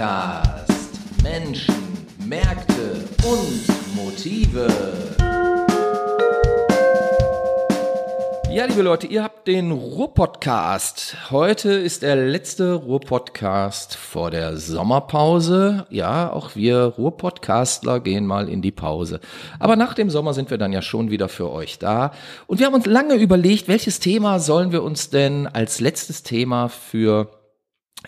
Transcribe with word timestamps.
Podcast. 0.00 1.22
Menschen, 1.22 1.74
Märkte 2.24 3.04
und 3.22 3.94
Motive. 3.94 4.66
Ja, 8.50 8.64
liebe 8.64 8.80
Leute, 8.80 9.06
ihr 9.08 9.22
habt 9.22 9.46
den 9.46 9.70
Ruhr-Podcast. 9.70 11.30
Heute 11.30 11.72
ist 11.72 12.00
der 12.00 12.16
letzte 12.16 12.72
Ruhr-Podcast 12.72 13.94
vor 13.94 14.30
der 14.30 14.56
Sommerpause. 14.56 15.84
Ja, 15.90 16.32
auch 16.32 16.56
wir 16.56 16.94
Ruhr-Podcastler 16.96 18.00
gehen 18.00 18.24
mal 18.24 18.48
in 18.48 18.62
die 18.62 18.72
Pause. 18.72 19.20
Aber 19.58 19.76
nach 19.76 19.92
dem 19.92 20.08
Sommer 20.08 20.32
sind 20.32 20.50
wir 20.50 20.56
dann 20.56 20.72
ja 20.72 20.80
schon 20.80 21.10
wieder 21.10 21.28
für 21.28 21.50
euch 21.50 21.78
da. 21.78 22.12
Und 22.46 22.58
wir 22.58 22.64
haben 22.64 22.74
uns 22.74 22.86
lange 22.86 23.16
überlegt, 23.16 23.68
welches 23.68 24.00
Thema 24.00 24.40
sollen 24.40 24.72
wir 24.72 24.82
uns 24.82 25.10
denn 25.10 25.46
als 25.46 25.78
letztes 25.78 26.22
Thema 26.22 26.70
für 26.70 27.28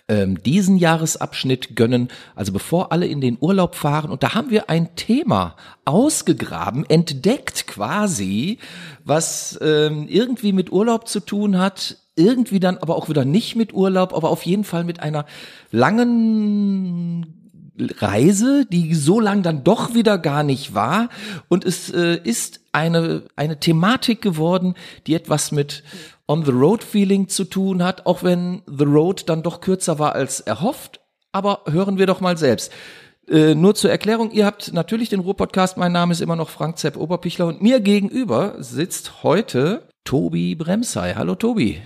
ähm, 0.09 0.42
diesen 0.42 0.77
Jahresabschnitt 0.77 1.77
gönnen, 1.77 2.09
also 2.34 2.52
bevor 2.52 2.92
alle 2.92 3.06
in 3.06 3.20
den 3.20 3.38
Urlaub 3.41 3.74
fahren. 3.74 4.10
Und 4.10 4.23
da 4.23 4.34
haben 4.34 4.51
wir 4.51 4.70
ein 4.70 4.95
Thema 4.96 5.56
ausgegraben, 5.84 6.88
entdeckt 6.88 7.66
quasi, 7.66 8.59
was 9.05 9.59
ähm, 9.62 10.06
irgendwie 10.09 10.52
mit 10.52 10.73
Urlaub 10.73 11.09
zu 11.09 11.20
tun 11.20 11.59
hat, 11.59 11.98
irgendwie 12.16 12.60
dann 12.60 12.78
aber 12.78 12.96
auch 12.96 13.09
wieder 13.09 13.24
nicht 13.24 13.56
mit 13.56 13.73
Urlaub, 13.73 14.12
aber 14.12 14.30
auf 14.30 14.42
jeden 14.42 14.65
Fall 14.65 14.84
mit 14.84 15.01
einer 15.01 15.24
langen 15.70 17.43
Reise, 17.79 18.66
die 18.66 18.95
so 18.95 19.18
lang 19.18 19.43
dann 19.43 19.65
doch 19.65 19.95
wieder 19.95 20.18
gar 20.18 20.43
nicht 20.43 20.74
war. 20.74 21.09
Und 21.48 21.65
es 21.65 21.90
äh, 21.90 22.18
ist 22.23 22.60
eine, 22.73 23.24
eine 23.34 23.60
Thematik 23.60 24.20
geworden, 24.20 24.74
die 25.06 25.15
etwas 25.15 25.52
mit 25.52 25.82
On-the-Road-Feeling 26.27 27.29
zu 27.29 27.45
tun 27.45 27.83
hat, 27.83 28.07
auch 28.07 28.23
wenn 28.23 28.63
The 28.67 28.85
Road 28.85 29.29
dann 29.29 29.43
doch 29.43 29.61
kürzer 29.61 29.99
war 29.99 30.15
als 30.15 30.41
erhofft. 30.41 31.01
Aber 31.33 31.63
hören 31.69 31.99
wir 31.99 32.07
doch 32.07 32.21
mal 32.21 32.37
selbst. 32.37 32.73
Äh, 33.29 33.55
nur 33.55 33.74
zur 33.74 33.91
Erklärung, 33.91 34.30
ihr 34.30 34.45
habt 34.45 34.73
natürlich 34.73 35.09
den 35.09 35.21
Ruhr-Podcast, 35.21 35.77
mein 35.77 35.93
Name 35.93 36.13
ist 36.13 36.21
immer 36.21 36.37
noch 36.37 36.51
Frank 36.51 36.79
Zepp 36.79 36.96
Oberpichler 36.96 37.46
und 37.46 37.63
mir 37.63 37.80
gegenüber 37.80 38.57
sitzt 38.59 39.23
heute 39.23 39.88
Tobi 40.05 40.55
Bremsei. 40.55 41.15
Hallo 41.15 41.37
Tobi. 41.37 41.80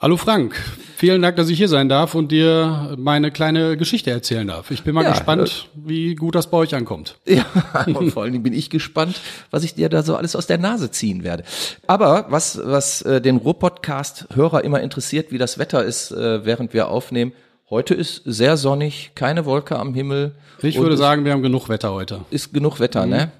Hallo 0.00 0.16
Frank, 0.16 0.54
vielen 0.94 1.22
Dank, 1.22 1.34
dass 1.34 1.48
ich 1.48 1.58
hier 1.58 1.66
sein 1.66 1.88
darf 1.88 2.14
und 2.14 2.30
dir 2.30 2.94
meine 2.96 3.32
kleine 3.32 3.76
Geschichte 3.76 4.12
erzählen 4.12 4.46
darf. 4.46 4.70
Ich 4.70 4.84
bin 4.84 4.94
mal 4.94 5.02
ja, 5.02 5.10
gespannt, 5.10 5.68
äh, 5.74 5.88
wie 5.88 6.14
gut 6.14 6.36
das 6.36 6.48
bei 6.48 6.58
euch 6.58 6.76
ankommt. 6.76 7.16
Ja, 7.26 7.44
und 7.84 8.12
vor 8.12 8.22
allen 8.22 8.30
Dingen 8.30 8.44
bin 8.44 8.52
ich 8.52 8.70
gespannt, 8.70 9.20
was 9.50 9.64
ich 9.64 9.74
dir 9.74 9.88
da 9.88 10.04
so 10.04 10.14
alles 10.14 10.36
aus 10.36 10.46
der 10.46 10.58
Nase 10.58 10.92
ziehen 10.92 11.24
werde. 11.24 11.42
Aber 11.88 12.26
was, 12.28 12.60
was 12.62 13.02
äh, 13.02 13.20
den 13.20 13.38
Ruhr-Podcast-Hörer 13.38 14.62
immer 14.62 14.80
interessiert, 14.82 15.32
wie 15.32 15.38
das 15.38 15.58
Wetter 15.58 15.82
ist, 15.82 16.12
äh, 16.12 16.44
während 16.44 16.74
wir 16.74 16.86
aufnehmen, 16.86 17.32
Heute 17.70 17.92
ist 17.92 18.22
sehr 18.24 18.56
sonnig, 18.56 19.10
keine 19.14 19.44
Wolke 19.44 19.78
am 19.78 19.92
Himmel. 19.92 20.32
Ich 20.62 20.78
würde 20.78 20.96
sagen, 20.96 21.26
wir 21.26 21.32
haben 21.32 21.42
genug 21.42 21.68
Wetter 21.68 21.92
heute. 21.92 22.22
Ist 22.30 22.54
genug 22.54 22.80
Wetter, 22.80 23.04
mhm. 23.04 23.10
ne? 23.10 23.32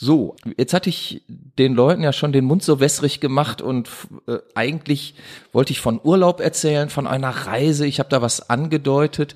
So, 0.00 0.36
jetzt 0.56 0.74
hatte 0.74 0.90
ich 0.90 1.22
den 1.26 1.74
Leuten 1.74 2.04
ja 2.04 2.12
schon 2.12 2.30
den 2.30 2.44
Mund 2.44 2.62
so 2.62 2.78
wässrig 2.78 3.18
gemacht 3.18 3.60
und 3.60 3.88
äh, 4.28 4.36
eigentlich 4.54 5.16
wollte 5.52 5.72
ich 5.72 5.80
von 5.80 6.00
Urlaub 6.00 6.38
erzählen, 6.38 6.88
von 6.88 7.08
einer 7.08 7.30
Reise. 7.30 7.84
Ich 7.84 7.98
habe 7.98 8.08
da 8.08 8.22
was 8.22 8.48
angedeutet. 8.48 9.34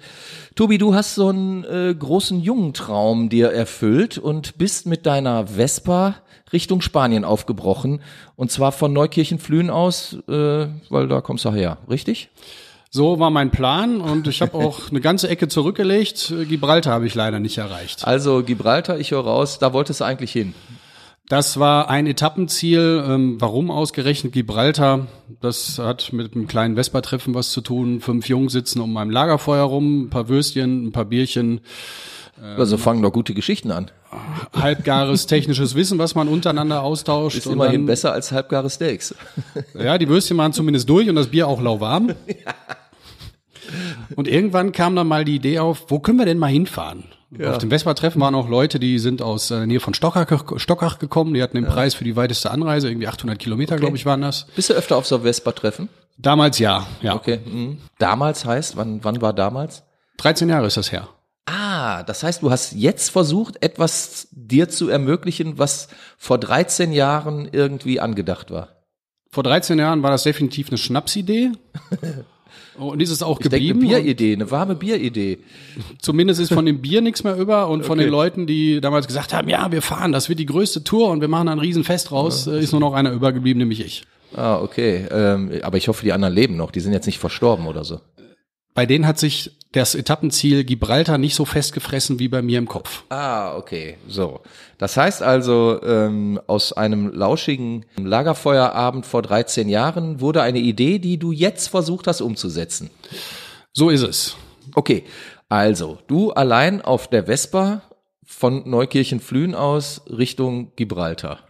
Tobi, 0.55 0.79
du 0.79 0.95
hast 0.95 1.17
so 1.17 1.31
einen 1.31 1.65
äh, 1.65 1.93
großen 1.93 2.39
Jungentraum 2.39 3.29
dir 3.29 3.51
erfüllt 3.51 4.19
und 4.19 4.57
bist 4.57 4.87
mit 4.87 5.05
deiner 5.05 5.49
Vespa 5.49 6.15
Richtung 6.53 6.81
Spanien 6.81 7.25
aufgebrochen. 7.25 8.01
Und 8.37 8.53
zwar 8.53 8.71
von 8.71 8.93
Neukirchen-Flühen 8.93 9.69
aus, 9.69 10.17
äh, 10.29 10.69
weil 10.91 11.09
da 11.09 11.21
kommst 11.23 11.45
du 11.45 11.51
her, 11.51 11.79
richtig? 11.91 12.31
So 12.95 13.19
war 13.19 13.31
mein 13.31 13.51
Plan 13.51 14.03
und 14.03 14.29
ich 14.29 14.43
habe 14.43 14.55
auch 14.55 14.79
eine 14.91 15.01
ganze 15.01 15.27
Ecke 15.31 15.48
zurückgelegt. 15.48 16.33
Gibraltar 16.47 16.93
habe 16.93 17.07
ich 17.07 17.15
leider 17.15 17.41
nicht 17.41 17.57
erreicht. 17.57 18.07
Also 18.07 18.43
Gibraltar, 18.43 18.99
ich 18.99 19.12
höre 19.12 19.25
raus, 19.25 19.59
da 19.59 19.72
wolltest 19.72 20.00
du 20.00 20.05
eigentlich 20.05 20.31
hin. 20.31 20.53
Das 21.27 21.59
war 21.59 21.89
ein 21.89 22.06
Etappenziel. 22.06 23.03
Ähm, 23.09 23.37
warum 23.41 23.71
ausgerechnet 23.71 24.34
Gibraltar? 24.34 25.06
Das 25.41 25.78
hat 25.78 26.12
mit 26.12 26.34
einem 26.34 26.47
kleinen 26.47 26.75
Vespa-Treffen 26.75 27.34
was 27.34 27.50
zu 27.50 27.62
tun. 27.62 28.03
Fünf 28.03 28.28
Jungs 28.28 28.53
sitzen 28.53 28.83
um 28.83 28.93
meinem 28.93 29.11
Lagerfeuer 29.11 29.65
rum, 29.65 30.03
ein 30.03 30.11
paar 30.11 30.28
Würstchen, 30.28 30.89
ein 30.89 30.93
paar 30.93 31.06
Bierchen. 31.06 31.62
Also 32.59 32.77
fangen 32.77 33.03
doch 33.03 33.12
gute 33.12 33.33
Geschichten 33.34 33.71
an. 33.71 33.91
Halbgares 34.53 35.27
technisches 35.27 35.75
Wissen, 35.75 35.99
was 35.99 36.15
man 36.15 36.28
untereinander 36.28 36.83
austauscht. 36.83 37.39
Ist 37.39 37.47
immerhin 37.47 37.83
dann, 37.83 37.87
besser 37.87 38.12
als 38.12 38.33
halbgare 38.33 38.69
Steaks. 38.69 39.15
Ja, 39.78 39.97
die 39.97 40.09
Würstchen 40.09 40.37
waren 40.37 40.53
zumindest 40.53 40.89
durch 40.91 41.09
und 41.09 41.15
das 41.15 41.28
Bier 41.28 41.49
auch 41.49 41.62
lauwarm. 41.62 42.15
Ja. 42.27 42.53
Und 44.17 44.28
irgendwann 44.28 44.73
kam 44.73 44.97
dann 44.97 45.06
mal 45.06 45.25
die 45.25 45.37
Idee 45.37 45.59
auf, 45.59 45.87
wo 45.89 45.99
können 45.99 46.19
wir 46.19 46.27
denn 46.27 46.39
mal 46.39 46.50
hinfahren? 46.50 47.05
Ja. 47.39 47.50
Auf 47.53 47.59
dem 47.59 47.71
Vespa-Treffen 47.71 48.21
waren 48.21 48.34
auch 48.34 48.49
Leute, 48.49 48.78
die 48.78 48.99
sind 48.99 49.23
aus 49.23 49.49
der 49.49 49.67
Nähe 49.67 49.81
von 49.81 49.95
Stockach, 49.95 50.27
Stockach 50.56 50.99
gekommen. 50.99 51.33
Die 51.33 51.43
hatten 51.43 51.56
den 51.56 51.65
ja. 51.65 51.71
Preis 51.71 51.95
für 51.95 52.05
die 52.05 52.15
weiteste 52.15 52.51
Anreise, 52.51 52.89
irgendwie 52.89 53.09
800 53.09 53.39
Kilometer, 53.39 53.75
okay. 53.75 53.81
glaube 53.81 53.97
ich, 53.97 54.05
waren 54.05 54.21
das. 54.21 54.47
Bist 54.55 54.69
du 54.69 54.75
öfter 54.75 54.97
auf 54.97 55.06
so 55.06 55.21
Vespa-Treffen? 55.21 55.89
Damals 56.19 56.59
ja, 56.59 56.87
ja. 57.01 57.15
Okay. 57.15 57.41
Mhm. 57.45 57.78
Damals 57.99 58.45
heißt, 58.45 58.77
wann, 58.77 59.03
wann 59.03 59.22
war 59.22 59.33
damals? 59.33 59.83
13 60.19 60.49
Jahre 60.49 60.67
ist 60.67 60.77
das 60.77 60.93
her. 60.93 61.09
Ah, 61.47 62.03
das 62.05 62.22
heißt, 62.22 62.43
du 62.43 62.51
hast 62.51 62.72
jetzt 62.72 63.11
versucht, 63.11 63.62
etwas 63.62 64.28
dir 64.31 64.69
zu 64.69 64.89
ermöglichen, 64.89 65.59
was 65.59 65.89
vor 66.19 66.39
13 66.39 66.93
Jahren 66.93 67.49
irgendwie 67.51 67.99
angedacht 67.99 68.51
war. 68.51 68.69
Vor 69.31 69.43
13 69.43 69.78
Jahren 69.78 70.03
war 70.03 70.11
das 70.11 70.22
definitiv 70.25 70.69
eine 70.69 70.78
Schnapsidee. 70.78 71.53
Und 72.79 73.01
ist 73.01 73.11
es 73.11 73.23
auch 73.23 73.39
ich 73.39 73.45
geblieben? 73.45 73.81
Denke, 73.81 73.95
eine 73.97 74.05
Bieridee, 74.05 74.33
eine 74.33 74.51
warme 74.51 74.75
Bieridee. 74.75 75.39
Zumindest 76.01 76.41
ist 76.41 76.53
von 76.53 76.67
dem 76.67 76.81
Bier 76.81 77.01
nichts 77.01 77.25
mehr 77.25 77.37
über 77.37 77.69
und 77.69 77.85
von 77.85 77.99
okay. 77.99 78.07
den 78.07 78.11
Leuten, 78.11 78.47
die 78.47 78.81
damals 78.81 79.07
gesagt 79.07 79.35
haben, 79.35 79.49
ja, 79.49 79.71
wir 79.73 79.83
fahren, 79.83 80.13
das 80.13 80.29
wird 80.29 80.39
die 80.39 80.47
größte 80.47 80.85
Tour 80.85 81.11
und 81.11 81.21
wir 81.21 81.29
machen 81.29 81.49
ein 81.49 81.59
Riesenfest 81.59 82.13
raus, 82.13 82.47
ja. 82.47 82.55
Äh, 82.55 82.63
ist 82.63 82.73
nur 82.73 82.81
noch 82.81 82.95
einer 82.95 83.13
übergeblieben, 83.13 83.59
nämlich 83.59 83.81
ich. 83.81 84.05
Ah, 84.35 84.59
okay. 84.61 85.07
Ähm, 85.11 85.53
aber 85.63 85.77
ich 85.77 85.89
hoffe, 85.89 86.05
die 86.05 86.13
anderen 86.13 86.35
leben 86.35 86.57
noch. 86.57 86.71
Die 86.71 86.81
sind 86.81 86.93
jetzt 86.93 87.07
nicht 87.07 87.19
verstorben 87.19 87.67
oder 87.67 87.85
so. 87.85 88.01
Bei 88.75 88.87
denen 88.87 89.07
hat 89.07 89.19
sich 89.19 89.53
das 89.72 89.94
Etappenziel 89.94 90.65
Gibraltar 90.65 91.19
nicht 91.19 91.34
so 91.34 91.44
festgefressen 91.44 92.19
wie 92.19 92.28
bei 92.28 92.43
mir 92.43 92.59
im 92.59 92.69
Kopf. 92.69 93.05
Ah, 93.09 93.56
okay. 93.56 93.97
So. 94.06 94.41
Das 94.78 94.97
heißt 94.97 95.22
also, 95.22 95.81
ähm, 95.83 96.41
aus 96.47 96.72
einem 96.72 97.12
lauschigen 97.12 97.87
Lagerfeuerabend 97.97 99.06
vor 99.06 99.22
13 99.22 99.69
Jahren 99.69 100.21
wurde 100.21 100.43
eine 100.43 100.59
Idee, 100.59 100.99
die 100.99 101.19
du 101.19 101.33
jetzt 101.33 101.69
versucht 101.69 102.06
hast 102.06 102.21
umzusetzen. 102.21 102.91
So 103.72 103.88
ist 103.88 104.03
es. 104.03 104.37
Okay. 104.75 105.05
Also, 105.49 105.99
du 106.06 106.33
allein 106.33 106.81
auf 106.81 107.09
der 107.09 107.25
Vespa 107.25 107.83
von 108.25 108.69
Neukirchen-Flühen 108.69 109.54
aus 109.54 110.03
Richtung 110.09 110.72
Gibraltar. 110.77 111.41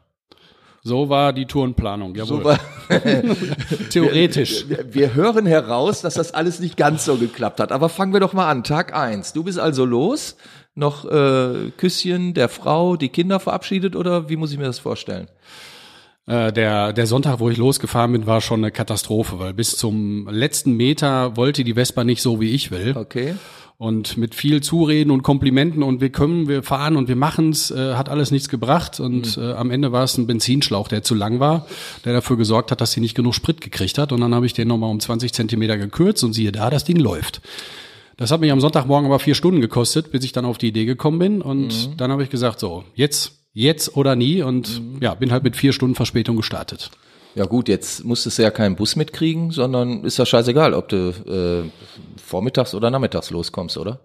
So 0.84 1.08
war 1.08 1.32
die 1.32 1.46
Tourenplanung, 1.46 2.16
jawohl. 2.16 2.38
So 2.38 2.44
war, 2.44 2.58
Theoretisch. 3.90 4.68
Wir, 4.68 4.92
wir, 4.92 5.14
hören 5.14 5.46
heraus, 5.46 6.00
dass 6.00 6.14
das 6.14 6.34
alles 6.34 6.58
nicht 6.58 6.76
ganz 6.76 7.04
so 7.04 7.16
geklappt 7.16 7.60
hat. 7.60 7.70
Aber 7.70 7.88
fangen 7.88 8.12
wir 8.12 8.18
doch 8.18 8.32
mal 8.32 8.50
an. 8.50 8.64
Tag 8.64 8.92
eins. 8.92 9.32
Du 9.32 9.44
bist 9.44 9.60
also 9.60 9.84
los, 9.84 10.36
noch 10.74 11.04
äh, 11.04 11.70
Küsschen 11.76 12.34
der 12.34 12.48
Frau, 12.48 12.96
die 12.96 13.10
Kinder 13.10 13.38
verabschiedet 13.38 13.94
oder 13.94 14.28
wie 14.28 14.36
muss 14.36 14.50
ich 14.50 14.58
mir 14.58 14.64
das 14.64 14.80
vorstellen? 14.80 15.28
Äh, 16.26 16.52
der, 16.52 16.92
der 16.92 17.06
Sonntag, 17.06 17.40
wo 17.40 17.50
ich 17.50 17.58
losgefahren 17.58 18.12
bin, 18.12 18.26
war 18.26 18.40
schon 18.40 18.60
eine 18.60 18.70
Katastrophe, 18.70 19.38
weil 19.38 19.54
bis 19.54 19.76
zum 19.76 20.28
letzten 20.28 20.76
Meter 20.76 21.36
wollte 21.36 21.64
die 21.64 21.74
Vespa 21.74 22.04
nicht 22.04 22.22
so, 22.22 22.40
wie 22.40 22.50
ich 22.50 22.70
will. 22.70 22.94
Okay. 22.96 23.34
Und 23.76 24.16
mit 24.16 24.36
viel 24.36 24.62
Zureden 24.62 25.10
und 25.10 25.24
Komplimenten 25.24 25.82
und 25.82 26.00
wir 26.00 26.10
können, 26.10 26.46
wir 26.46 26.62
fahren 26.62 26.94
und 26.94 27.08
wir 27.08 27.16
machen's, 27.16 27.72
äh, 27.72 27.94
hat 27.94 28.08
alles 28.08 28.30
nichts 28.30 28.48
gebracht. 28.48 29.00
Und 29.00 29.36
mhm. 29.36 29.42
äh, 29.42 29.52
am 29.54 29.72
Ende 29.72 29.90
war 29.90 30.04
es 30.04 30.16
ein 30.16 30.28
Benzinschlauch, 30.28 30.86
der 30.86 31.02
zu 31.02 31.16
lang 31.16 31.40
war, 31.40 31.66
der 32.04 32.12
dafür 32.12 32.36
gesorgt 32.36 32.70
hat, 32.70 32.80
dass 32.80 32.92
sie 32.92 33.00
nicht 33.00 33.16
genug 33.16 33.34
Sprit 33.34 33.60
gekriegt 33.60 33.98
hat. 33.98 34.12
Und 34.12 34.20
dann 34.20 34.36
habe 34.36 34.46
ich 34.46 34.52
den 34.52 34.68
nochmal 34.68 34.90
um 34.90 35.00
20 35.00 35.32
Zentimeter 35.32 35.76
gekürzt 35.78 36.22
und 36.22 36.32
siehe 36.32 36.52
da, 36.52 36.70
das 36.70 36.84
Ding 36.84 36.98
läuft. 36.98 37.40
Das 38.16 38.30
hat 38.30 38.40
mich 38.40 38.52
am 38.52 38.60
Sonntagmorgen 38.60 39.06
aber 39.06 39.18
vier 39.18 39.34
Stunden 39.34 39.60
gekostet, 39.60 40.12
bis 40.12 40.24
ich 40.24 40.30
dann 40.30 40.44
auf 40.44 40.58
die 40.58 40.68
Idee 40.68 40.84
gekommen 40.84 41.18
bin. 41.18 41.42
Und 41.42 41.88
mhm. 41.88 41.96
dann 41.96 42.12
habe 42.12 42.22
ich 42.22 42.30
gesagt, 42.30 42.60
so, 42.60 42.84
jetzt, 42.94 43.41
jetzt 43.52 43.96
oder 43.96 44.16
nie. 44.16 44.42
Und 44.42 44.80
mhm. 44.80 44.98
ja, 45.00 45.14
bin 45.14 45.32
halt 45.32 45.44
mit 45.44 45.56
vier 45.56 45.72
Stunden 45.72 45.94
Verspätung 45.94 46.36
gestartet. 46.36 46.90
Ja 47.34 47.46
gut, 47.46 47.68
jetzt 47.68 48.04
musstest 48.04 48.38
du 48.38 48.42
ja 48.42 48.50
keinen 48.50 48.76
Bus 48.76 48.94
mitkriegen, 48.96 49.50
sondern 49.50 50.04
ist 50.04 50.18
ja 50.18 50.26
scheißegal, 50.26 50.74
ob 50.74 50.88
du 50.88 51.08
äh, 51.66 51.70
vormittags 52.22 52.74
oder 52.74 52.90
nachmittags 52.90 53.30
loskommst, 53.30 53.78
oder? 53.78 54.00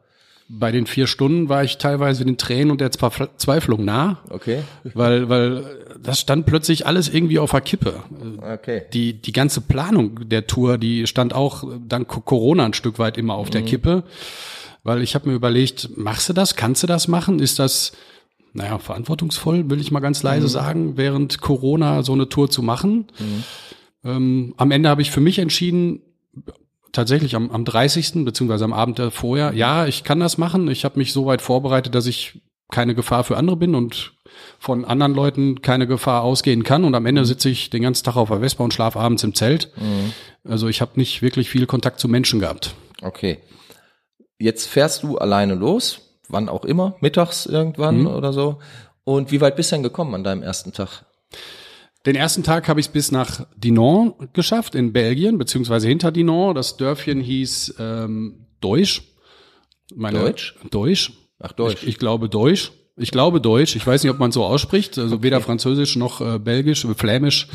Bei 0.49 0.71
den 0.71 0.85
vier 0.85 1.07
Stunden 1.07 1.49
war 1.49 1.65
ich 1.65 1.77
teilweise 1.77 2.23
den 2.23 2.37
Tränen 2.37 2.71
und 2.71 2.79
der 2.79 2.91
Zweiflung 2.91 3.83
nah. 3.83 4.19
Okay. 4.29 4.61
Weil, 4.93 5.27
weil 5.27 5.65
das 6.01 6.21
stand 6.21 6.45
plötzlich 6.45 6.85
alles 6.85 7.09
irgendwie 7.09 7.37
auf 7.39 7.51
der 7.51 7.59
Kippe. 7.59 7.95
Okay. 8.53 8.83
Die, 8.93 9.13
die 9.13 9.33
ganze 9.33 9.59
Planung 9.59 10.29
der 10.29 10.47
Tour, 10.47 10.77
die 10.77 11.05
stand 11.05 11.33
auch 11.33 11.65
dank 11.85 12.07
Corona 12.07 12.63
ein 12.63 12.73
Stück 12.73 12.97
weit 12.97 13.17
immer 13.17 13.33
auf 13.33 13.47
mhm. 13.47 13.51
der 13.51 13.61
Kippe. 13.63 14.03
Weil 14.83 15.01
ich 15.01 15.15
habe 15.15 15.27
mir 15.27 15.35
überlegt, 15.35 15.97
machst 15.97 16.29
du 16.29 16.33
das? 16.33 16.55
Kannst 16.55 16.81
du 16.81 16.87
das 16.87 17.09
machen? 17.09 17.39
Ist 17.39 17.59
das 17.59 17.91
naja, 18.57 18.79
verantwortungsvoll, 18.79 19.69
will 19.69 19.79
ich 19.79 19.91
mal 19.91 19.99
ganz 19.99 20.23
leise 20.23 20.47
mhm. 20.47 20.51
sagen, 20.51 20.97
während 20.97 21.39
Corona 21.39 22.03
so 22.03 22.13
eine 22.13 22.27
Tour 22.27 22.49
zu 22.49 22.63
machen. 22.63 23.07
Mhm. 23.19 23.43
Ähm, 24.03 24.53
am 24.57 24.71
Ende 24.71 24.89
habe 24.89 25.01
ich 25.01 25.11
für 25.11 25.21
mich 25.21 25.39
entschieden, 25.39 26.01
tatsächlich 26.91 27.35
am, 27.35 27.51
am 27.51 27.63
30. 27.63 28.25
beziehungsweise 28.25 28.65
am 28.65 28.73
Abend 28.73 28.99
vorher, 29.11 29.53
ja, 29.53 29.85
ich 29.85 30.03
kann 30.03 30.19
das 30.19 30.39
machen. 30.39 30.67
Ich 30.69 30.85
habe 30.85 30.97
mich 30.97 31.13
so 31.13 31.27
weit 31.27 31.41
vorbereitet, 31.41 31.93
dass 31.93 32.07
ich 32.07 32.41
keine 32.69 32.95
Gefahr 32.95 33.23
für 33.23 33.37
andere 33.37 33.55
bin 33.55 33.75
und 33.75 34.13
von 34.59 34.83
anderen 34.83 35.13
Leuten 35.13 35.61
keine 35.61 35.85
Gefahr 35.87 36.23
ausgehen 36.23 36.63
kann. 36.63 36.83
Und 36.83 36.95
am 36.95 37.05
Ende 37.05 37.25
sitze 37.25 37.49
ich 37.49 37.69
den 37.69 37.83
ganzen 37.83 38.03
Tag 38.03 38.15
auf 38.15 38.29
der 38.29 38.39
Vespa 38.39 38.63
und 38.63 38.73
schlafe 38.73 38.99
abends 38.99 39.23
im 39.23 39.35
Zelt. 39.35 39.71
Also 40.43 40.67
ich 40.67 40.81
habe 40.81 40.91
nicht 40.95 41.21
wirklich 41.21 41.49
viel 41.49 41.67
Kontakt 41.67 41.99
zu 41.99 42.07
Menschen 42.07 42.39
gehabt. 42.39 42.73
Okay. 43.01 43.37
Jetzt 44.39 44.67
fährst 44.67 45.03
du 45.03 45.17
alleine 45.17 45.55
los, 45.55 46.06
wann 46.29 46.49
auch 46.49 46.65
immer, 46.65 46.95
mittags 47.01 47.45
irgendwann 47.45 48.01
Mhm. 48.01 48.07
oder 48.07 48.33
so. 48.33 48.59
Und 49.03 49.31
wie 49.31 49.41
weit 49.41 49.55
bist 49.55 49.71
du 49.71 49.75
denn 49.75 49.83
gekommen 49.83 50.13
an 50.15 50.23
deinem 50.23 50.43
ersten 50.43 50.73
Tag? 50.73 51.05
Den 52.05 52.15
ersten 52.15 52.43
Tag 52.43 52.67
habe 52.69 52.79
ich 52.79 52.87
es 52.87 52.91
bis 52.91 53.11
nach 53.11 53.45
Dinan 53.57 54.13
geschafft, 54.33 54.75
in 54.75 54.93
Belgien, 54.93 55.37
beziehungsweise 55.37 55.87
hinter 55.87 56.11
Dinan. 56.11 56.55
Das 56.55 56.77
Dörfchen 56.77 57.19
hieß 57.21 57.75
ähm, 57.79 58.45
Deutsch. 58.61 59.03
Meine, 59.95 60.19
Deutsch? 60.19 60.55
Deutsch. 60.69 61.11
Ach, 61.39 61.51
Deutsch. 61.51 61.83
Ich, 61.83 61.89
ich 61.89 61.97
glaube 61.97 62.29
Deutsch. 62.29 62.71
Ich 62.99 63.11
glaube 63.11 63.39
Deutsch. 63.41 63.75
Ich 63.75 63.85
weiß 63.85 64.03
nicht, 64.03 64.11
ob 64.11 64.19
man 64.19 64.31
so 64.31 64.43
ausspricht. 64.43 64.97
Also 64.97 65.21
weder 65.21 65.39
Französisch 65.39 65.95
noch 65.97 66.19
äh, 66.19 66.39
Belgisch, 66.39 66.83
äh, 66.85 66.93
Flämisch 66.95 67.47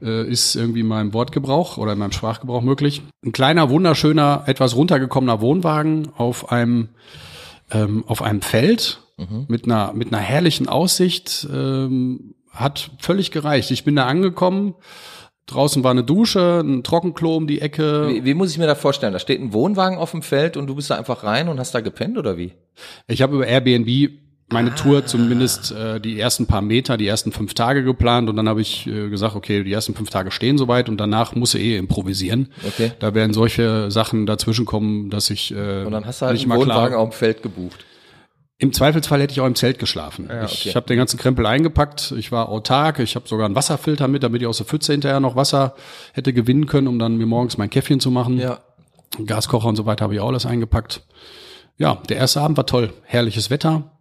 äh, 0.00 0.28
ist 0.28 0.56
irgendwie 0.56 0.80
in 0.80 0.86
meinem 0.86 1.12
Wortgebrauch 1.12 1.76
oder 1.76 1.92
in 1.92 1.98
meinem 1.98 2.12
Sprachgebrauch 2.12 2.62
möglich. 2.62 3.02
Ein 3.24 3.32
kleiner, 3.32 3.68
wunderschöner, 3.68 4.44
etwas 4.46 4.74
runtergekommener 4.74 5.40
Wohnwagen 5.40 6.08
auf 6.16 6.50
einem 6.50 6.88
ähm, 7.72 8.04
auf 8.06 8.22
einem 8.22 8.42
Feld 8.42 8.98
mit 9.48 9.66
einer 9.66 9.92
mit 9.92 10.12
einer 10.12 10.22
herrlichen 10.22 10.68
Aussicht 10.68 11.46
ähm, 11.52 12.34
hat 12.50 12.90
völlig 12.98 13.30
gereicht. 13.30 13.70
Ich 13.70 13.84
bin 13.84 13.96
da 13.96 14.06
angekommen. 14.06 14.74
Draußen 15.46 15.82
war 15.82 15.90
eine 15.90 16.04
Dusche, 16.04 16.60
ein 16.60 16.82
Trockenklo 16.82 17.36
um 17.36 17.46
die 17.46 17.60
Ecke. 17.60 18.08
Wie, 18.08 18.24
wie 18.24 18.34
muss 18.34 18.52
ich 18.52 18.58
mir 18.58 18.66
das 18.66 18.80
vorstellen? 18.80 19.12
Da 19.12 19.18
steht 19.18 19.40
ein 19.40 19.52
Wohnwagen 19.52 19.98
auf 19.98 20.12
dem 20.12 20.22
Feld 20.22 20.56
und 20.56 20.66
du 20.66 20.74
bist 20.74 20.90
da 20.90 20.96
einfach 20.96 21.24
rein 21.24 21.48
und 21.48 21.58
hast 21.58 21.74
da 21.74 21.80
gepennt 21.80 22.16
oder 22.16 22.36
wie? 22.36 22.52
Ich 23.08 23.22
habe 23.22 23.36
über 23.36 23.46
Airbnb 23.46 24.10
meine 24.52 24.74
Tour 24.74 25.06
zumindest 25.06 25.72
äh, 25.72 26.00
die 26.00 26.18
ersten 26.20 26.46
paar 26.46 26.62
Meter, 26.62 26.96
die 26.96 27.06
ersten 27.06 27.32
fünf 27.32 27.54
Tage 27.54 27.82
geplant 27.82 28.28
und 28.28 28.36
dann 28.36 28.48
habe 28.48 28.60
ich 28.60 28.86
äh, 28.86 29.08
gesagt, 29.08 29.34
okay, 29.34 29.64
die 29.64 29.72
ersten 29.72 29.94
fünf 29.94 30.10
Tage 30.10 30.30
stehen 30.30 30.58
soweit 30.58 30.88
und 30.88 30.98
danach 30.98 31.34
muss 31.34 31.54
ich 31.54 31.62
eh 31.62 31.76
improvisieren. 31.76 32.52
Okay. 32.66 32.92
Da 32.98 33.14
werden 33.14 33.32
solche 33.32 33.90
Sachen 33.90 34.26
dazwischen 34.26 34.66
kommen, 34.66 35.10
dass 35.10 35.30
ich 35.30 35.52
äh, 35.52 35.84
Und 35.84 35.92
dann 35.92 36.06
hast 36.06 36.22
du 36.22 36.26
halt 36.26 36.34
nicht 36.34 36.50
einen 36.50 36.60
Wohnwagen 36.60 36.96
auf 36.96 37.10
dem 37.10 37.12
Feld 37.16 37.42
gebucht. 37.42 37.84
Im 38.58 38.72
Zweifelsfall 38.72 39.20
hätte 39.20 39.32
ich 39.32 39.40
auch 39.40 39.46
im 39.46 39.56
Zelt 39.56 39.80
geschlafen. 39.80 40.28
Ja, 40.28 40.44
Ich 40.44 40.66
okay. 40.66 40.76
habe 40.76 40.86
den 40.86 40.96
ganzen 40.96 41.18
Krempel 41.18 41.46
eingepackt. 41.46 42.14
Ich 42.16 42.30
war 42.30 42.48
autark. 42.48 43.00
Ich 43.00 43.16
habe 43.16 43.26
sogar 43.26 43.46
einen 43.46 43.56
Wasserfilter 43.56 44.06
mit, 44.06 44.22
damit 44.22 44.40
ich 44.40 44.46
aus 44.46 44.58
der 44.58 44.66
Pfütze 44.66 44.92
hinterher 44.92 45.18
noch 45.18 45.34
Wasser 45.34 45.74
hätte 46.12 46.32
gewinnen 46.32 46.66
können, 46.66 46.86
um 46.86 47.00
dann 47.00 47.16
mir 47.16 47.26
morgens 47.26 47.58
mein 47.58 47.70
Käffchen 47.70 47.98
zu 47.98 48.12
machen. 48.12 48.38
Ja. 48.38 48.60
Gaskocher 49.26 49.68
und 49.68 49.76
so 49.76 49.84
weiter 49.84 50.04
habe 50.04 50.14
ich 50.14 50.20
auch 50.20 50.28
alles 50.28 50.46
eingepackt. 50.46 51.02
Ja, 51.78 51.96
der 52.08 52.16
erste 52.18 52.40
Abend 52.40 52.56
war 52.56 52.66
toll. 52.66 52.92
Herrliches 53.02 53.50
Wetter. 53.50 53.92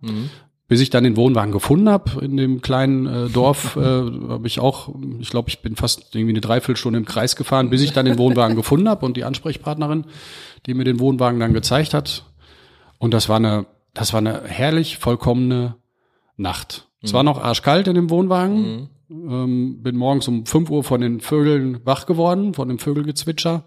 Bis 0.68 0.80
ich 0.80 0.90
dann 0.90 1.04
den 1.04 1.18
Wohnwagen 1.18 1.52
gefunden 1.52 1.90
habe 1.90 2.24
in 2.24 2.38
dem 2.38 2.62
kleinen 2.62 3.06
äh, 3.06 3.30
Dorf, 3.30 3.76
äh, 3.76 3.82
habe 3.82 4.48
ich 4.48 4.60
auch, 4.62 4.96
ich 5.20 5.30
glaube, 5.30 5.50
ich 5.50 5.62
bin 5.62 5.76
fast 5.76 6.16
irgendwie 6.16 6.32
eine 6.32 6.40
Dreiviertelstunde 6.40 6.98
im 6.98 7.06
Kreis 7.06 7.36
gefahren, 7.36 7.70
bis 7.70 7.82
ich 7.82 7.92
dann 7.92 8.06
den 8.06 8.18
Wohnwagen 8.18 8.56
gefunden 8.62 8.88
habe 8.88 9.06
und 9.06 9.18
die 9.18 9.26
Ansprechpartnerin, 9.26 10.06
die 10.66 10.74
mir 10.74 10.86
den 10.86 11.02
Wohnwagen 11.02 11.42
dann 11.42 11.54
gezeigt 11.54 11.94
hat. 11.94 12.24
Und 13.00 13.14
das 13.14 13.28
war 13.28 13.36
eine, 13.36 13.66
das 13.94 14.14
war 14.14 14.20
eine 14.20 14.44
herrlich 14.46 14.98
vollkommene 14.98 15.76
Nacht. 16.38 16.88
Es 17.04 17.14
war 17.14 17.24
noch 17.24 17.42
arschkalt 17.42 17.88
in 17.88 17.96
dem 17.96 18.10
Wohnwagen. 18.10 18.90
Ähm, 19.10 19.82
bin 19.84 19.98
morgens 19.98 20.28
um 20.30 20.46
5 20.46 20.70
Uhr 20.70 20.84
von 20.86 21.02
den 21.02 21.20
Vögeln 21.20 21.82
wach 21.84 22.06
geworden, 22.06 22.54
von 22.54 22.70
dem 22.70 22.80
Vögelgezwitscher. 22.80 23.66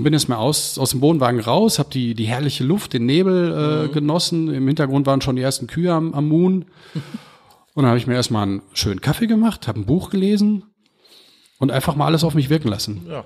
Und 0.00 0.04
bin 0.04 0.12
jetzt 0.12 0.28
mal 0.28 0.36
aus, 0.36 0.78
aus 0.78 0.90
dem 0.90 1.00
Wohnwagen 1.00 1.40
raus, 1.40 1.78
habe 1.78 1.90
die, 1.90 2.14
die 2.14 2.24
herrliche 2.24 2.64
Luft, 2.64 2.92
den 2.94 3.06
Nebel 3.06 3.88
äh, 3.90 3.92
genossen. 3.92 4.52
Im 4.52 4.66
Hintergrund 4.66 5.06
waren 5.06 5.20
schon 5.20 5.36
die 5.36 5.42
ersten 5.42 5.66
Kühe 5.66 5.92
am, 5.92 6.14
am 6.14 6.28
Moon. 6.28 6.64
Und 7.74 7.84
dann 7.84 7.86
habe 7.86 7.98
ich 7.98 8.06
mir 8.06 8.14
erstmal 8.14 8.42
einen 8.44 8.62
schönen 8.72 9.00
Kaffee 9.00 9.26
gemacht, 9.26 9.68
habe 9.68 9.80
ein 9.80 9.86
Buch 9.86 10.10
gelesen 10.10 10.64
und 11.58 11.70
einfach 11.70 11.94
mal 11.94 12.06
alles 12.06 12.24
auf 12.24 12.34
mich 12.34 12.50
wirken 12.50 12.68
lassen. 12.68 13.06
Ja. 13.08 13.24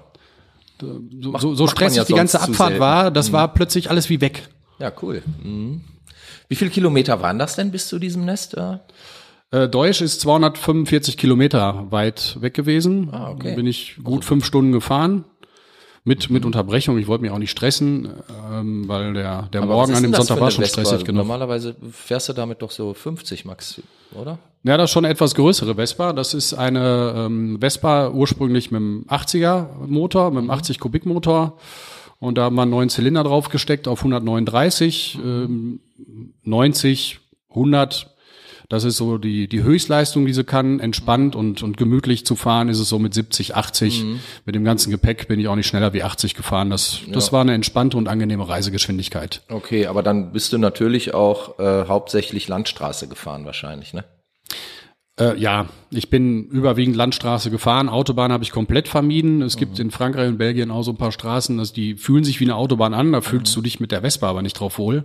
So, 0.80 1.38
so, 1.38 1.54
so 1.54 1.64
man 1.64 1.70
stressig 1.70 1.96
ja 1.96 2.04
die 2.04 2.12
ganze 2.12 2.40
Abfahrt 2.40 2.78
war, 2.78 3.10
das 3.10 3.32
war 3.32 3.54
plötzlich 3.54 3.90
alles 3.90 4.10
wie 4.10 4.20
weg. 4.20 4.48
Ja, 4.78 4.92
cool. 5.02 5.22
Mhm. 5.42 5.80
Wie 6.48 6.56
viele 6.56 6.70
Kilometer 6.70 7.22
waren 7.22 7.38
das 7.38 7.56
denn 7.56 7.70
bis 7.70 7.88
zu 7.88 7.98
diesem 7.98 8.24
Nest? 8.24 8.54
Äh, 8.54 9.68
Deutsch 9.68 10.00
ist 10.00 10.20
245 10.20 11.16
Kilometer 11.16 11.86
weit 11.90 12.36
weg 12.40 12.54
gewesen. 12.54 13.08
Ah, 13.12 13.30
okay. 13.30 13.50
Da 13.50 13.56
bin 13.56 13.66
ich 13.66 13.96
gut 14.02 14.24
fünf 14.24 14.44
Stunden 14.44 14.72
gefahren. 14.72 15.24
Mit, 16.06 16.28
mit 16.28 16.44
Unterbrechung. 16.44 16.98
Ich 16.98 17.06
wollte 17.06 17.22
mich 17.22 17.30
auch 17.30 17.38
nicht 17.38 17.50
stressen, 17.50 18.12
ähm, 18.52 18.86
weil 18.86 19.14
der, 19.14 19.48
der 19.52 19.62
Aber 19.62 19.74
Morgen 19.74 19.94
an 19.94 20.02
dem 20.02 20.12
Sonntag 20.12 20.38
war 20.38 20.50
schon 20.50 20.64
Vespa? 20.64 20.82
stressig 20.84 21.06
genug. 21.06 21.22
Normalerweise 21.22 21.74
fährst 21.90 22.28
du 22.28 22.34
damit 22.34 22.60
doch 22.60 22.70
so 22.70 22.92
50 22.92 23.46
max, 23.46 23.80
oder? 24.12 24.38
Ja, 24.64 24.76
das 24.76 24.90
ist 24.90 24.92
schon 24.92 25.06
eine 25.06 25.12
etwas 25.12 25.34
größere 25.34 25.76
Vespa. 25.76 26.12
Das 26.12 26.34
ist 26.34 26.52
eine 26.52 27.14
ähm, 27.16 27.58
Vespa 27.58 28.10
ursprünglich 28.10 28.70
mit 28.70 28.80
einem 28.80 29.06
80er 29.08 29.86
Motor, 29.86 30.30
mit 30.30 30.40
einem 30.40 30.50
80 30.50 30.78
Kubik 30.78 31.06
Motor. 31.06 31.56
Und 32.18 32.36
da 32.36 32.44
haben 32.44 32.56
wir 32.56 32.62
einen 32.62 32.70
neuen 32.70 32.90
Zylinder 32.90 33.24
draufgesteckt 33.24 33.88
auf 33.88 34.00
139, 34.00 35.18
ähm, 35.24 35.80
90, 36.42 37.20
100. 37.48 38.13
Das 38.68 38.84
ist 38.84 38.96
so 38.96 39.18
die, 39.18 39.48
die 39.48 39.62
Höchstleistung, 39.62 40.26
die 40.26 40.32
sie 40.32 40.44
kann. 40.44 40.80
Entspannt 40.80 41.36
und, 41.36 41.62
und 41.62 41.76
gemütlich 41.76 42.24
zu 42.24 42.36
fahren 42.36 42.68
ist 42.68 42.78
es 42.78 42.88
so 42.88 42.98
mit 42.98 43.14
70, 43.14 43.54
80. 43.54 44.04
Mit 44.44 44.54
dem 44.54 44.64
ganzen 44.64 44.90
Gepäck 44.90 45.28
bin 45.28 45.38
ich 45.38 45.48
auch 45.48 45.56
nicht 45.56 45.66
schneller 45.66 45.92
wie 45.92 46.02
80 46.02 46.34
gefahren. 46.34 46.70
Das, 46.70 47.00
das 47.12 47.32
war 47.32 47.42
eine 47.42 47.54
entspannte 47.54 47.96
und 47.96 48.08
angenehme 48.08 48.48
Reisegeschwindigkeit. 48.48 49.42
Okay, 49.48 49.86
aber 49.86 50.02
dann 50.02 50.32
bist 50.32 50.52
du 50.52 50.58
natürlich 50.58 51.14
auch 51.14 51.58
äh, 51.58 51.86
hauptsächlich 51.86 52.48
Landstraße 52.48 53.08
gefahren 53.08 53.44
wahrscheinlich, 53.44 53.92
ne? 53.92 54.04
Äh, 55.16 55.38
ja, 55.38 55.68
ich 55.90 56.10
bin 56.10 56.46
überwiegend 56.46 56.96
Landstraße 56.96 57.50
gefahren. 57.50 57.88
Autobahn 57.88 58.32
habe 58.32 58.42
ich 58.42 58.50
komplett 58.50 58.88
vermieden. 58.88 59.42
Es 59.42 59.56
gibt 59.56 59.78
in 59.78 59.92
Frankreich 59.92 60.28
und 60.28 60.38
Belgien 60.38 60.72
auch 60.72 60.82
so 60.82 60.90
ein 60.90 60.96
paar 60.96 61.12
Straßen, 61.12 61.56
dass 61.56 61.72
die 61.72 61.94
fühlen 61.94 62.24
sich 62.24 62.40
wie 62.40 62.44
eine 62.44 62.56
Autobahn 62.56 62.94
an. 62.94 63.12
Da 63.12 63.20
fühlst 63.20 63.54
du 63.54 63.62
dich 63.62 63.78
mit 63.78 63.92
der 63.92 64.00
Vespa 64.00 64.28
aber 64.28 64.42
nicht 64.42 64.58
drauf 64.58 64.76
wohl. 64.76 65.04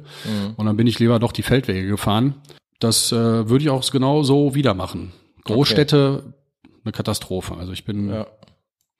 Und 0.57 0.65
dann 0.65 0.77
bin 0.77 0.87
ich 0.87 0.97
lieber 0.97 1.19
doch 1.19 1.31
die 1.31 1.43
Feldwege 1.43 1.87
gefahren. 1.87 2.33
Das 2.79 3.11
äh, 3.11 3.49
würde 3.49 3.63
ich 3.63 3.69
auch 3.69 3.89
genau 3.91 4.23
so 4.23 4.55
wieder 4.55 4.73
machen. 4.73 5.11
Großstädte, 5.45 6.33
eine 6.83 6.91
Katastrophe. 6.91 7.55
Also 7.57 7.71
ich 7.73 7.83
bin 7.85 8.09
Ja. 8.09 8.27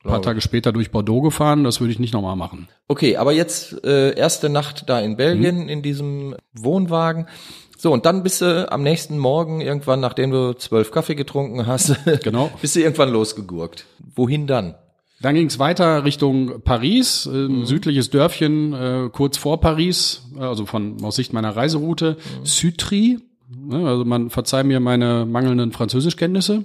ein 0.04 0.10
paar 0.10 0.22
Tage 0.22 0.40
später 0.40 0.72
durch 0.72 0.90
Bordeaux 0.90 1.20
gefahren. 1.22 1.64
Das 1.64 1.80
würde 1.80 1.92
ich 1.92 1.98
nicht 1.98 2.12
nochmal 2.12 2.36
machen. 2.36 2.68
Okay, 2.88 3.16
aber 3.16 3.32
jetzt 3.32 3.84
äh, 3.84 4.14
erste 4.16 4.48
Nacht 4.48 4.84
da 4.88 5.00
in 5.00 5.16
Belgien 5.16 5.62
Mhm. 5.64 5.68
in 5.68 5.82
diesem 5.82 6.34
Wohnwagen. 6.52 7.26
So, 7.78 7.92
und 7.92 8.04
dann 8.04 8.22
bist 8.22 8.42
du 8.42 8.70
am 8.70 8.82
nächsten 8.82 9.16
Morgen 9.18 9.62
irgendwann, 9.62 10.00
nachdem 10.00 10.30
du 10.30 10.52
zwölf 10.54 10.90
Kaffee 10.90 11.14
getrunken 11.14 11.66
hast, 11.66 11.94
Genau. 12.22 12.50
bist 12.60 12.76
du 12.76 12.80
irgendwann 12.80 13.10
losgegurkt. 13.10 13.86
Wohin 14.14 14.46
dann? 14.46 14.74
Dann 15.22 15.34
ging 15.34 15.46
es 15.46 15.58
weiter 15.58 16.04
Richtung 16.04 16.60
Paris, 16.62 17.26
äh, 17.26 17.46
ein 17.46 17.64
südliches 17.66 18.10
Dörfchen 18.10 18.72
äh, 18.74 19.08
kurz 19.12 19.36
vor 19.38 19.60
Paris, 19.60 20.22
äh, 20.38 20.42
also 20.42 20.66
von 20.66 21.02
aus 21.04 21.16
Sicht 21.16 21.32
meiner 21.32 21.56
Reiseroute, 21.56 22.16
Sutri. 22.44 23.18
Ne, 23.52 23.86
also 23.86 24.04
man 24.04 24.30
verzeih 24.30 24.62
mir 24.62 24.80
meine 24.80 25.26
mangelnden 25.26 25.72
Französischkenntnisse. 25.72 26.62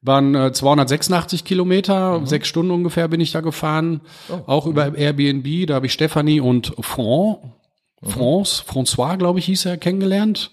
Waren 0.00 0.34
äh, 0.34 0.52
286 0.52 1.44
Kilometer, 1.44 2.22
sechs 2.24 2.48
Stunden 2.48 2.72
ungefähr 2.72 3.08
bin 3.08 3.20
ich 3.20 3.30
da 3.32 3.40
gefahren. 3.40 4.00
Auch 4.46 4.66
über 4.66 4.96
Airbnb, 4.96 5.66
da 5.66 5.74
habe 5.74 5.86
ich 5.86 5.92
Stephanie 5.92 6.40
und 6.40 6.72
Fran, 6.80 7.36
France, 8.02 8.64
François, 8.66 9.16
glaube 9.16 9.38
ich, 9.38 9.44
hieß 9.46 9.66
er, 9.66 9.76
kennengelernt. 9.76 10.50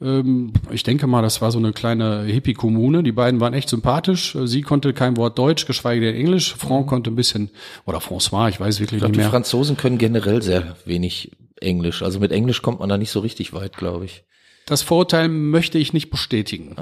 Ähm, 0.00 0.52
ich 0.70 0.84
denke 0.84 1.06
mal, 1.06 1.22
das 1.22 1.42
war 1.42 1.52
so 1.52 1.58
eine 1.58 1.72
kleine 1.72 2.22
Hippie-Kommune. 2.22 3.02
Die 3.02 3.12
beiden 3.12 3.40
waren 3.40 3.52
echt 3.52 3.68
sympathisch. 3.68 4.36
Sie 4.44 4.62
konnte 4.62 4.92
kein 4.94 5.16
Wort 5.16 5.38
Deutsch, 5.38 5.66
geschweige 5.66 6.06
denn 6.06 6.14
Englisch. 6.14 6.54
Franck 6.54 6.86
konnte 6.86 7.10
ein 7.10 7.16
bisschen, 7.16 7.50
oder 7.84 7.98
François, 7.98 8.48
ich 8.48 8.58
weiß 8.58 8.80
wirklich 8.80 8.98
Ich 8.98 8.98
glaube, 9.00 9.10
nicht 9.10 9.16
die 9.16 9.18
mehr. 9.18 9.30
Franzosen 9.30 9.76
können 9.76 9.98
generell 9.98 10.40
sehr 10.40 10.76
wenig 10.86 11.32
Englisch. 11.60 12.02
Also 12.02 12.20
mit 12.20 12.32
Englisch 12.32 12.62
kommt 12.62 12.80
man 12.80 12.88
da 12.88 12.96
nicht 12.96 13.10
so 13.10 13.20
richtig 13.20 13.52
weit, 13.52 13.76
glaube 13.76 14.06
ich. 14.06 14.24
Das 14.72 14.82
Vorurteil 14.82 15.28
möchte 15.28 15.78
ich 15.78 15.92
nicht 15.92 16.10
bestätigen. 16.10 16.76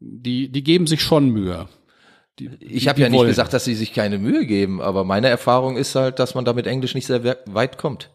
Die, 0.00 0.48
die 0.48 0.62
geben 0.64 0.86
sich 0.86 1.02
schon 1.02 1.30
Mühe. 1.30 1.68
Die, 2.38 2.50
Ich 2.60 2.86
habe 2.88 3.00
ja 3.00 3.08
nicht 3.08 3.18
wollen. 3.18 3.28
gesagt, 3.28 3.52
dass 3.52 3.64
sie 3.64 3.74
sich 3.74 3.92
keine 3.92 4.18
Mühe 4.18 4.46
geben, 4.46 4.80
aber 4.80 5.04
meine 5.04 5.28
Erfahrung 5.28 5.76
ist 5.76 5.94
halt, 5.94 6.18
dass 6.18 6.34
man 6.34 6.44
da 6.44 6.52
mit 6.52 6.66
Englisch 6.66 6.94
nicht 6.94 7.06
sehr 7.06 7.24
we- 7.24 7.38
weit 7.46 7.78
kommt. 7.78 8.10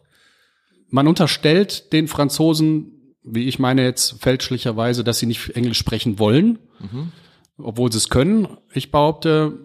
Man 0.88 1.08
unterstellt 1.08 1.92
den 1.92 2.06
Franzosen, 2.08 3.14
wie 3.24 3.48
ich 3.48 3.58
meine 3.58 3.82
jetzt 3.82 4.20
fälschlicherweise, 4.22 5.02
dass 5.04 5.18
sie 5.18 5.26
nicht 5.26 5.50
Englisch 5.56 5.78
sprechen 5.78 6.18
wollen, 6.18 6.58
obwohl 7.58 7.90
sie 7.90 7.98
es 7.98 8.08
können. 8.10 8.48
Ich 8.72 8.90
behaupte, 8.90 9.58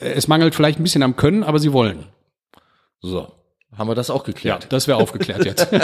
es 0.00 0.28
mangelt 0.28 0.54
vielleicht 0.54 0.78
ein 0.78 0.82
bisschen 0.82 1.02
am 1.02 1.16
Können, 1.16 1.42
aber 1.44 1.58
sie 1.58 1.72
wollen. 1.72 2.06
So. 3.00 3.32
Haben 3.76 3.88
wir 3.88 3.94
das 3.94 4.10
auch 4.10 4.26
Ja, 4.26 4.32
geklärt? 4.32 4.66
das 4.70 4.86
wäre 4.88 4.98
aufgeklärt 4.98 5.44
jetzt. 5.44 5.68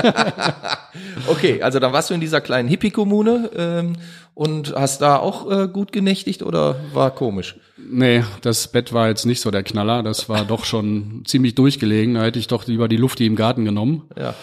Okay, 1.26 1.62
also 1.62 1.78
dann 1.78 1.92
warst 1.92 2.10
du 2.10 2.14
in 2.14 2.20
dieser 2.20 2.40
kleinen 2.40 2.68
Hippie-Kommune 2.68 3.50
ähm, 3.56 3.92
und 4.34 4.74
hast 4.74 5.00
da 5.02 5.16
auch 5.16 5.50
äh, 5.50 5.68
gut 5.68 5.92
genächtigt 5.92 6.42
oder 6.42 6.76
war 6.92 7.10
komisch? 7.10 7.56
nee, 7.92 8.24
das 8.42 8.68
Bett 8.68 8.92
war 8.92 9.08
jetzt 9.08 9.26
nicht 9.26 9.40
so 9.40 9.50
der 9.50 9.62
Knaller. 9.62 10.02
Das 10.02 10.28
war 10.28 10.44
doch 10.44 10.64
schon 10.64 11.22
ziemlich 11.26 11.54
durchgelegen. 11.54 12.14
Da 12.14 12.22
hätte 12.22 12.38
ich 12.38 12.46
doch 12.46 12.66
lieber 12.66 12.88
die 12.88 12.96
Luft 12.96 13.18
die 13.18 13.26
im 13.26 13.36
Garten 13.36 13.64
genommen. 13.64 14.02
Ja. 14.18 14.34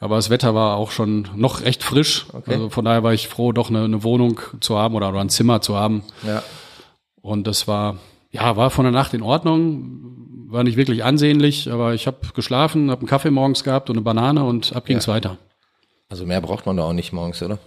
Aber 0.00 0.16
das 0.16 0.30
Wetter 0.30 0.54
war 0.54 0.76
auch 0.76 0.90
schon 0.90 1.28
noch 1.34 1.62
recht 1.62 1.82
frisch. 1.82 2.26
Also 2.46 2.68
von 2.70 2.84
daher 2.84 3.02
war 3.02 3.14
ich 3.14 3.28
froh, 3.28 3.52
doch 3.52 3.70
eine, 3.70 3.84
eine 3.84 4.02
Wohnung 4.02 4.40
zu 4.60 4.76
haben 4.78 4.94
oder, 4.94 5.08
oder 5.10 5.20
ein 5.20 5.28
Zimmer 5.30 5.60
zu 5.60 5.76
haben. 5.76 6.02
Ja. 6.26 6.42
Und 7.22 7.46
das 7.46 7.66
war, 7.68 7.96
ja, 8.30 8.56
war 8.56 8.70
von 8.70 8.84
der 8.84 8.92
Nacht 8.92 9.14
in 9.14 9.22
Ordnung. 9.22 10.33
War 10.54 10.62
nicht 10.62 10.76
wirklich 10.76 11.02
ansehnlich, 11.02 11.68
aber 11.68 11.94
ich 11.94 12.06
habe 12.06 12.18
geschlafen, 12.32 12.88
habe 12.88 13.00
einen 13.00 13.08
Kaffee 13.08 13.32
morgens 13.32 13.64
gehabt 13.64 13.90
und 13.90 13.96
eine 13.96 14.04
Banane 14.04 14.44
und 14.44 14.72
ab 14.76 14.86
ging's 14.86 15.08
weiter. 15.08 15.36
Also 16.08 16.26
mehr 16.26 16.40
braucht 16.40 16.64
man 16.64 16.76
da 16.76 16.84
auch 16.84 16.92
nicht 16.92 17.12
morgens, 17.12 17.42
oder? 17.42 17.58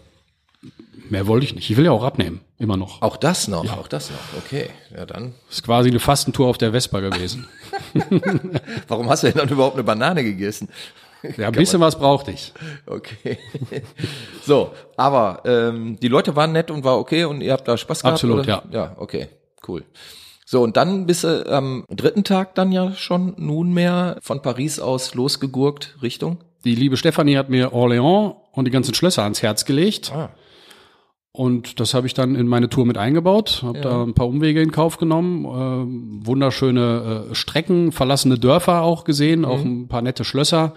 Mehr 1.10 1.28
wollte 1.28 1.46
ich 1.46 1.54
nicht. 1.54 1.70
Ich 1.70 1.76
will 1.76 1.84
ja 1.84 1.92
auch 1.92 2.06
abnehmen, 2.06 2.40
immer 2.58 2.78
noch. 2.78 3.02
Auch 3.02 3.18
das 3.18 3.50
noch, 3.50 3.78
auch 3.78 3.90
das 3.90 4.10
noch. 4.10 4.42
Okay, 4.42 4.70
ja 4.96 5.06
dann. 5.06 5.34
Das 5.48 5.58
ist 5.58 5.64
quasi 5.64 5.90
eine 5.90 6.00
Fastentour 6.00 6.48
auf 6.48 6.58
der 6.58 6.72
Vespa 6.72 7.02
gewesen. 7.02 7.50
Warum 8.88 9.10
hast 9.10 9.24
du 9.24 9.28
denn 9.28 9.38
dann 9.38 9.50
überhaupt 9.50 9.76
eine 9.76 9.84
Banane 9.84 10.24
gegessen? 10.24 10.70
Ja, 11.36 11.48
ein 11.48 11.52
bisschen 11.52 11.82
was 11.82 12.00
brauchte 12.00 12.32
ich. 12.32 12.54
Okay. 12.86 13.38
so, 14.46 14.72
aber 14.96 15.42
ähm, 15.44 16.00
die 16.00 16.08
Leute 16.08 16.38
waren 16.38 16.54
nett 16.54 16.72
und 16.72 16.86
war 16.86 16.98
okay 16.98 17.26
und 17.26 17.42
ihr 17.42 17.52
habt 17.52 17.68
da 17.68 17.76
Spaß 17.76 18.04
gehabt? 18.04 18.14
Absolut, 18.14 18.40
oder? 18.40 18.48
ja. 18.48 18.64
Ja, 18.72 18.96
okay, 18.98 19.28
cool. 19.68 19.84
So, 20.50 20.64
und 20.64 20.78
dann 20.78 21.08
bist 21.08 21.26
du 21.26 21.46
am 21.52 21.84
dritten 21.90 22.24
Tag 22.24 22.56
dann 22.56 22.72
ja 22.72 22.94
schon 22.94 23.34
nunmehr 23.36 24.16
von 24.22 24.42
Paris 24.42 24.80
aus 24.80 25.14
losgegurkt 25.14 25.98
Richtung? 26.02 26.38
Die 26.64 26.74
liebe 26.74 26.96
Stefanie 26.96 27.36
hat 27.36 27.50
mir 27.50 27.74
Orléans 27.74 28.36
und 28.54 28.64
die 28.64 28.72
ganzen 28.72 28.94
Schlösser 28.94 29.24
ans 29.24 29.42
Herz 29.42 29.66
gelegt. 29.66 30.14
Ah. 30.16 30.30
Und 31.38 31.80
das 31.80 31.94
habe 31.94 32.08
ich 32.08 32.16
dann 32.16 32.34
in 32.34 32.48
meine 32.48 32.68
Tour 32.68 32.88
mit 32.88 32.98
eingebaut, 32.98 33.62
habe 33.64 33.80
da 33.80 34.02
ein 34.02 34.16
paar 34.16 34.28
Umwege 34.28 34.60
in 34.60 34.72
Kauf 34.72 34.98
genommen, 34.98 35.46
ähm, 35.46 36.26
wunderschöne 36.26 37.28
äh, 37.30 37.36
Strecken, 37.36 37.92
verlassene 37.92 38.40
Dörfer 38.40 38.82
auch 38.82 39.04
gesehen, 39.04 39.46
auch 39.46 39.64
ein 39.64 39.88
paar 39.88 40.02
nette 40.02 40.24
Schlösser. 40.24 40.74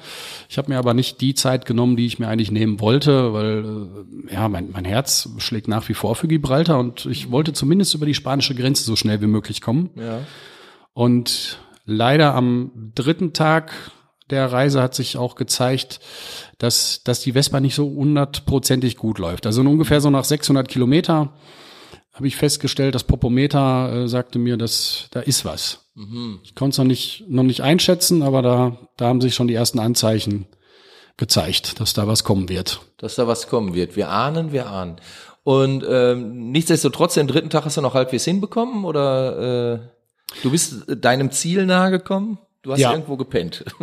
Ich 0.50 0.58
habe 0.58 0.70
mir 0.70 0.76
aber 0.76 0.92
nicht 0.92 1.22
die 1.22 1.32
Zeit 1.32 1.64
genommen, 1.64 1.96
die 1.96 2.04
ich 2.04 2.18
mir 2.18 2.28
eigentlich 2.28 2.50
nehmen 2.50 2.78
wollte, 2.78 3.32
weil 3.32 3.64
äh, 4.28 4.34
ja 4.34 4.50
mein, 4.50 4.68
mein 4.70 4.84
Herz 4.84 5.30
schlägt 5.38 5.66
nach 5.66 5.88
wie 5.88 5.94
vor 5.94 6.14
für 6.14 6.28
Gibraltar 6.28 6.78
und 6.78 7.06
ich 7.06 7.30
wollte 7.30 7.54
zumindest 7.54 7.94
über 7.94 8.04
die 8.04 8.12
spanische 8.12 8.54
Grenze 8.54 8.84
so 8.84 8.96
schnell 8.96 9.22
wie 9.22 9.28
möglich 9.28 9.62
kommen. 9.62 9.88
Ja. 9.96 10.18
Und 10.92 11.58
leider 11.86 12.34
am 12.34 12.92
dritten 12.94 13.32
Tag 13.32 13.72
der 14.30 14.50
Reise 14.50 14.82
hat 14.82 14.94
sich 14.94 15.16
auch 15.16 15.34
gezeigt, 15.34 16.00
dass, 16.58 17.02
dass 17.04 17.20
die 17.20 17.32
Vespa 17.32 17.60
nicht 17.60 17.74
so 17.74 17.84
hundertprozentig 17.84 18.96
gut 18.96 19.18
läuft. 19.18 19.46
Also 19.46 19.60
ungefähr 19.62 20.00
so 20.00 20.10
nach 20.10 20.24
600 20.24 20.68
Kilometer 20.68 21.32
habe 22.12 22.26
ich 22.26 22.36
festgestellt, 22.36 22.94
das 22.94 23.04
Popometer 23.04 24.04
äh, 24.04 24.08
sagte 24.08 24.38
mir, 24.38 24.56
dass 24.56 25.06
da 25.10 25.20
ist 25.20 25.44
was. 25.44 25.90
Ich 26.42 26.54
konnte 26.54 26.74
es 26.74 26.78
noch 26.78 26.84
nicht, 26.84 27.24
noch 27.28 27.42
nicht 27.42 27.62
einschätzen, 27.62 28.22
aber 28.22 28.42
da, 28.42 28.78
da 28.96 29.06
haben 29.06 29.20
sich 29.20 29.34
schon 29.34 29.48
die 29.48 29.54
ersten 29.54 29.78
Anzeichen 29.78 30.46
gezeigt, 31.16 31.78
dass 31.80 31.92
da 31.92 32.06
was 32.06 32.24
kommen 32.24 32.48
wird. 32.48 32.80
Dass 32.96 33.16
da 33.16 33.26
was 33.26 33.48
kommen 33.48 33.74
wird. 33.74 33.96
Wir 33.96 34.08
ahnen, 34.08 34.52
wir 34.52 34.68
ahnen. 34.68 34.96
Und 35.42 35.84
ähm, 35.88 36.50
nichtsdestotrotz, 36.50 37.14
den 37.14 37.26
dritten 37.26 37.50
Tag 37.50 37.64
hast 37.64 37.76
du 37.76 37.80
noch 37.80 37.94
halbwegs 37.94 38.24
hinbekommen 38.24 38.84
oder 38.84 39.74
äh, 39.74 39.78
du 40.42 40.50
bist 40.50 40.84
deinem 40.88 41.30
Ziel 41.30 41.66
nahe 41.66 41.90
gekommen? 41.90 42.38
Du 42.62 42.72
hast 42.72 42.80
Ja. 42.80 42.92
irgendwo 42.92 43.16
gepennt. 43.16 43.64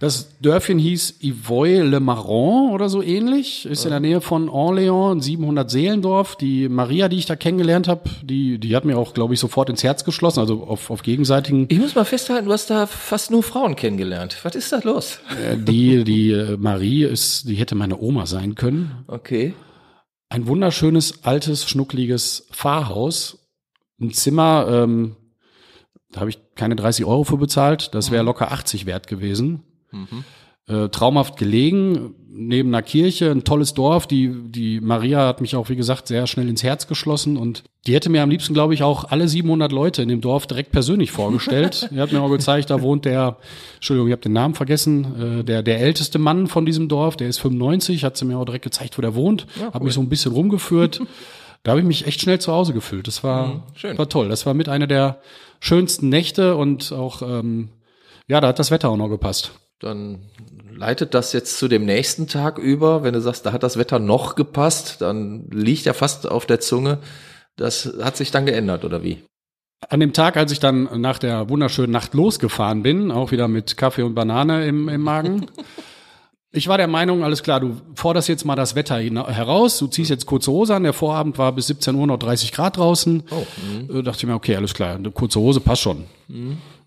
Das 0.00 0.36
Dörfchen 0.40 0.78
hieß 0.78 1.20
Ivoy-le-Marron 1.22 2.72
oder 2.72 2.88
so 2.88 3.00
ähnlich. 3.00 3.64
Ist 3.64 3.84
in 3.84 3.90
der 3.90 4.00
Nähe 4.00 4.20
von 4.20 4.50
Orléans, 4.50 5.12
ein 5.12 5.20
700 5.20 5.70
Seelendorf. 5.70 6.36
Die 6.36 6.68
Maria, 6.68 7.08
die 7.08 7.16
ich 7.16 7.26
da 7.26 7.36
kennengelernt 7.36 7.86
habe, 7.88 8.10
die, 8.22 8.58
die 8.58 8.74
hat 8.76 8.84
mir 8.84 8.98
auch, 8.98 9.14
glaube 9.14 9.34
ich, 9.34 9.40
sofort 9.40 9.70
ins 9.70 9.84
Herz 9.84 10.04
geschlossen, 10.04 10.40
also 10.40 10.64
auf, 10.64 10.90
auf 10.90 11.02
gegenseitigen. 11.02 11.66
Ich 11.70 11.78
muss 11.78 11.94
mal 11.94 12.04
festhalten, 12.04 12.46
du 12.46 12.52
hast 12.52 12.68
da 12.70 12.86
fast 12.86 13.30
nur 13.30 13.42
Frauen 13.44 13.76
kennengelernt. 13.76 14.36
Was 14.42 14.56
ist 14.56 14.72
da 14.72 14.80
los? 14.82 15.20
Äh, 15.42 15.56
die, 15.56 16.02
die 16.04 16.32
äh, 16.32 16.56
Marie 16.58 17.04
ist, 17.04 17.48
die 17.48 17.54
hätte 17.54 17.76
meine 17.76 17.98
Oma 17.98 18.26
sein 18.26 18.56
können. 18.56 19.04
Okay. 19.06 19.54
Ein 20.28 20.48
wunderschönes, 20.48 21.22
altes, 21.24 21.68
schnuckliges 21.68 22.48
Pfarrhaus. 22.52 23.38
Ein 24.00 24.10
Zimmer, 24.12 24.66
ähm, 24.68 25.16
da 26.14 26.20
habe 26.20 26.30
ich 26.30 26.38
keine 26.54 26.76
30 26.76 27.04
Euro 27.04 27.24
für 27.24 27.36
bezahlt. 27.36 27.92
Das 27.92 28.12
wäre 28.12 28.22
locker 28.22 28.52
80 28.52 28.86
wert 28.86 29.08
gewesen. 29.08 29.64
Äh, 30.66 30.88
traumhaft 30.90 31.36
gelegen, 31.36 32.14
neben 32.30 32.70
einer 32.70 32.82
Kirche, 32.82 33.32
ein 33.32 33.42
tolles 33.42 33.74
Dorf. 33.74 34.06
Die, 34.06 34.32
die 34.46 34.80
Maria 34.80 35.26
hat 35.26 35.40
mich 35.40 35.56
auch, 35.56 35.68
wie 35.68 35.76
gesagt, 35.76 36.06
sehr 36.06 36.28
schnell 36.28 36.48
ins 36.48 36.62
Herz 36.62 36.86
geschlossen 36.86 37.36
und 37.36 37.64
die 37.86 37.94
hätte 37.94 38.10
mir 38.10 38.22
am 38.22 38.30
liebsten, 38.30 38.54
glaube 38.54 38.74
ich, 38.74 38.84
auch 38.84 39.10
alle 39.10 39.26
700 39.26 39.72
Leute 39.72 40.02
in 40.02 40.08
dem 40.08 40.20
Dorf 40.20 40.46
direkt 40.46 40.70
persönlich 40.70 41.10
vorgestellt. 41.10 41.88
die 41.92 42.00
hat 42.00 42.12
mir 42.12 42.22
auch 42.22 42.30
gezeigt, 42.30 42.70
da 42.70 42.80
wohnt 42.80 43.06
der, 43.06 43.38
Entschuldigung, 43.74 44.08
ich 44.08 44.12
habe 44.12 44.22
den 44.22 44.32
Namen 44.32 44.54
vergessen, 44.54 45.40
äh, 45.40 45.44
der, 45.44 45.64
der 45.64 45.80
älteste 45.80 46.20
Mann 46.20 46.46
von 46.46 46.64
diesem 46.64 46.88
Dorf, 46.88 47.16
der 47.16 47.28
ist 47.28 47.40
95, 47.40 48.04
hat 48.04 48.16
sie 48.16 48.24
mir 48.24 48.38
auch 48.38 48.44
direkt 48.44 48.64
gezeigt, 48.64 48.96
wo 48.96 49.02
der 49.02 49.16
wohnt, 49.16 49.46
hat 49.72 49.82
mich 49.82 49.94
so 49.94 50.00
ein 50.00 50.08
bisschen 50.08 50.32
rumgeführt. 50.32 51.02
Da 51.64 51.70
habe 51.70 51.80
ich 51.80 51.86
mich 51.86 52.06
echt 52.06 52.20
schnell 52.20 52.38
zu 52.38 52.52
Hause 52.52 52.74
gefühlt. 52.74 53.08
Das 53.08 53.24
war, 53.24 53.62
schön. 53.74 53.96
war 53.96 54.06
toll. 54.06 54.28
Das 54.28 54.44
war 54.44 54.52
mit 54.52 54.68
einer 54.68 54.86
der 54.86 55.18
schönsten 55.64 56.10
Nächte 56.10 56.56
und 56.56 56.92
auch, 56.92 57.22
ähm, 57.22 57.70
ja, 58.28 58.40
da 58.40 58.48
hat 58.48 58.58
das 58.58 58.70
Wetter 58.70 58.90
auch 58.90 58.96
noch 58.96 59.08
gepasst. 59.08 59.52
Dann 59.80 60.30
leitet 60.70 61.14
das 61.14 61.32
jetzt 61.32 61.58
zu 61.58 61.68
dem 61.68 61.84
nächsten 61.84 62.26
Tag 62.26 62.58
über. 62.58 63.02
Wenn 63.02 63.14
du 63.14 63.20
sagst, 63.20 63.46
da 63.46 63.52
hat 63.52 63.62
das 63.62 63.78
Wetter 63.78 63.98
noch 63.98 64.34
gepasst, 64.34 65.00
dann 65.00 65.48
liegt 65.50 65.86
ja 65.86 65.94
fast 65.94 66.28
auf 66.28 66.46
der 66.46 66.60
Zunge. 66.60 66.98
Das 67.56 67.94
hat 68.02 68.16
sich 68.16 68.30
dann 68.30 68.46
geändert, 68.46 68.84
oder 68.84 69.02
wie? 69.02 69.22
An 69.88 70.00
dem 70.00 70.12
Tag, 70.12 70.36
als 70.36 70.52
ich 70.52 70.60
dann 70.60 71.00
nach 71.00 71.18
der 71.18 71.48
wunderschönen 71.48 71.92
Nacht 71.92 72.14
losgefahren 72.14 72.82
bin, 72.82 73.10
auch 73.10 73.32
wieder 73.32 73.48
mit 73.48 73.76
Kaffee 73.76 74.02
und 74.02 74.14
Banane 74.14 74.66
im, 74.66 74.88
im 74.88 75.00
Magen, 75.00 75.46
ich 76.54 76.68
war 76.68 76.78
der 76.78 76.88
Meinung, 76.88 77.24
alles 77.24 77.42
klar, 77.42 77.60
du 77.60 77.76
forderst 77.94 78.28
jetzt 78.28 78.44
mal 78.44 78.56
das 78.56 78.74
Wetter 78.74 78.96
heraus, 78.98 79.78
du 79.78 79.86
ziehst 79.86 80.10
jetzt 80.10 80.26
kurze 80.26 80.50
Hose 80.50 80.74
an, 80.74 80.84
der 80.84 80.92
Vorabend 80.92 81.36
war 81.38 81.52
bis 81.52 81.66
17 81.66 81.94
Uhr 81.94 82.06
noch 82.06 82.18
30 82.18 82.52
Grad 82.52 82.76
draußen. 82.76 83.24
Oh, 83.30 83.92
Äh, 83.92 84.02
dachte 84.02 84.18
ich 84.18 84.26
mir, 84.26 84.34
okay, 84.34 84.56
alles 84.56 84.74
klar, 84.74 84.94
eine 84.94 85.10
kurze 85.10 85.40
Hose 85.40 85.60
passt 85.60 85.82
schon. 85.82 86.04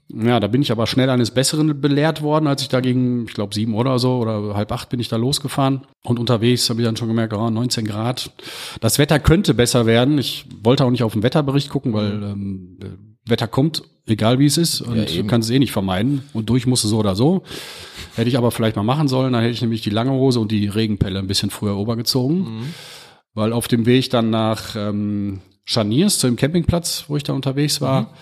Ja, 0.09 0.39
da 0.39 0.47
bin 0.47 0.61
ich 0.61 0.71
aber 0.71 0.87
schnell 0.87 1.09
eines 1.09 1.31
Besseren 1.31 1.81
belehrt 1.81 2.21
worden, 2.21 2.47
als 2.47 2.61
ich 2.61 2.69
da 2.69 2.79
gegen, 2.79 3.25
ich 3.25 3.33
glaube, 3.33 3.53
sieben 3.53 3.75
oder 3.75 3.99
so 3.99 4.19
oder 4.19 4.55
halb 4.55 4.71
acht 4.71 4.87
bin 4.87 5.01
ich 5.01 5.09
da 5.09 5.17
losgefahren. 5.17 5.81
Und 6.05 6.17
unterwegs 6.17 6.69
habe 6.69 6.79
ich 6.79 6.85
dann 6.85 6.95
schon 6.95 7.09
gemerkt, 7.09 7.33
oh, 7.33 7.49
19 7.49 7.85
Grad. 7.85 8.31
Das 8.79 8.99
Wetter 8.99 9.19
könnte 9.19 9.53
besser 9.53 9.85
werden. 9.85 10.17
Ich 10.17 10.45
wollte 10.63 10.85
auch 10.85 10.91
nicht 10.91 11.03
auf 11.03 11.11
den 11.11 11.23
Wetterbericht 11.23 11.69
gucken, 11.69 11.91
weil 11.91 12.23
ähm, 12.23 12.77
äh, 12.81 12.85
Wetter 13.29 13.47
kommt, 13.47 13.83
egal 14.05 14.39
wie 14.39 14.45
es 14.45 14.57
ist, 14.57 14.81
und 14.81 14.97
Ja, 14.97 15.05
du 15.05 15.27
kannst 15.27 15.49
es 15.49 15.55
eh 15.55 15.59
nicht 15.59 15.71
vermeiden. 15.71 16.23
Und 16.33 16.49
durch 16.49 16.65
musst 16.67 16.83
du 16.83 16.87
so 16.87 16.97
oder 16.97 17.15
so. 17.15 17.43
Hätte 18.15 18.29
ich 18.29 18.37
aber 18.37 18.51
vielleicht 18.51 18.75
mal 18.75 18.83
machen 18.83 19.07
sollen, 19.07 19.33
dann 19.33 19.41
hätte 19.41 19.53
ich 19.53 19.61
nämlich 19.61 19.81
die 19.81 19.89
lange 19.89 20.11
Hose 20.11 20.39
und 20.39 20.51
die 20.51 20.67
Regenpelle 20.67 21.19
ein 21.19 21.27
bisschen 21.27 21.49
früher 21.49 21.75
obergezogen. 21.77 22.45
Weil 23.33 23.53
auf 23.53 23.67
dem 23.67 23.85
Weg 23.85 24.09
dann 24.09 24.29
nach 24.29 24.75
ähm, 24.75 25.41
Chaniers, 25.65 26.19
zu 26.19 26.27
dem 26.27 26.35
Campingplatz, 26.37 27.05
wo 27.07 27.17
ich 27.17 27.23
da 27.23 27.33
unterwegs 27.33 27.81
war, 27.81 28.13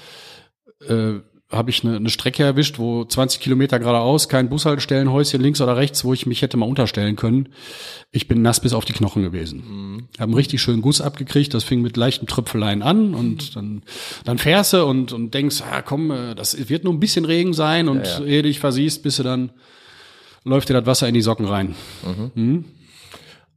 äh, 0.88 1.13
habe 1.55 1.69
ich 1.71 1.83
eine, 1.83 1.95
eine 1.95 2.09
Strecke 2.09 2.43
erwischt, 2.43 2.77
wo 2.77 3.03
20 3.05 3.39
Kilometer 3.39 3.79
geradeaus, 3.79 4.29
kein 4.29 4.50
Bushaltestellenhäuschen 4.50 5.41
links 5.41 5.62
oder 5.62 5.75
rechts, 5.77 6.03
wo 6.05 6.13
ich 6.13 6.25
mich 6.25 6.41
hätte 6.41 6.57
mal 6.57 6.67
unterstellen 6.67 7.15
können. 7.15 7.50
Ich 8.12 8.27
bin 8.27 8.41
nass 8.41 8.59
bis 8.59 8.74
auf 8.74 8.85
die 8.85 8.93
Knochen 8.93 9.24
gewesen. 9.24 10.07
Hab 10.17 10.25
einen 10.25 10.33
richtig 10.33 10.62
schönen 10.62 10.81
Guss 10.81 11.01
abgekriegt, 11.01 11.53
das 11.53 11.63
fing 11.63 11.81
mit 11.81 11.97
leichten 11.97 12.27
Tröpfeleien 12.27 12.81
an 12.81 13.13
und 13.15 13.55
dann, 13.55 13.81
dann 14.24 14.38
fährst 14.38 14.74
du 14.74 14.85
und, 14.85 15.12
und 15.13 15.33
denkst, 15.33 15.62
ah, 15.62 15.81
komm, 15.81 16.12
äh, 16.12 16.35
das 16.35 16.69
wird 16.69 16.83
nur 16.83 16.93
ein 16.93 17.00
bisschen 17.00 17.25
Regen 17.25 17.53
sein 17.53 17.88
und 17.89 18.05
Ja, 18.05 18.19
ja. 18.19 18.25
ehe 18.25 18.41
dich 18.43 18.59
versiehst, 18.59 19.03
bist 19.03 19.19
du 19.19 19.24
dann, 19.24 19.51
läuft 20.43 20.69
dir 20.69 20.74
das 20.74 20.85
Wasser 20.85 21.07
in 21.07 21.13
die 21.13 21.21
Socken 21.21 21.45
rein. 21.47 21.75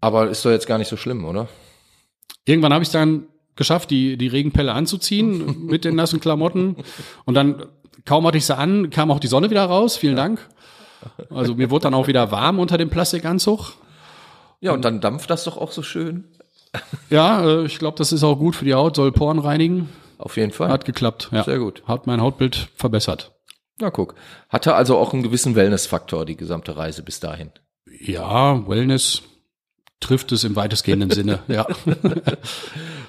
Aber 0.00 0.28
ist 0.30 0.44
doch 0.44 0.50
jetzt 0.50 0.66
gar 0.66 0.78
nicht 0.78 0.88
so 0.88 0.96
schlimm, 0.96 1.24
oder? 1.24 1.48
Irgendwann 2.44 2.72
habe 2.72 2.82
ich 2.84 2.90
dann 2.90 3.24
geschafft, 3.56 3.90
die, 3.90 4.16
die 4.16 4.28
Regenpelle 4.28 4.72
anzuziehen 4.72 5.66
mit 5.66 5.84
den 5.84 5.96
nassen 5.96 6.20
Klamotten. 6.20 6.76
Und 7.24 7.34
dann, 7.34 7.66
kaum 8.08 8.26
hatte 8.26 8.38
ich 8.38 8.46
sie 8.46 8.56
an, 8.56 8.88
kam 8.88 9.10
auch 9.10 9.20
die 9.20 9.26
Sonne 9.26 9.50
wieder 9.50 9.64
raus. 9.66 9.98
Vielen 9.98 10.16
Dank. 10.16 10.40
Also 11.30 11.54
mir 11.54 11.70
wurde 11.70 11.84
dann 11.84 11.94
auch 11.94 12.06
wieder 12.06 12.30
warm 12.30 12.58
unter 12.58 12.78
dem 12.78 12.88
Plastikanzug. 12.88 13.74
Ja, 14.60 14.72
und 14.72 14.82
dann 14.82 15.02
dampft 15.02 15.28
das 15.28 15.44
doch 15.44 15.58
auch 15.58 15.70
so 15.70 15.82
schön. 15.82 16.24
Ja, 17.10 17.42
äh, 17.42 17.64
ich 17.64 17.78
glaube, 17.78 17.96
das 17.96 18.12
ist 18.12 18.22
auch 18.22 18.36
gut 18.36 18.54
für 18.54 18.66
die 18.66 18.74
Haut, 18.74 18.96
soll 18.96 19.10
Poren 19.10 19.38
reinigen. 19.38 19.88
Auf 20.18 20.36
jeden 20.36 20.52
Fall. 20.52 20.68
Hat 20.68 20.84
geklappt. 20.84 21.30
Ja. 21.32 21.42
Sehr 21.44 21.58
gut. 21.58 21.82
Hat 21.86 22.06
mein 22.06 22.20
Hautbild 22.20 22.68
verbessert. 22.74 23.32
Na 23.80 23.88
guck. 23.88 24.14
Hatte 24.50 24.74
also 24.74 24.98
auch 24.98 25.14
einen 25.14 25.22
gewissen 25.22 25.54
Wellnessfaktor, 25.54 26.26
die 26.26 26.36
gesamte 26.36 26.76
Reise 26.76 27.02
bis 27.02 27.20
dahin. 27.20 27.50
Ja, 28.00 28.68
Wellness 28.68 29.22
trifft 30.00 30.30
es 30.32 30.44
im 30.44 30.56
weitestgehenden 30.56 31.10
Sinne. 31.10 31.40
Ja. 31.48 31.66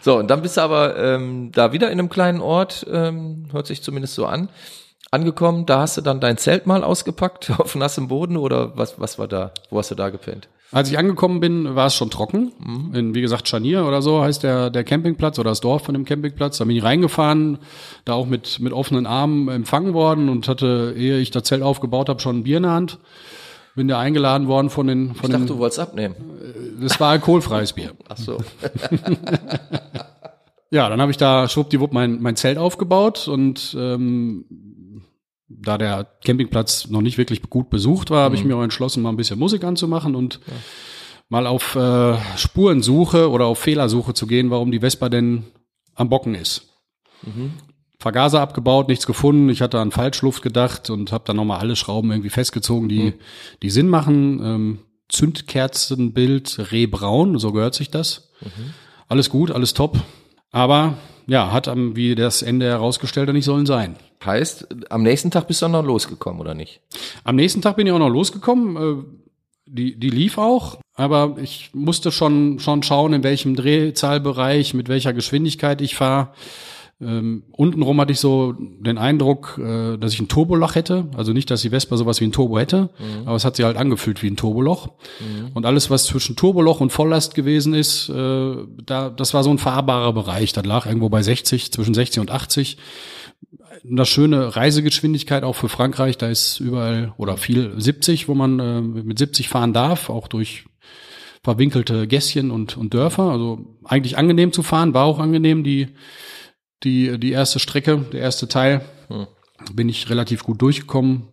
So, 0.02 0.18
und 0.18 0.30
dann 0.30 0.42
bist 0.42 0.56
du 0.56 0.62
aber 0.62 0.98
ähm, 0.98 1.52
da 1.52 1.74
wieder 1.74 1.92
in 1.92 2.00
einem 2.00 2.10
kleinen 2.10 2.40
Ort, 2.40 2.86
ähm, 2.90 3.50
hört 3.52 3.68
sich 3.68 3.84
zumindest 3.84 4.16
so 4.16 4.26
an. 4.26 4.48
Angekommen, 5.12 5.66
da 5.66 5.82
hast 5.82 5.98
du 5.98 6.02
dann 6.02 6.20
dein 6.20 6.38
Zelt 6.38 6.68
mal 6.68 6.84
ausgepackt 6.84 7.52
auf 7.58 7.76
nassem 7.76 8.08
Boden 8.08 8.38
oder 8.38 8.78
was, 8.78 9.00
was 9.00 9.20
war 9.20 9.28
da? 9.28 9.52
Wo 9.70 9.80
hast 9.80 9.92
du 9.92 9.96
da 9.96 10.10
gepennt? 10.10 10.48
Als 10.72 10.92
ich 10.92 11.00
angekommen 11.00 11.40
bin, 11.40 11.76
war 11.76 11.88
es 11.88 11.96
schon 11.96 12.12
trocken. 12.12 12.52
Mhm. 12.60 12.96
In, 12.96 13.16
wie 13.16 13.22
gesagt, 13.22 13.48
Scharnier 13.48 13.86
oder 13.86 14.04
so 14.04 14.22
heißt 14.22 14.44
der, 14.44 14.70
der 14.70 14.84
Campingplatz 14.84 15.40
oder 15.40 15.50
das 15.50 15.62
Dorf 15.62 15.84
von 15.84 15.96
dem 15.96 16.06
Campingplatz. 16.06 16.60
Da 16.60 16.66
bin 16.66 16.76
ich 16.76 16.84
reingefahren, 16.84 17.58
da 18.06 18.14
auch 18.14 18.28
mit, 18.28 18.60
mit 18.60 18.72
offenen 18.72 19.08
Armen 19.08 19.48
empfangen 19.48 19.96
worden 19.96 20.30
und 20.30 20.48
hatte, 20.48 20.94
ehe 20.96 21.18
ich 21.18 21.32
das 21.32 21.44
Zelt 21.44 21.64
aufgebaut 21.64 22.08
habe, 22.08 22.20
schon 22.20 22.40
ein 22.40 22.44
Bier 22.44 22.58
in 22.58 22.64
der 22.64 22.74
Hand. 22.74 23.00
Bin 23.76 23.88
da 23.88 24.00
eingeladen 24.00 24.48
worden 24.48 24.70
von 24.70 24.86
den, 24.86 25.16
von 25.16 25.26
ich 25.26 25.32
dachte, 25.32 25.46
den, 25.46 25.48
du 25.48 25.58
wolltest 25.58 25.80
abnehmen. 25.80 26.16
Das 26.82 27.00
war 27.00 27.12
alkoholfreies 27.12 27.74
Bier. 27.74 27.94
Ach 28.08 28.18
so. 28.18 28.38
ja, 30.70 30.88
dann 30.88 31.02
habe 31.02 31.10
ich 31.10 31.18
da 31.18 31.48
schwuppdiwupp 31.48 31.94
mein, 31.94 32.22
mein 32.22 32.36
Zelt 32.36 32.60
aufgebaut 32.60 33.28
und 33.28 33.76
ähm, 33.80 34.46
da 35.50 35.78
der 35.78 36.08
Campingplatz 36.24 36.88
noch 36.90 37.02
nicht 37.02 37.18
wirklich 37.18 37.42
gut 37.42 37.70
besucht 37.70 38.12
war, 38.12 38.24
habe 38.24 38.36
ich 38.36 38.46
mir 38.46 38.56
auch 38.56 38.64
entschlossen, 38.64 39.02
mal 39.02 39.10
ein 39.10 39.18
bisschen 39.18 39.40
Musik 39.40 39.64
anzumachen 39.64 40.16
und 40.16 40.40
ja. 40.48 40.54
mal 41.28 41.48
auf 41.48 41.76
äh, 41.76 42.18
Spurensuche 42.38 43.30
oder 43.30 43.46
auf 43.46 43.60
Fehlersuche 43.60 44.14
zu 44.14 44.28
gehen, 44.28 44.52
warum 44.52 44.72
die 44.72 44.80
Vespa 44.80 45.10
denn 45.10 45.46
am 45.96 46.10
Bocken 46.10 46.36
ist. 46.36 46.70
Mhm. 47.24 47.52
Vergaser 48.00 48.40
abgebaut, 48.40 48.88
nichts 48.88 49.06
gefunden. 49.06 49.50
Ich 49.50 49.62
hatte 49.62 49.80
an 49.80 49.92
Falschluft 49.92 50.42
gedacht 50.42 50.90
und 50.90 51.12
habe 51.12 51.26
dann 51.28 51.36
nochmal 51.36 51.60
alle 51.60 51.76
Schrauben 51.76 52.12
irgendwie 52.12 52.30
festgezogen, 52.30 52.88
die, 52.88 53.04
mhm. 53.04 53.14
die 53.62 53.70
Sinn 53.70 53.90
machen. 53.90 54.40
Ähm, 54.42 54.80
Zündkerzenbild 55.10 56.72
Rehbraun, 56.72 57.40
so 57.40 57.52
gehört 57.52 57.74
sich 57.74 57.90
das. 57.90 58.30
Mhm. 58.42 58.74
Alles 59.08 59.30
gut, 59.30 59.52
alles 59.52 59.74
top. 59.74 60.00
Aber 60.52 60.98
ja, 61.28 61.52
hat 61.52 61.68
am, 61.68 61.96
wie 61.96 62.16
das 62.16 62.42
Ende 62.42 62.68
herausgestellt, 62.68 63.32
nicht 63.34 63.46
sollen 63.46 63.66
sein. 63.66 63.98
Heißt, 64.24 64.68
am 64.90 65.04
nächsten 65.04 65.32
Tag 65.32 65.48
bist 65.48 65.62
du 65.62 65.68
noch 65.70 65.84
losgekommen, 65.84 66.42
oder 66.42 66.54
nicht? 66.54 66.82
Am 67.24 67.36
nächsten 67.36 67.62
Tag 67.62 67.78
bin 67.78 67.88
ich 67.88 67.94
auch 67.94 68.00
noch 68.00 68.10
losgekommen. 68.10 68.76
Äh, 68.76 69.04
die, 69.66 70.00
die 70.00 70.10
lief 70.10 70.38
auch, 70.38 70.80
aber 70.96 71.38
ich 71.42 71.70
musste 71.74 72.12
schon, 72.12 72.60
schon 72.60 72.82
schauen, 72.84 73.14
in 73.14 73.24
welchem 73.24 73.56
Drehzahlbereich, 73.56 74.74
mit 74.74 74.90
welcher 74.90 75.14
Geschwindigkeit 75.14 75.80
ich 75.82 75.96
fahre. 75.96 76.30
Ähm, 77.02 77.44
untenrum 77.52 78.02
hatte 78.02 78.12
ich 78.12 78.20
so 78.20 78.54
den 78.58 78.98
Eindruck, 78.98 79.58
äh, 79.58 79.96
dass 79.98 80.14
ich 80.14 80.20
ein 80.20 80.28
Turboloch 80.28 80.76
hätte. 80.76 81.08
Also 81.16 81.32
nicht, 81.32 81.50
dass 81.50 81.62
die 81.62 81.70
Vespa 81.70 81.96
sowas 81.96 82.20
wie 82.20 82.26
ein 82.26 82.34
Turbo 82.34 82.60
hätte, 82.60 82.90
mhm. 83.00 83.26
aber 83.26 83.38
es 83.38 83.46
hat 83.46 83.56
sich 83.56 83.64
halt 83.64 83.78
angefühlt 83.78 84.22
wie 84.22 84.28
ein 84.28 84.36
Turboloch. 84.36 84.88
Mhm. 85.20 85.52
Und 85.54 85.66
alles, 85.66 85.90
was 85.90 86.04
zwischen 86.04 86.36
Turboloch 86.36 86.82
und 86.82 86.92
Volllast 86.92 87.36
gewesen 87.36 87.74
ist, 87.74 88.10
äh, 88.10 88.56
da, 88.86 89.10
das 89.10 89.34
war 89.34 89.44
so 89.44 89.50
ein 89.50 89.60
fahrbarer 89.60 90.12
Bereich. 90.12 90.52
Das 90.52 90.66
lag 90.66 90.88
irgendwo 90.88 91.08
bei 91.08 91.22
60, 91.22 91.72
zwischen 91.72 91.94
60 91.94 92.20
und 92.20 92.32
80. 92.32 92.78
Eine 93.84 94.06
schöne 94.06 94.56
Reisegeschwindigkeit 94.56 95.44
auch 95.44 95.56
für 95.56 95.70
Frankreich. 95.70 96.18
Da 96.18 96.30
ist 96.30 96.60
überall 96.60 97.14
oder 97.18 97.38
viel 97.38 97.74
70, 97.80 98.28
wo 98.28 98.36
man 98.36 98.60
äh, 98.60 98.82
mit 98.82 99.20
70 99.20 99.50
fahren 99.50 99.74
darf, 99.74 100.10
auch 100.10 100.28
durch 100.28 100.66
verwinkelte 101.44 102.08
Gässchen 102.08 102.52
und, 102.52 102.78
und 102.78 102.94
Dörfer. 102.94 103.32
Also 103.32 103.78
eigentlich 103.84 104.18
angenehm 104.18 104.52
zu 104.52 104.64
fahren, 104.64 104.94
war 104.94 105.06
auch 105.06 105.20
angenehm. 105.20 105.64
Die 105.64 105.88
die, 106.84 107.20
die 107.20 107.32
erste 107.32 107.60
Strecke, 107.60 108.06
der 108.12 108.22
erste 108.22 108.48
Teil. 108.48 108.82
Hm. 109.08 109.28
Bin 109.74 109.90
ich 109.90 110.10
relativ 110.10 110.44
gut 110.44 110.62
durchgekommen. 110.62 111.28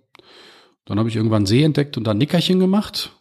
Dann 0.85 0.99
habe 0.99 1.09
ich 1.09 1.17
irgendwann 1.17 1.47
See 1.47 1.63
entdeckt 1.63 1.97
und 1.97 2.05
dann 2.05 2.19
Nickerchen 2.19 2.59
gemacht. 2.59 3.13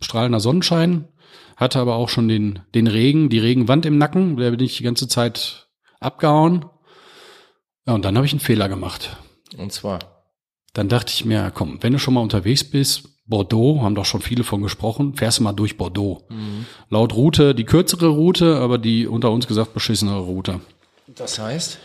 Strahlender 0.00 0.40
Sonnenschein. 0.40 1.08
Hatte 1.56 1.78
aber 1.78 1.96
auch 1.96 2.08
schon 2.08 2.28
den, 2.28 2.60
den 2.74 2.86
Regen, 2.86 3.28
die 3.28 3.38
Regenwand 3.38 3.86
im 3.86 3.98
Nacken. 3.98 4.36
Der 4.36 4.50
bin 4.50 4.60
ich 4.60 4.78
die 4.78 4.84
ganze 4.84 5.08
Zeit 5.08 5.68
abgehauen. 6.00 6.64
Ja, 7.86 7.94
und 7.94 8.04
dann 8.04 8.16
habe 8.16 8.26
ich 8.26 8.32
einen 8.32 8.40
Fehler 8.40 8.68
gemacht. 8.68 9.16
Und 9.58 9.72
zwar? 9.72 9.98
Dann 10.72 10.88
dachte 10.88 11.12
ich 11.14 11.24
mir, 11.24 11.50
komm, 11.54 11.82
wenn 11.82 11.92
du 11.92 11.98
schon 11.98 12.14
mal 12.14 12.20
unterwegs 12.20 12.64
bist, 12.64 13.08
Bordeaux, 13.26 13.80
haben 13.82 13.94
doch 13.94 14.04
schon 14.04 14.20
viele 14.20 14.44
von 14.44 14.62
gesprochen, 14.62 15.14
fährst 15.14 15.38
du 15.38 15.44
mal 15.44 15.52
durch 15.52 15.76
Bordeaux. 15.76 16.26
Mhm. 16.28 16.66
Laut 16.90 17.14
Route 17.14 17.54
die 17.54 17.64
kürzere 17.64 18.08
Route, 18.08 18.56
aber 18.58 18.78
die 18.78 19.06
unter 19.06 19.30
uns 19.30 19.46
gesagt 19.46 19.72
beschissenere 19.72 20.20
Route. 20.20 20.60
Das 21.06 21.38
heißt? 21.38 21.78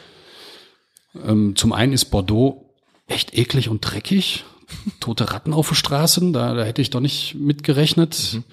Ähm, 1.26 1.56
zum 1.56 1.72
einen 1.72 1.94
ist 1.94 2.06
Bordeaux 2.06 2.76
echt 3.08 3.38
eklig 3.38 3.70
und 3.70 3.82
dreckig. 3.82 4.44
Tote 5.00 5.32
Ratten 5.32 5.54
auf 5.54 5.70
den 5.70 5.76
Straßen, 5.76 6.34
da, 6.34 6.54
da 6.54 6.64
hätte 6.64 6.82
ich 6.82 6.90
doch 6.90 7.00
nicht 7.00 7.36
mitgerechnet. 7.36 8.34
Mhm. 8.34 8.44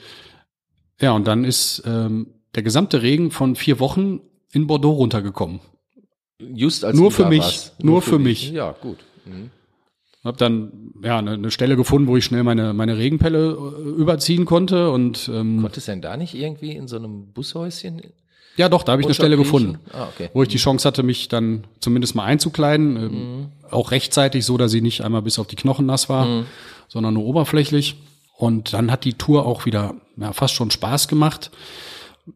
Ja, 1.01 1.13
und 1.13 1.27
dann 1.27 1.45
ist 1.45 1.83
ähm, 1.87 2.29
der 2.55 2.63
gesamte 2.63 3.03
Regen 3.03 3.31
von 3.31 3.57
vier 3.57 3.81
Wochen 3.81 4.21
in 4.53 4.67
Bordeaux 4.67 4.93
runtergekommen. 4.93 5.61
Just 6.39 6.85
als 6.85 6.97
nur 6.97 7.11
für 7.11 7.27
mich, 7.27 7.71
nur, 7.79 7.93
nur 7.93 8.03
für, 8.03 8.11
für 8.11 8.19
mich. 8.19 8.45
mich. 8.45 8.53
Ja, 8.53 8.73
gut. 8.73 8.99
Mhm. 9.25 9.51
Hab 10.23 10.39
dann 10.39 10.93
ja 11.03 11.19
eine, 11.19 11.33
eine 11.33 11.51
Stelle 11.51 11.77
gefunden, 11.77 12.09
wo 12.09 12.17
ich 12.17 12.25
schnell 12.25 12.43
meine 12.43 12.73
meine 12.73 12.99
Regenpelle 12.99 13.57
äh, 13.57 13.89
überziehen 14.01 14.45
konnte 14.45 14.91
und 14.91 15.31
ähm, 15.33 15.61
konntest 15.63 15.87
du 15.87 15.93
denn 15.93 16.03
da 16.03 16.17
nicht 16.17 16.35
irgendwie 16.35 16.73
in 16.73 16.89
so 16.89 16.97
einem 16.97 17.33
Bushäuschen 17.33 18.03
ja, 18.57 18.71
doch, 18.71 18.83
da 18.83 18.93
habe 18.93 19.03
ich 19.03 19.07
eine 19.07 19.15
Stelle 19.15 19.37
gefunden, 19.37 19.79
ah, 19.93 20.09
okay. 20.09 20.31
wo 20.33 20.43
ich 20.43 20.49
die 20.49 20.57
Chance 20.57 20.89
hatte, 20.89 21.03
mich 21.03 21.29
dann 21.29 21.65
zumindest 21.81 22.15
mal 22.15 22.25
einzukleiden. 22.25 22.97
Ähm, 22.97 23.13
mhm. 23.13 23.47
Auch 23.71 23.91
rechtzeitig, 23.91 24.47
so 24.47 24.57
dass 24.57 24.71
sie 24.71 24.81
nicht 24.81 25.03
einmal 25.03 25.23
bis 25.23 25.39
auf 25.39 25.47
die 25.47 25.57
Knochen 25.57 25.87
nass 25.87 26.09
war, 26.09 26.27
mhm. 26.27 26.47
sondern 26.89 27.15
nur 27.15 27.25
oberflächlich. 27.25 27.97
Und 28.37 28.73
dann 28.73 28.91
hat 28.91 29.05
die 29.05 29.15
Tour 29.15 29.47
auch 29.47 29.67
wieder 29.67 29.95
ja, 30.17 30.33
fast 30.33 30.55
schon 30.55 30.71
Spaß 30.71 31.09
gemacht. 31.09 31.51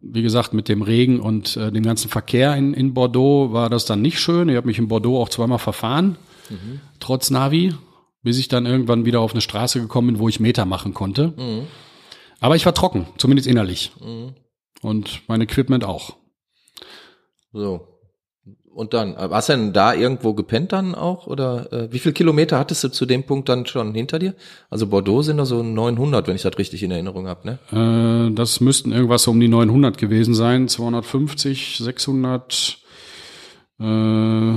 Wie 0.00 0.22
gesagt, 0.22 0.54
mit 0.54 0.68
dem 0.68 0.82
Regen 0.82 1.18
und 1.20 1.56
äh, 1.56 1.72
dem 1.72 1.82
ganzen 1.82 2.08
Verkehr 2.08 2.54
in, 2.54 2.74
in 2.74 2.94
Bordeaux 2.94 3.52
war 3.52 3.68
das 3.68 3.86
dann 3.86 4.02
nicht 4.02 4.20
schön. 4.20 4.48
Ich 4.48 4.56
habe 4.56 4.68
mich 4.68 4.78
in 4.78 4.88
Bordeaux 4.88 5.20
auch 5.20 5.28
zweimal 5.28 5.58
verfahren, 5.58 6.16
mhm. 6.48 6.80
trotz 7.00 7.30
Navi, 7.30 7.74
bis 8.22 8.38
ich 8.38 8.48
dann 8.48 8.66
irgendwann 8.66 9.04
wieder 9.04 9.20
auf 9.20 9.32
eine 9.32 9.40
Straße 9.40 9.80
gekommen 9.80 10.08
bin, 10.08 10.18
wo 10.18 10.28
ich 10.28 10.38
Meter 10.38 10.64
machen 10.64 10.94
konnte. 10.94 11.34
Mhm. 11.36 11.66
Aber 12.38 12.56
ich 12.56 12.64
war 12.66 12.74
trocken, 12.74 13.06
zumindest 13.18 13.48
innerlich. 13.48 13.92
Mhm. 14.00 14.34
Und 14.80 15.22
mein 15.26 15.40
Equipment 15.40 15.84
auch. 15.84 16.16
So. 17.52 17.89
Und 18.72 18.94
dann, 18.94 19.14
äh, 19.14 19.28
hast 19.30 19.48
du 19.48 19.54
denn 19.54 19.72
da 19.72 19.94
irgendwo 19.94 20.32
gepennt 20.32 20.72
dann 20.72 20.94
auch? 20.94 21.26
Oder 21.26 21.72
äh, 21.72 21.92
wie 21.92 21.98
viel 21.98 22.12
Kilometer 22.12 22.58
hattest 22.58 22.84
du 22.84 22.88
zu 22.88 23.04
dem 23.04 23.24
Punkt 23.24 23.48
dann 23.48 23.66
schon 23.66 23.94
hinter 23.94 24.18
dir? 24.18 24.34
Also 24.70 24.86
Bordeaux 24.86 25.22
sind 25.22 25.38
da 25.38 25.44
so 25.44 25.62
900, 25.62 26.28
wenn 26.28 26.36
ich 26.36 26.42
das 26.42 26.56
richtig 26.56 26.82
in 26.82 26.90
Erinnerung 26.90 27.26
habe, 27.26 27.58
ne? 27.72 28.28
Äh, 28.30 28.34
das 28.34 28.60
müssten 28.60 28.92
irgendwas 28.92 29.24
so 29.24 29.32
um 29.32 29.40
die 29.40 29.48
900 29.48 29.98
gewesen 29.98 30.34
sein. 30.34 30.68
250, 30.68 31.78
600, 31.78 32.78
äh, 33.80 34.54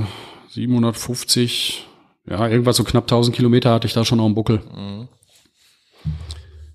750, 0.48 1.86
ja, 2.28 2.48
irgendwas 2.48 2.76
so 2.76 2.84
knapp 2.84 3.04
1000 3.04 3.34
Kilometer 3.34 3.72
hatte 3.72 3.86
ich 3.86 3.94
da 3.94 4.04
schon 4.04 4.20
auf 4.20 4.26
dem 4.26 4.34
Buckel. 4.34 4.60
Mhm. 4.74 5.08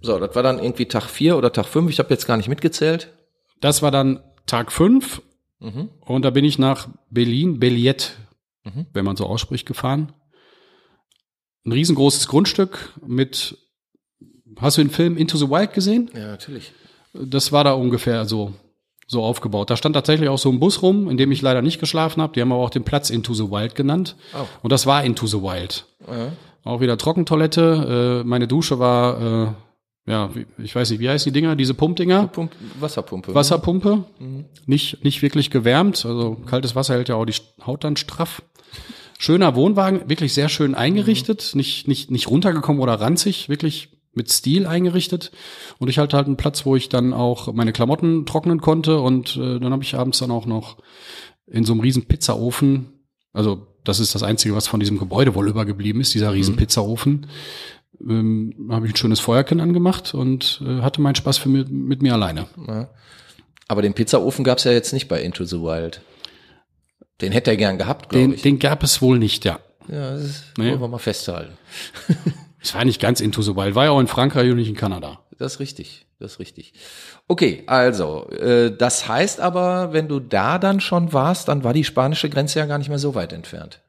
So, 0.02 0.19
das 0.19 0.36
war 0.36 0.43
dann 0.43 0.60
irgendwie 0.60 0.86
Tag 0.86 1.06
vier 1.10 1.38
oder 1.38 1.52
Tag 1.52 1.65
fünf. 1.65 1.89
Ich 1.89 1.99
habe 1.99 2.10
jetzt 2.10 2.25
gar 2.25 2.38
nicht 2.38 2.49
mitgezählt. 2.49 3.13
Das 3.60 3.82
war 3.82 3.91
dann 3.91 4.21
Tag 4.45 4.71
fünf 4.71 5.21
mhm. 5.60 5.89
und 6.02 6.24
da 6.24 6.30
bin 6.30 6.45
ich 6.45 6.60
nach 6.60 6.89
Berlin, 7.10 7.60
Belliet, 7.60 8.17
mhm. 8.63 8.86
wenn 8.93 9.06
man 9.06 9.15
so 9.15 9.26
ausspricht, 9.26 9.65
gefahren. 9.65 10.13
Ein 11.65 11.72
riesengroßes 11.72 12.28
Grundstück 12.28 12.93
mit, 13.06 13.58
hast 14.58 14.78
du 14.78 14.82
den 14.82 14.89
Film 14.89 15.17
Into 15.17 15.38
the 15.38 15.50
Wild 15.50 15.74
gesehen? 15.74 16.10
Ja, 16.13 16.28
natürlich. 16.28 16.72
Das 17.13 17.52
war 17.52 17.63
da 17.63 17.74
ungefähr 17.74 18.26
so, 18.26 18.54
so 19.08 19.24
aufgebaut. 19.24 19.69
Da 19.69 19.78
stand 19.78 19.93
tatsächlich 19.93 20.30
auch 20.30 20.38
so 20.38 20.50
ein 20.50 20.60
Bus 20.60 20.82
rum, 20.82 21.10
in 21.10 21.17
dem 21.17 21.32
ich 21.32 21.41
leider 21.41 21.62
nicht 21.62 21.80
geschlafen 21.80 22.22
habe. 22.22 22.34
Die 22.34 22.41
haben 22.41 22.52
aber 22.52 22.63
auch 22.63 22.69
den 22.69 22.84
Platz 22.84 23.10
Into 23.10 23.34
the 23.34 23.50
Wild 23.50 23.76
genannt. 23.76 24.15
Oh. 24.34 24.45
Und 24.62 24.72
das 24.72 24.86
war 24.86 25.04
Into 25.04 25.28
the 25.28 25.41
Wild. 25.41 25.86
Mhm. 26.08 26.32
Auch 26.63 26.82
wieder 26.82 26.98
Trockentoilette. 26.98 28.22
Äh, 28.22 28.28
meine 28.28 28.48
Dusche 28.48 28.80
war 28.80 29.48
äh, 29.48 29.54
ja, 30.10 30.32
ich 30.58 30.76
weiß 30.76 30.89
nicht, 30.89 31.00
wie 31.00 31.08
heißen 31.08 31.32
die 31.32 31.39
Dinger, 31.39 31.56
diese 31.56 31.76
Pumpdinger? 31.76 32.28
Pump, 32.30 32.52
Wasserpumpe. 32.80 33.36
Wasserpumpe. 33.36 34.06
Mhm. 34.17 34.45
Nicht, 34.65 35.04
nicht 35.04 35.22
wirklich 35.22 35.52
gewärmt. 35.52 36.04
Also 36.04 36.36
kaltes 36.48 36.76
Wasser 36.76 36.95
hält 36.95 37.10
ja 37.10 37.15
auch 37.15 37.26
die 37.26 37.36
Haut 37.63 37.84
dann 37.84 37.95
straff. 37.95 38.41
Schöner 39.19 39.56
Wohnwagen, 39.56 40.10
wirklich 40.10 40.34
sehr 40.34 40.50
schön 40.50 40.74
eingerichtet, 40.74 41.52
mhm. 41.54 41.60
nicht, 41.60 41.88
nicht, 41.88 42.10
nicht 42.10 42.28
runtergekommen 42.28 42.82
oder 42.82 42.95
ranzig, 42.95 43.50
wirklich 43.50 43.89
mit 44.13 44.32
Stil 44.32 44.65
eingerichtet. 44.65 45.32
Und 45.78 45.89
ich 45.89 46.00
hatte 46.00 46.17
halt 46.17 46.26
einen 46.26 46.38
Platz, 46.38 46.65
wo 46.65 46.76
ich 46.76 46.89
dann 46.89 47.13
auch 47.13 47.54
meine 47.54 47.72
Klamotten 47.72 48.26
trocknen 48.26 48.62
konnte. 48.62 49.00
Und 49.00 49.38
äh, 49.38 49.60
dann 49.60 49.72
habe 49.72 49.84
ich 49.84 49.93
abends 49.93 50.17
dann 50.17 50.32
auch 50.32 50.48
noch 50.48 50.78
in 51.45 51.65
so 51.65 51.74
einem 51.74 51.82
riesen 51.82 52.06
Pizzaofen, 52.06 52.93
also 53.32 53.67
das 53.84 54.00
ist 54.00 54.15
das 54.15 54.24
Einzige, 54.24 54.56
was 54.56 54.67
von 54.67 54.80
diesem 54.80 54.98
Gebäude 54.98 55.36
wohl 55.36 55.48
übergeblieben 55.48 56.02
ist, 56.02 56.13
dieser 56.15 56.34
riesen 56.34 56.56
mhm. 56.56 56.60
Pizzaofen 56.60 57.28
ähm, 58.07 58.69
habe 58.69 58.85
ich 58.85 58.93
ein 58.93 58.97
schönes 58.97 59.19
Feuerchen 59.19 59.59
angemacht 59.59 60.13
und 60.13 60.62
äh, 60.65 60.81
hatte 60.81 61.01
meinen 61.01 61.15
Spaß 61.15 61.38
für 61.38 61.49
mit, 61.49 61.69
mit 61.69 62.01
mir 62.01 62.13
alleine. 62.13 62.47
Ja. 62.67 62.89
Aber 63.67 63.81
den 63.81 63.93
Pizzaofen 63.93 64.43
gab 64.43 64.57
es 64.57 64.63
ja 64.63 64.71
jetzt 64.71 64.93
nicht 64.93 65.07
bei 65.07 65.21
Into 65.21 65.45
the 65.45 65.57
Wild. 65.57 66.01
Den 67.21 67.31
hätte 67.31 67.51
er 67.51 67.57
gern 67.57 67.77
gehabt, 67.77 68.09
glaube 68.09 68.35
ich. 68.35 68.41
Den 68.41 68.59
gab 68.59 68.83
es 68.83 69.01
wohl 69.01 69.19
nicht, 69.19 69.45
ja. 69.45 69.59
Ja, 69.88 70.12
das 70.12 70.43
nee. 70.57 70.69
wollen 70.71 70.81
wir 70.81 70.88
mal 70.88 70.97
festhalten. 70.97 71.57
Es 72.62 72.75
war 72.75 72.83
nicht 72.83 72.99
ganz 72.99 73.21
Into 73.21 73.41
the 73.41 73.55
Wild, 73.55 73.75
war 73.75 73.85
ja 73.85 73.91
auch 73.91 73.99
in 73.99 74.07
Frankreich 74.07 74.51
und 74.51 74.57
nicht 74.57 74.67
in 74.67 74.75
Kanada. 74.75 75.21
Das 75.38 75.53
ist 75.53 75.59
richtig, 75.59 76.07
das 76.19 76.33
ist 76.33 76.39
richtig. 76.39 76.73
Okay, 77.27 77.63
also, 77.67 78.29
äh, 78.31 78.75
das 78.75 79.07
heißt 79.07 79.39
aber, 79.39 79.93
wenn 79.93 80.09
du 80.09 80.19
da 80.19 80.59
dann 80.59 80.81
schon 80.81 81.13
warst, 81.13 81.47
dann 81.47 81.63
war 81.63 81.73
die 81.73 81.85
spanische 81.85 82.29
Grenze 82.29 82.59
ja 82.59 82.65
gar 82.65 82.77
nicht 82.77 82.89
mehr 82.89 82.99
so 82.99 83.15
weit 83.15 83.31
entfernt. 83.31 83.81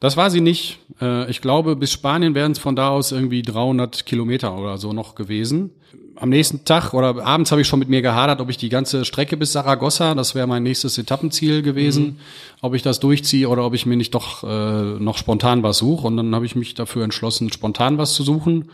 Das 0.00 0.16
war 0.16 0.30
sie 0.30 0.40
nicht. 0.40 0.78
Äh, 1.00 1.30
ich 1.30 1.40
glaube, 1.40 1.76
bis 1.76 1.92
Spanien 1.92 2.34
wären 2.34 2.52
es 2.52 2.58
von 2.58 2.76
da 2.76 2.90
aus 2.90 3.12
irgendwie 3.12 3.42
300 3.42 4.04
Kilometer 4.04 4.56
oder 4.56 4.78
so 4.78 4.92
noch 4.92 5.14
gewesen. 5.14 5.70
Am 6.16 6.30
nächsten 6.30 6.64
Tag 6.64 6.94
oder 6.94 7.24
abends 7.24 7.50
habe 7.50 7.60
ich 7.60 7.68
schon 7.68 7.78
mit 7.78 7.88
mir 7.88 8.02
gehadert, 8.02 8.40
ob 8.40 8.48
ich 8.48 8.56
die 8.56 8.70
ganze 8.70 9.04
Strecke 9.04 9.36
bis 9.36 9.52
Saragossa, 9.52 10.14
das 10.14 10.34
wäre 10.34 10.46
mein 10.46 10.62
nächstes 10.62 10.96
Etappenziel 10.96 11.62
gewesen, 11.62 12.04
mhm. 12.04 12.16
ob 12.62 12.74
ich 12.74 12.82
das 12.82 13.00
durchziehe 13.00 13.48
oder 13.48 13.64
ob 13.64 13.74
ich 13.74 13.84
mir 13.84 13.96
nicht 13.96 14.14
doch 14.14 14.42
äh, 14.42 14.98
noch 14.98 15.18
spontan 15.18 15.62
was 15.62 15.78
suche. 15.78 16.06
Und 16.06 16.16
dann 16.16 16.34
habe 16.34 16.46
ich 16.46 16.56
mich 16.56 16.74
dafür 16.74 17.04
entschlossen, 17.04 17.52
spontan 17.52 17.98
was 17.98 18.14
zu 18.14 18.22
suchen, 18.22 18.70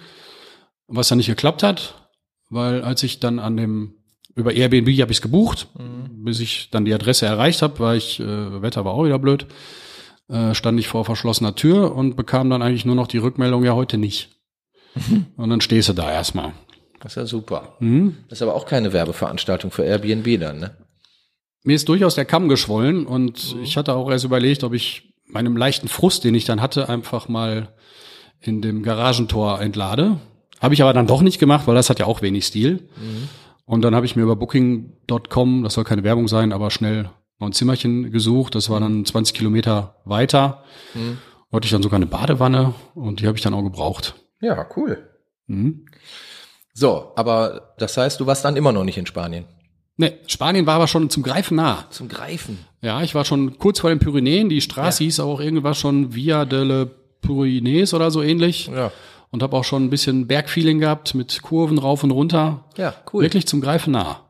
was 0.87 1.09
dann 1.09 1.19
nicht 1.19 1.29
geklappt 1.29 1.63
hat, 1.63 1.95
weil 2.49 2.83
als 2.83 3.03
ich 3.03 3.21
dann 3.21 3.39
an 3.39 3.57
dem 3.57 3.95
über 4.35 4.53
Airbnb 4.53 4.89
habe 5.01 5.13
ich 5.13 5.19
es 5.19 5.23
gebucht, 5.23 5.69
mhm. 5.79 6.25
bis 6.25 6.41
ich 6.41 6.71
dann 6.71 6.85
die 6.85 6.95
Adresse 6.95 7.27
erreicht 7.27 7.63
habe, 7.63 7.79
weil 7.81 7.99
ich 7.99 8.19
äh, 8.19 8.63
Wetter 8.63 8.85
war 8.85 8.93
auch 8.93 9.05
wieder 9.05 9.19
blöd 9.19 9.47
äh, 10.33 10.55
stand 10.55 10.81
ich 10.81 10.89
vor 10.89 11.05
verschlossener 11.05 11.55
Tür 11.55 11.95
und 11.95 12.17
bekam 12.17 12.49
dann 12.49 12.63
eigentlich 12.63 12.87
nur 12.87 12.95
noch 12.95 13.07
die 13.07 13.19
Rückmeldung, 13.19 13.65
ja, 13.65 13.75
heute 13.75 13.99
nicht. 13.99 14.31
und 15.37 15.51
dann 15.51 15.61
stehst 15.61 15.91
du 15.91 15.93
da 15.93 16.11
erstmal. 16.11 16.53
Das 17.01 17.13
ist 17.13 17.17
ja 17.17 17.27
super. 17.27 17.77
Mhm. 17.81 18.17
Das 18.29 18.39
ist 18.39 18.43
aber 18.43 18.55
auch 18.55 18.65
keine 18.65 18.93
Werbeveranstaltung 18.93 19.71
für 19.71 19.85
Airbnb 19.85 20.41
dann, 20.41 20.59
ne? 20.59 20.77
Mir 21.65 21.77
ist 21.77 21.89
durchaus 21.89 22.17
der 22.17 22.25
Kamm 22.25 22.49
geschwollen 22.49 23.07
und 23.07 23.55
mhm. 23.55 23.63
ich 23.63 23.77
hatte 23.77 23.95
auch 23.95 24.11
erst 24.11 24.25
überlegt, 24.25 24.65
ob 24.65 24.73
ich 24.73 25.15
meinem 25.27 25.57
leichten 25.57 25.87
Frust, 25.87 26.25
den 26.25 26.35
ich 26.35 26.45
dann 26.45 26.61
hatte, 26.61 26.89
einfach 26.89 27.29
mal 27.29 27.69
in 28.41 28.63
dem 28.63 28.83
Garagentor 28.83 29.61
entlade. 29.61 30.19
Habe 30.61 30.75
ich 30.75 30.83
aber 30.83 30.93
dann 30.93 31.07
doch 31.07 31.23
nicht 31.23 31.39
gemacht, 31.39 31.67
weil 31.67 31.75
das 31.75 31.91
hat 31.91 32.01
ja 32.01 32.07
auch 32.07 32.23
wenig 32.23 32.47
Stil. 32.47 32.89
Mhm. 32.97 33.29
Und 33.65 33.83
dann 33.83 33.95
habe 33.95 34.07
ich 34.07 34.17
mir 34.17 34.23
über 34.23 34.35
Booking.com, 34.35 35.63
das 35.63 35.75
soll 35.75 35.85
keine 35.85 36.05
Werbung 36.05 36.27
sein, 36.27 36.53
aber 36.53 36.71
schnell 36.71 37.11
ein 37.47 37.53
Zimmerchen 37.53 38.11
gesucht. 38.11 38.55
Das 38.55 38.71
war 38.71 38.81
dann 38.81 39.05
20 39.05 39.35
Kilometer 39.35 39.97
weiter. 40.05 40.65
Mhm. 40.95 41.19
Hatte 41.53 41.67
ich 41.67 41.71
dann 41.71 41.83
sogar 41.83 41.97
eine 41.97 42.07
Badewanne 42.07 42.75
und 42.95 43.21
die 43.21 43.27
habe 43.27 43.37
ich 43.37 43.43
dann 43.43 43.55
auch 43.55 43.63
gebraucht. 43.63 44.15
Ja, 44.41 44.67
cool. 44.77 45.09
Mhm. 45.47 45.87
So, 46.75 47.13
aber 47.17 47.75
das 47.79 47.97
heißt, 47.97 48.21
du 48.21 48.27
warst 48.27 48.45
dann 48.45 48.57
immer 48.57 48.73
noch 48.73 48.85
nicht 48.85 48.97
in 48.97 49.07
Spanien? 49.07 49.45
Nee, 49.97 50.19
Spanien 50.27 50.67
war 50.67 50.77
aber 50.77 50.89
schon 50.89 51.11
zum 51.11 51.23
Greifen 51.23 51.57
nah. 51.57 51.85
Zum 51.91 52.09
Greifen? 52.09 52.59
Ja, 52.81 53.03
ich 53.03 53.15
war 53.15 53.25
schon 53.25 53.59
kurz 53.59 53.81
vor 53.81 53.91
den 53.91 53.99
Pyrenäen. 53.99 54.49
Die 54.49 54.63
Straße 54.63 55.03
ja. 55.03 55.07
hieß 55.07 55.21
auch 55.21 55.41
irgendwas 55.41 55.79
schon 55.79 56.15
Via 56.15 56.45
delle 56.45 56.87
Pyrenees 57.21 57.93
oder 57.93 58.11
so 58.11 58.23
ähnlich. 58.23 58.69
Ja. 58.69 58.91
Und 59.31 59.43
habe 59.43 59.57
auch 59.57 59.65
schon 59.65 59.85
ein 59.85 59.91
bisschen 59.91 60.27
Bergfeeling 60.27 60.79
gehabt 60.81 61.15
mit 61.15 61.43
Kurven 61.43 61.79
rauf 61.79 62.03
und 62.05 62.11
runter. 62.11 62.65
Ja, 62.77 62.95
cool. 63.13 63.23
Wirklich 63.23 63.47
zum 63.47 63.61
Greifen 63.61 63.93
nah. 63.93 64.29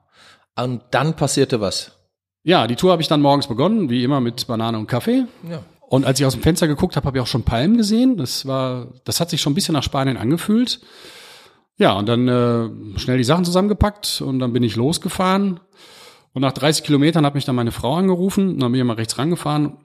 Und 0.57 0.83
dann 0.90 1.16
passierte 1.16 1.61
was? 1.61 2.02
Ja, 2.45 2.67
die 2.67 2.77
Tour 2.77 2.93
habe 2.93 3.03
ich 3.03 3.09
dann 3.09 3.21
morgens 3.21 3.47
begonnen, 3.47 3.89
wie 3.89 4.03
immer 4.03 4.21
mit 4.21 4.47
Banane 4.47 4.79
und 4.79 4.87
Kaffee. 4.87 5.25
Ja. 5.49 5.63
Und 5.81 6.07
als 6.07 6.19
ich 6.19 6.27
aus 6.27 6.33
dem 6.33 6.43
Fenster 6.43 6.67
geguckt 6.67 6.97
habe, 6.97 7.07
habe 7.07 7.19
ich 7.19 7.23
auch 7.23 7.27
schon 7.29 7.45
Palmen 7.45 7.77
gesehen. 7.77 8.17
Das 8.17 8.47
war, 8.47 8.89
das 9.05 9.21
hat 9.21 9.31
sich 9.31 9.41
schon 9.41 9.53
ein 9.53 9.55
bisschen 9.55 9.75
nach 9.75 9.83
Spanien 9.83 10.17
angefühlt. 10.17 10.81
Ja, 11.77 11.93
und 11.93 12.09
dann 12.09 12.29
äh, 12.29 12.99
schnell 12.99 13.19
die 13.19 13.25
Sachen 13.25 13.45
zusammengepackt 13.45 14.23
und 14.23 14.39
dann 14.39 14.53
bin 14.53 14.63
ich 14.63 14.77
losgefahren. 14.77 15.61
Und 16.33 16.43
nach 16.43 16.53
30 16.53 16.85
Kilometern 16.85 17.27
hat 17.27 17.35
mich 17.35 17.45
dann 17.45 17.57
meine 17.57 17.73
Frau 17.73 17.95
angerufen 17.97 18.55
und 18.55 18.61
dann 18.61 18.73
bin 18.73 18.81
ich 18.81 18.87
mal 18.87 18.95
rechts 18.95 19.19
rangefahren. 19.19 19.77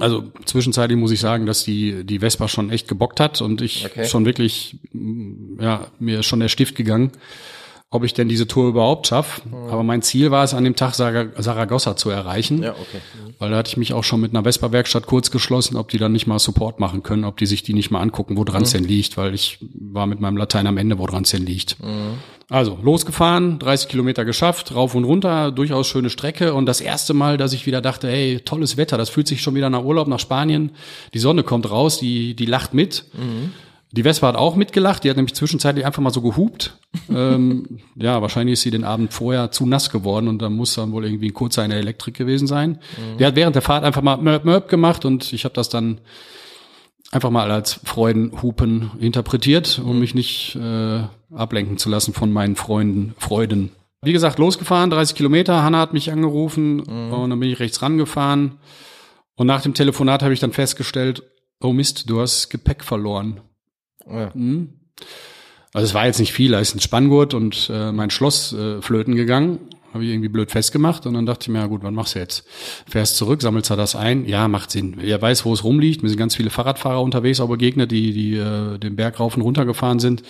Also 0.00 0.32
zwischenzeitlich 0.44 0.98
muss 0.98 1.12
ich 1.12 1.20
sagen, 1.20 1.46
dass 1.46 1.62
die 1.62 2.04
die 2.04 2.18
Vespa 2.18 2.48
schon 2.48 2.70
echt 2.70 2.88
gebockt 2.88 3.20
hat 3.20 3.40
und 3.40 3.60
ich 3.60 3.86
okay. 3.86 4.06
schon 4.06 4.24
wirklich 4.24 4.80
ja 5.60 5.86
mir 6.00 6.20
ist 6.20 6.26
schon 6.26 6.40
der 6.40 6.48
Stift 6.48 6.74
gegangen 6.74 7.12
ob 7.90 8.02
ich 8.02 8.12
denn 8.12 8.28
diese 8.28 8.48
Tour 8.48 8.68
überhaupt 8.68 9.06
schaffe. 9.06 9.42
Mhm. 9.48 9.70
Aber 9.70 9.82
mein 9.84 10.02
Ziel 10.02 10.30
war 10.30 10.42
es, 10.42 10.52
an 10.52 10.64
dem 10.64 10.74
Tag 10.74 10.94
Saragossa 10.94 11.96
zu 11.96 12.10
erreichen. 12.10 12.62
Ja, 12.62 12.72
okay. 12.72 13.00
Mhm. 13.14 13.34
Weil 13.38 13.50
da 13.50 13.58
hatte 13.58 13.68
ich 13.68 13.76
mich 13.76 13.92
auch 13.92 14.02
schon 14.02 14.20
mit 14.20 14.32
einer 14.32 14.42
Vespa-Werkstatt 14.42 15.06
kurz 15.06 15.30
geschlossen, 15.30 15.76
ob 15.76 15.90
die 15.90 15.98
dann 15.98 16.12
nicht 16.12 16.26
mal 16.26 16.38
Support 16.38 16.80
machen 16.80 17.02
können, 17.02 17.24
ob 17.24 17.36
die 17.36 17.46
sich 17.46 17.62
die 17.62 17.72
nicht 17.72 17.90
mal 17.90 18.00
angucken, 18.00 18.36
wo 18.36 18.44
dran 18.44 18.62
es 18.62 18.72
mhm. 18.74 18.78
denn 18.78 18.88
liegt, 18.88 19.16
weil 19.16 19.32
ich 19.32 19.58
war 19.72 20.06
mit 20.06 20.20
meinem 20.20 20.36
Latein 20.36 20.66
am 20.66 20.76
Ende, 20.76 20.98
wo 20.98 21.06
dran 21.06 21.22
es 21.22 21.30
denn 21.30 21.46
liegt. 21.46 21.80
Mhm. 21.80 22.18
Also, 22.50 22.78
losgefahren, 22.82 23.58
30 23.58 23.88
Kilometer 23.88 24.24
geschafft, 24.24 24.74
rauf 24.74 24.94
und 24.94 25.04
runter, 25.04 25.50
durchaus 25.50 25.86
schöne 25.86 26.10
Strecke. 26.10 26.52
Und 26.52 26.66
das 26.66 26.80
erste 26.80 27.14
Mal, 27.14 27.38
dass 27.38 27.52
ich 27.52 27.64
wieder 27.64 27.80
dachte, 27.80 28.08
hey, 28.08 28.40
tolles 28.40 28.76
Wetter, 28.76 28.98
das 28.98 29.08
fühlt 29.08 29.28
sich 29.28 29.40
schon 29.40 29.54
wieder 29.54 29.70
nach 29.70 29.82
Urlaub, 29.82 30.08
nach 30.08 30.18
Spanien. 30.18 30.72
Die 31.14 31.18
Sonne 31.18 31.42
kommt 31.42 31.70
raus, 31.70 31.98
die, 31.98 32.34
die 32.34 32.46
lacht 32.46 32.74
mit. 32.74 33.04
Mhm. 33.14 33.52
Die 33.96 34.02
Vespa 34.02 34.26
hat 34.26 34.36
auch 34.36 34.56
mitgelacht, 34.56 35.04
die 35.04 35.10
hat 35.10 35.16
nämlich 35.16 35.34
zwischenzeitlich 35.34 35.86
einfach 35.86 36.02
mal 36.02 36.12
so 36.12 36.20
gehupt. 36.20 36.78
ähm, 37.08 37.78
ja, 37.94 38.20
wahrscheinlich 38.20 38.54
ist 38.54 38.62
sie 38.62 38.72
den 38.72 38.82
Abend 38.82 39.12
vorher 39.12 39.52
zu 39.52 39.66
nass 39.66 39.88
geworden 39.88 40.26
und 40.26 40.42
da 40.42 40.50
muss 40.50 40.74
dann 40.74 40.90
wohl 40.90 41.04
irgendwie 41.04 41.28
ein 41.28 41.34
kurzer 41.34 41.64
in 41.64 41.70
der 41.70 41.78
Elektrik 41.78 42.16
gewesen 42.16 42.48
sein. 42.48 42.80
Mhm. 42.96 43.18
Die 43.18 43.26
hat 43.26 43.36
während 43.36 43.54
der 43.54 43.62
Fahrt 43.62 43.84
einfach 43.84 44.02
mal 44.02 44.16
Mörb 44.16 44.44
Mörb 44.44 44.68
gemacht 44.68 45.04
und 45.04 45.32
ich 45.32 45.44
habe 45.44 45.54
das 45.54 45.68
dann 45.68 46.00
einfach 47.12 47.30
mal 47.30 47.52
als 47.52 47.80
Freudenhupen 47.84 48.90
interpretiert, 48.98 49.78
um 49.78 49.94
mhm. 49.94 50.00
mich 50.00 50.14
nicht 50.16 50.56
äh, 50.56 51.02
ablenken 51.32 51.78
zu 51.78 51.88
lassen 51.88 52.14
von 52.14 52.32
meinen 52.32 52.56
Freunden, 52.56 53.14
Freuden. 53.18 53.70
Wie 54.02 54.12
gesagt, 54.12 54.40
losgefahren, 54.40 54.90
30 54.90 55.16
Kilometer. 55.16 55.62
Hanna 55.62 55.78
hat 55.78 55.92
mich 55.92 56.10
angerufen 56.10 56.76
mhm. 56.78 57.12
und 57.12 57.30
dann 57.30 57.38
bin 57.38 57.48
ich 57.48 57.60
rechts 57.60 57.80
rangefahren. 57.80 58.58
Und 59.36 59.46
nach 59.46 59.62
dem 59.62 59.74
Telefonat 59.74 60.22
habe 60.22 60.34
ich 60.34 60.40
dann 60.40 60.52
festgestellt, 60.52 61.22
oh 61.60 61.72
Mist, 61.72 62.10
du 62.10 62.20
hast 62.20 62.50
Gepäck 62.50 62.82
verloren. 62.82 63.40
Ja. 64.08 64.30
Mhm. 64.34 64.74
Also 65.72 65.86
es 65.86 65.94
war 65.94 66.06
jetzt 66.06 66.20
nicht 66.20 66.32
viel, 66.32 66.52
da 66.52 66.60
ist 66.60 66.74
ein 66.74 66.80
Spanngurt 66.80 67.34
und 67.34 67.68
äh, 67.72 67.90
mein 67.90 68.10
Schloss 68.10 68.52
äh, 68.52 68.80
flöten 68.80 69.16
gegangen. 69.16 69.58
Habe 69.92 70.04
ich 70.04 70.10
irgendwie 70.10 70.28
blöd 70.28 70.50
festgemacht 70.50 71.06
und 71.06 71.14
dann 71.14 71.24
dachte 71.24 71.44
ich 71.44 71.48
mir, 71.48 71.60
ja 71.60 71.66
gut, 71.66 71.84
was 71.84 71.92
machst 71.92 72.14
du 72.16 72.18
jetzt? 72.18 72.44
Fährst 72.88 73.16
zurück, 73.16 73.42
sammelst 73.42 73.70
du 73.70 73.76
das 73.76 73.94
ein? 73.94 74.24
Ja, 74.24 74.48
macht 74.48 74.72
Sinn. 74.72 74.98
Er 75.00 75.22
weiß, 75.22 75.44
wo 75.44 75.52
es 75.52 75.62
rumliegt. 75.62 76.02
Mir 76.02 76.08
sind 76.08 76.18
ganz 76.18 76.34
viele 76.34 76.50
Fahrradfahrer 76.50 77.00
unterwegs 77.00 77.38
auch 77.38 77.48
begegnet, 77.48 77.92
die, 77.92 78.12
die 78.12 78.36
äh, 78.36 78.78
den 78.78 78.96
Berg 78.96 79.20
rauf 79.20 79.36
und 79.36 79.42
runter 79.42 79.64
gefahren 79.64 80.00
sind. 80.00 80.22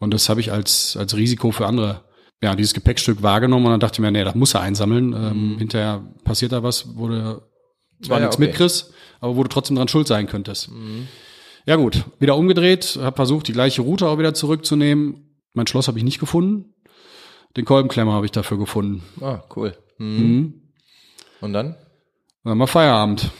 Und 0.00 0.12
das 0.12 0.28
habe 0.28 0.40
ich 0.40 0.50
als, 0.50 0.96
als 0.96 1.16
Risiko 1.16 1.52
für 1.52 1.66
andere, 1.66 2.02
ja, 2.42 2.56
dieses 2.56 2.74
Gepäckstück 2.74 3.22
wahrgenommen 3.22 3.66
und 3.66 3.70
dann 3.70 3.80
dachte 3.80 3.96
ich 3.96 4.00
mir, 4.00 4.10
nee, 4.10 4.24
das 4.24 4.34
muss 4.34 4.54
er 4.54 4.62
einsammeln. 4.62 5.12
Ähm, 5.12 5.52
mhm. 5.52 5.58
Hinterher 5.58 6.04
passiert 6.24 6.50
da 6.50 6.64
was, 6.64 6.96
wo 6.96 7.06
du 7.06 7.40
zwar 8.02 8.18
ja, 8.18 8.24
nichts 8.24 8.36
okay. 8.36 8.46
mitkriegst, 8.46 8.92
aber 9.20 9.36
wo 9.36 9.42
du 9.44 9.48
trotzdem 9.48 9.76
dran 9.76 9.88
schuld 9.88 10.08
sein 10.08 10.26
könntest. 10.26 10.70
Mhm. 10.70 11.06
Ja 11.66 11.76
gut, 11.76 12.04
wieder 12.18 12.36
umgedreht, 12.36 12.98
habe 13.00 13.16
versucht, 13.16 13.48
die 13.48 13.52
gleiche 13.52 13.82
Route 13.82 14.06
auch 14.06 14.18
wieder 14.18 14.34
zurückzunehmen. 14.34 15.40
Mein 15.54 15.66
Schloss 15.66 15.88
habe 15.88 15.98
ich 15.98 16.04
nicht 16.04 16.18
gefunden. 16.18 16.74
Den 17.56 17.64
Kolbenklemmer 17.64 18.12
habe 18.12 18.26
ich 18.26 18.32
dafür 18.32 18.58
gefunden. 18.58 19.02
Ah, 19.20 19.42
cool. 19.56 19.74
Mhm. 19.98 20.06
Mhm. 20.06 20.62
Und 21.40 21.52
dann? 21.52 21.76
Dann 22.42 22.58
mal 22.58 22.66
Feierabend. 22.66 23.30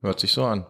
Hört 0.00 0.20
sich 0.20 0.32
so 0.32 0.44
an. 0.44 0.66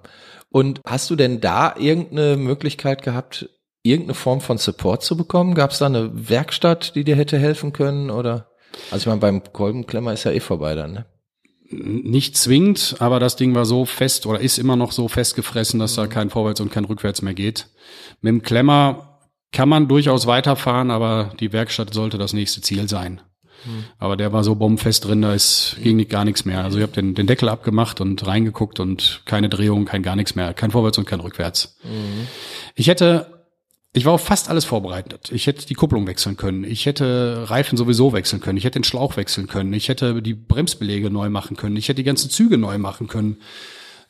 Und 0.51 0.81
hast 0.87 1.11
du 1.11 1.17
denn 1.17 1.41
da 1.41 1.77
irgendeine 1.77 2.37
Möglichkeit 2.37 3.03
gehabt, 3.03 3.49
irgendeine 3.83 4.15
Form 4.15 4.41
von 4.41 4.59
Support 4.59 5.03
zu 5.03 5.17
bekommen? 5.17 5.55
Gab 5.55 5.71
es 5.71 5.79
da 5.79 5.87
eine 5.87 6.29
Werkstatt, 6.29 6.95
die 6.95 7.05
dir 7.05 7.15
hätte 7.15 7.39
helfen 7.39 7.73
können? 7.73 8.11
Oder? 8.11 8.51
Also 8.91 9.03
ich 9.03 9.07
meine, 9.07 9.21
beim 9.21 9.53
Kolbenklemmer 9.53 10.13
ist 10.13 10.25
ja 10.25 10.33
eh 10.33 10.41
vorbei 10.41 10.75
dann, 10.75 10.93
ne? 10.93 11.07
Nicht 11.71 12.37
zwingend, 12.37 12.97
aber 12.99 13.21
das 13.21 13.37
Ding 13.37 13.55
war 13.55 13.65
so 13.65 13.85
fest 13.85 14.27
oder 14.27 14.41
ist 14.41 14.59
immer 14.59 14.77
noch 14.77 14.93
so 14.93 15.09
festgefressen, 15.09 15.81
dass 15.81 15.97
mhm. 15.97 16.03
da 16.03 16.07
kein 16.07 16.31
Vorwärts 16.31 16.61
und 16.61 16.71
kein 16.71 16.85
Rückwärts 16.85 17.23
mehr 17.23 17.35
geht. 17.35 17.69
Mit 18.21 18.31
dem 18.31 18.43
Klemmer 18.43 19.21
kann 19.53 19.69
man 19.69 19.89
durchaus 19.89 20.27
weiterfahren, 20.27 20.91
aber 20.91 21.33
die 21.41 21.53
Werkstatt 21.53 21.95
sollte 21.95 22.19
das 22.19 22.33
nächste 22.33 22.61
Ziel 22.61 22.89
sein. 22.89 23.21
Mhm. 23.65 23.85
Aber 23.99 24.17
der 24.17 24.33
war 24.33 24.45
so 24.45 24.55
bombenfest 24.55 25.05
drin, 25.05 25.23
da 25.23 25.35
ist, 25.35 25.77
ging 25.83 26.07
gar 26.09 26.25
nichts 26.25 26.45
mehr. 26.45 26.63
Also 26.63 26.79
ich 26.79 26.83
habe 26.83 26.93
den, 26.93 27.15
den 27.15 27.27
Deckel 27.27 27.49
abgemacht 27.49 28.01
und 28.01 28.27
reingeguckt 28.27 28.81
und 28.81 29.23
keine 29.25 29.49
Drehung, 29.49 29.85
kein 29.85 30.03
gar 30.03 30.17
nichts 30.17 30.35
mehr, 30.35 30.55
kein 30.55 30.71
Vorwärts 30.71 30.99
und 30.99 31.07
kein 31.07 31.21
Rückwärts. 31.21 31.77
Mhm. 31.85 32.27
Ich 32.75 32.89
hätte 32.89 33.36
ich 33.97 34.05
war 34.05 34.13
auf 34.13 34.25
fast 34.25 34.51
alles 34.51 34.67
vorbereitet. 34.67 35.31
Ich 35.33 35.47
hätte 35.47 35.67
die 35.67 35.75
Kupplung 35.75 36.07
wechseln 36.07 36.37
können. 36.37 36.65
Ich 36.65 36.85
hätte 36.85 37.49
Reifen 37.49 37.79
sowieso 37.79 38.13
wechseln 38.13 38.41
können. 38.41 38.59
Ich 38.59 38.65
hätte 38.65 38.79
den 38.79 38.85
Schlauch 38.85 39.17
wechseln 39.17 39.47
können. 39.47 39.73
Ich 39.73 39.89
hätte 39.89 40.21
die 40.21 40.35
Bremsbelege 40.35 41.11
neu 41.11 41.31
machen 41.31 41.57
können. 41.57 41.77
Ich 41.77 41.89
hätte 41.89 41.97
die 41.97 42.05
ganzen 42.05 42.29
Züge 42.29 42.59
neu 42.59 42.77
machen 42.77 43.07
können. 43.09 43.39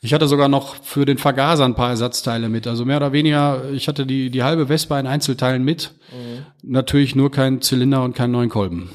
Ich 0.01 0.13
hatte 0.13 0.27
sogar 0.27 0.49
noch 0.49 0.75
für 0.83 1.05
den 1.05 1.17
Vergaser 1.17 1.63
ein 1.63 1.75
paar 1.75 1.91
Ersatzteile 1.91 2.49
mit. 2.49 2.67
Also 2.67 2.83
mehr 2.83 2.97
oder 2.97 3.13
weniger, 3.13 3.71
ich 3.71 3.87
hatte 3.87 4.05
die, 4.05 4.29
die 4.29 4.43
halbe 4.43 4.67
Vespa 4.67 4.99
in 4.99 5.07
Einzelteilen 5.07 5.63
mit. 5.63 5.91
Mhm. 6.11 6.45
Natürlich 6.69 7.15
nur 7.15 7.31
kein 7.31 7.61
Zylinder 7.61 8.03
und 8.03 8.13
keinen 8.13 8.31
neuen 8.31 8.49
Kolben. 8.49 8.91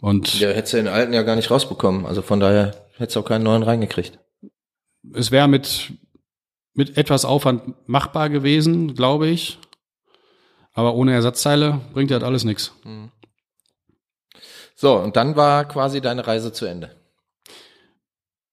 Und 0.00 0.40
ja, 0.40 0.48
hättest 0.48 0.72
du 0.72 0.78
den 0.78 0.88
alten 0.88 1.12
ja 1.12 1.22
gar 1.22 1.36
nicht 1.36 1.52
rausbekommen. 1.52 2.06
Also 2.06 2.22
von 2.22 2.40
daher 2.40 2.74
hättest 2.96 3.14
du 3.14 3.20
auch 3.20 3.24
keinen 3.24 3.44
neuen 3.44 3.62
reingekriegt. 3.62 4.18
Es 5.14 5.30
wäre 5.30 5.46
mit, 5.46 5.92
mit 6.74 6.96
etwas 6.96 7.24
Aufwand 7.24 7.88
machbar 7.88 8.30
gewesen, 8.30 8.94
glaube 8.94 9.28
ich. 9.28 9.60
Aber 10.74 10.94
ohne 10.94 11.12
Ersatzteile 11.12 11.80
bringt 11.92 12.10
ja 12.10 12.16
halt 12.16 12.24
alles 12.24 12.44
nichts. 12.44 12.72
Mhm. 12.84 13.10
So, 14.74 14.96
und 14.96 15.16
dann 15.16 15.36
war 15.36 15.66
quasi 15.66 16.00
deine 16.00 16.26
Reise 16.26 16.52
zu 16.52 16.64
Ende. 16.66 16.90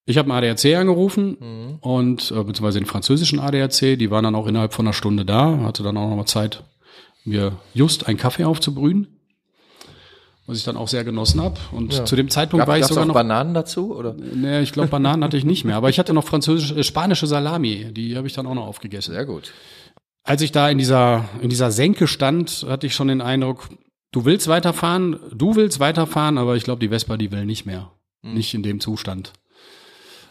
Ich 0.05 0.17
habe 0.17 0.31
einen 0.31 0.43
ADAC 0.43 0.75
angerufen 0.75 1.37
mhm. 1.39 1.75
und 1.81 2.31
äh, 2.31 2.43
beziehungsweise 2.43 2.79
den 2.79 2.87
französischen 2.87 3.39
ADAC, 3.39 3.97
die 3.97 4.09
waren 4.11 4.23
dann 4.23 4.35
auch 4.35 4.47
innerhalb 4.47 4.73
von 4.73 4.85
einer 4.85 4.93
Stunde 4.93 5.23
da, 5.23 5.59
hatte 5.59 5.83
dann 5.83 5.97
auch 5.97 6.09
noch 6.09 6.15
mal 6.15 6.25
Zeit, 6.25 6.63
mir 7.25 7.57
just 7.73 8.07
einen 8.07 8.17
Kaffee 8.17 8.43
aufzubrühen. 8.45 9.07
was 10.47 10.57
ich 10.57 10.63
dann 10.63 10.77
auch 10.77 10.87
sehr 10.87 11.03
genossen 11.03 11.41
habe. 11.43 11.59
Und 11.71 11.93
Ja. 11.93 12.05
zu 12.05 12.15
dem 12.15 12.27
Zeitpunkt 12.27 12.61
Gab, 12.61 12.69
war 12.69 12.79
ich 12.79 12.85
sogar 12.85 13.03
auch 13.03 13.07
noch. 13.09 13.13
Bananen 13.13 13.53
dazu, 13.53 13.95
oder? 13.95 14.15
Nee, 14.15 14.61
ich 14.61 14.71
glaube, 14.71 14.89
Bananen 14.89 15.23
hatte 15.23 15.37
ich 15.37 15.45
nicht 15.45 15.63
mehr. 15.63 15.75
Aber 15.75 15.89
ich 15.89 15.99
hatte 15.99 16.11
noch 16.11 16.23
französische, 16.27 16.73
äh, 16.73 16.83
spanische 16.83 17.27
Salami. 17.27 17.93
Die 17.93 18.17
habe 18.17 18.25
ich 18.25 18.33
dann 18.33 18.47
auch 18.47 18.55
noch 18.55 18.65
aufgegessen. 18.65 19.13
Sehr 19.13 19.25
gut. 19.25 19.53
Als 20.23 20.41
ich 20.41 20.51
da 20.51 20.69
in 20.69 20.77
dieser, 20.77 21.29
in 21.41 21.49
dieser 21.49 21.71
Senke 21.71 22.07
stand, 22.07 22.65
hatte 22.67 22.87
ich 22.87 22.93
schon 22.93 23.07
den 23.07 23.21
Eindruck, 23.21 23.69
du 24.11 24.25
willst 24.25 24.47
weiterfahren, 24.47 25.19
du 25.33 25.55
willst 25.55 25.79
weiterfahren, 25.79 26.37
aber 26.37 26.55
ich 26.55 26.63
glaube, 26.63 26.79
die 26.79 26.89
Vespa, 26.89 27.17
die 27.17 27.31
will 27.31 27.45
nicht 27.45 27.65
mehr. 27.65 27.91
Nicht 28.21 28.53
in 28.53 28.63
dem 28.63 28.79
Zustand. 28.79 29.33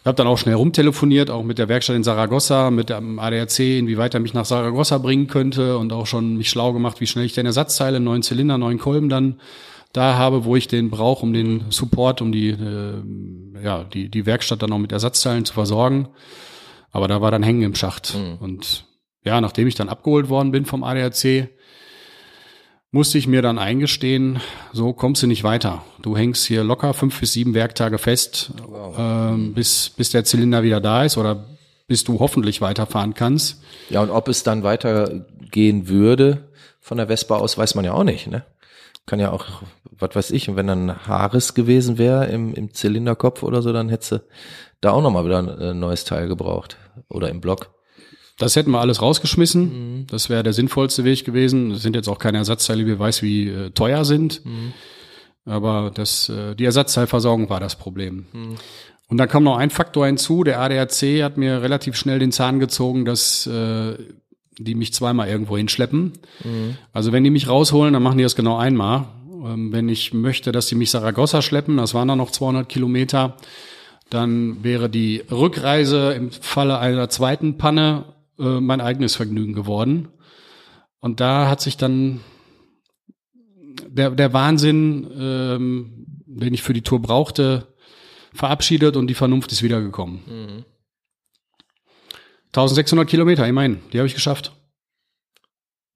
Ich 0.01 0.07
habe 0.07 0.17
dann 0.17 0.27
auch 0.27 0.39
schnell 0.39 0.55
rumtelefoniert, 0.55 1.31
auch 1.31 1.43
mit 1.43 1.59
der 1.59 1.69
Werkstatt 1.69 1.97
in 1.97 2.05
Saragossa, 2.05 2.71
mit 2.71 2.91
dem 2.91 3.19
ADAC, 3.19 3.59
inwieweit 3.59 4.15
er 4.15 4.21
mich 4.21 4.35
nach 4.35 4.45
Saragossa 4.45 4.99
bringen 4.99 5.27
könnte 5.27 5.79
und 5.79 5.93
auch 5.93 6.07
schon 6.07 6.37
mich 6.37 6.51
schlau 6.51 6.73
gemacht, 6.73 7.01
wie 7.01 7.07
schnell 7.07 7.25
ich 7.25 7.33
denn 7.33 7.47
Ersatzteile, 7.47 7.99
neuen 7.99 8.23
Zylinder, 8.23 8.59
neuen 8.59 8.79
Kolben 8.79 9.09
dann 9.09 9.41
da 9.93 10.17
habe, 10.17 10.45
wo 10.45 10.55
ich 10.55 10.69
den 10.69 10.91
brauche, 10.91 11.25
um 11.25 11.33
den 11.33 11.65
Support, 11.71 12.21
um 12.21 12.31
die, 12.31 12.51
äh, 12.51 13.03
ja, 13.63 13.85
die, 13.85 14.11
die 14.11 14.27
Werkstatt 14.27 14.63
dann 14.63 14.73
auch 14.73 14.79
mit 14.79 14.93
Ersatzteilen 14.93 15.45
zu 15.45 15.55
versorgen. 15.55 16.09
Aber 16.91 17.09
da 17.09 17.21
war 17.21 17.31
dann 17.31 17.43
hängen 17.43 17.63
im 17.63 17.75
Schacht. 17.75 18.15
Und 18.41 18.85
ja, 19.29 19.41
nachdem 19.41 19.69
ich 19.69 19.75
dann 19.75 19.89
abgeholt 19.91 20.29
worden 20.29 20.51
bin 20.53 20.65
vom 20.65 20.83
ADAC, 20.83 21.51
musste 22.91 23.19
ich 23.19 23.27
mir 23.27 23.43
dann 23.43 23.59
eingestehen, 23.59 24.41
so 24.73 24.95
kommst 24.95 25.23
du 25.23 25.27
nicht 25.27 25.45
weiter. 25.45 25.85
Du 26.01 26.17
hängst 26.17 26.47
hier 26.47 26.65
locker 26.65 26.95
fünf 26.95 27.21
bis 27.21 27.35
sieben 27.35 27.53
Werktage 27.53 27.99
fest, 27.99 28.53
ähm, 28.97 29.53
bis, 29.53 29.91
bis 29.91 30.11
der 30.11 30.25
Zylinder 30.25 30.63
wieder 30.63 30.81
da 30.81 31.05
ist 31.05 31.19
oder 31.19 31.45
bis 31.87 32.05
du 32.05 32.19
hoffentlich 32.21 32.63
weiterfahren 32.63 33.13
kannst. 33.13 33.63
Ja, 33.91 34.01
und 34.01 34.11
ob 34.11 34.29
es 34.29 34.43
dann 34.43 34.63
weitergehen 34.63 35.89
würde 35.89 36.49
von 36.81 36.97
der 36.97 37.09
Vespa 37.09 37.37
aus, 37.37 37.59
weiß 37.59 37.75
man 37.75 37.85
ja 37.85 37.93
auch 37.93 38.05
nicht, 38.05 38.27
ne? 38.29 38.45
Kann 39.05 39.21
ja 39.21 39.31
auch, 39.31 39.47
was 39.91 40.15
weiß 40.15 40.31
ich, 40.31 40.49
und 40.49 40.57
wenn 40.57 40.67
dann 40.67 41.07
Haares 41.07 41.55
gewesen 41.55 41.99
wäre 41.99 42.27
im, 42.27 42.55
im 42.55 42.73
Zylinderkopf 42.73 43.43
oder 43.43 43.61
so, 43.63 43.73
dann 43.73 43.89
hättest 43.91 44.13
du 44.13 44.23
da 44.81 44.93
auch 44.93 45.03
nochmal 45.03 45.25
wieder 45.25 45.39
ein 45.39 45.49
äh, 45.49 45.75
neues 45.75 46.05
Teil 46.05 46.29
gebraucht. 46.29 46.77
Oder 47.09 47.29
im 47.31 47.41
Block. 47.41 47.71
Das 48.39 48.55
hätten 48.57 48.71
wir 48.71 48.81
alles 48.81 49.03
rausgeschmissen. 49.03 50.07
Das 50.11 50.31
wäre 50.31 50.43
der 50.43 50.53
sinnvollste 50.53 51.05
Weg 51.05 51.25
gewesen. 51.25 51.71
Das 51.71 51.83
sind 51.83 51.97
jetzt 51.97 52.09
auch 52.09 52.19
keine 52.19 52.39
Ersatzteile, 52.39 52.87
wie 52.87 52.99
weiß, 52.99 53.23
wie 53.23 53.49
äh, 53.49 53.71
teuer 53.71 54.05
sind. 54.05 54.43
Aber 55.45 55.91
das, 55.93 56.29
äh, 56.29 56.55
die 56.55 56.65
Ersatzteilversorgung 56.65 57.51
war 57.51 57.59
das 57.61 57.77
Problem. 57.77 58.27
Und 59.09 59.17
dann 59.17 59.29
kam 59.29 59.43
noch 59.43 59.57
ein 59.57 59.71
Faktor 59.71 60.07
hinzu. 60.07 60.45
Der 60.45 60.61
ADAC 60.61 61.23
hat 61.23 61.37
mir 61.37 61.63
relativ 61.63 61.97
schnell 61.97 62.19
den 62.19 62.31
Zahn 62.31 62.61
gezogen, 62.61 63.05
dass 63.05 63.47
äh, 63.47 63.95
die 64.59 64.75
mich 64.75 64.93
zweimal 64.93 65.29
irgendwo 65.29 65.57
hinschleppen. 65.57 66.13
Also 66.93 67.13
wenn 67.13 67.25
die 67.25 67.31
mich 67.31 67.49
rausholen, 67.49 67.93
dann 67.93 68.03
machen 68.03 68.19
die 68.19 68.25
das 68.25 68.37
genau 68.37 68.57
einmal. 68.57 69.07
Ähm, 69.45 69.73
wenn 69.73 69.89
ich 69.89 70.13
möchte, 70.13 70.53
dass 70.53 70.67
die 70.67 70.75
mich 70.75 70.91
Saragossa 70.91 71.43
schleppen, 71.43 71.77
das 71.77 71.95
waren 71.95 72.09
dann 72.09 72.19
noch 72.19 72.31
200 72.31 72.69
Kilometer, 72.69 73.37
dann 74.11 74.63
wäre 74.65 74.89
die 74.89 75.23
Rückreise 75.31 76.13
im 76.13 76.31
Falle 76.31 76.79
einer 76.79 77.09
zweiten 77.09 77.57
Panne 77.57 78.05
äh, 78.39 78.61
mein 78.61 78.81
eigenes 78.81 79.17
Vergnügen 79.17 79.53
geworden. 79.53 80.09
Und 81.01 81.21
da 81.21 81.49
hat 81.49 81.61
sich 81.61 81.77
dann 81.77 82.21
der, 83.87 84.11
der 84.11 84.33
Wahnsinn, 84.33 85.09
ähm, 85.17 86.07
den 86.27 86.55
ich 86.55 86.63
für 86.63 86.73
die 86.73 86.83
Tour 86.83 87.01
brauchte, 87.01 87.69
verabschiedet 88.33 88.97
und 88.97 89.07
die 89.07 89.15
Vernunft 89.15 89.53
ist 89.53 89.63
wiedergekommen. 89.63 90.65
1600 92.49 93.09
Kilometer, 93.09 93.47
immerhin, 93.47 93.81
die 93.93 93.99
habe 93.99 94.07
ich 94.07 94.15
geschafft. 94.15 94.53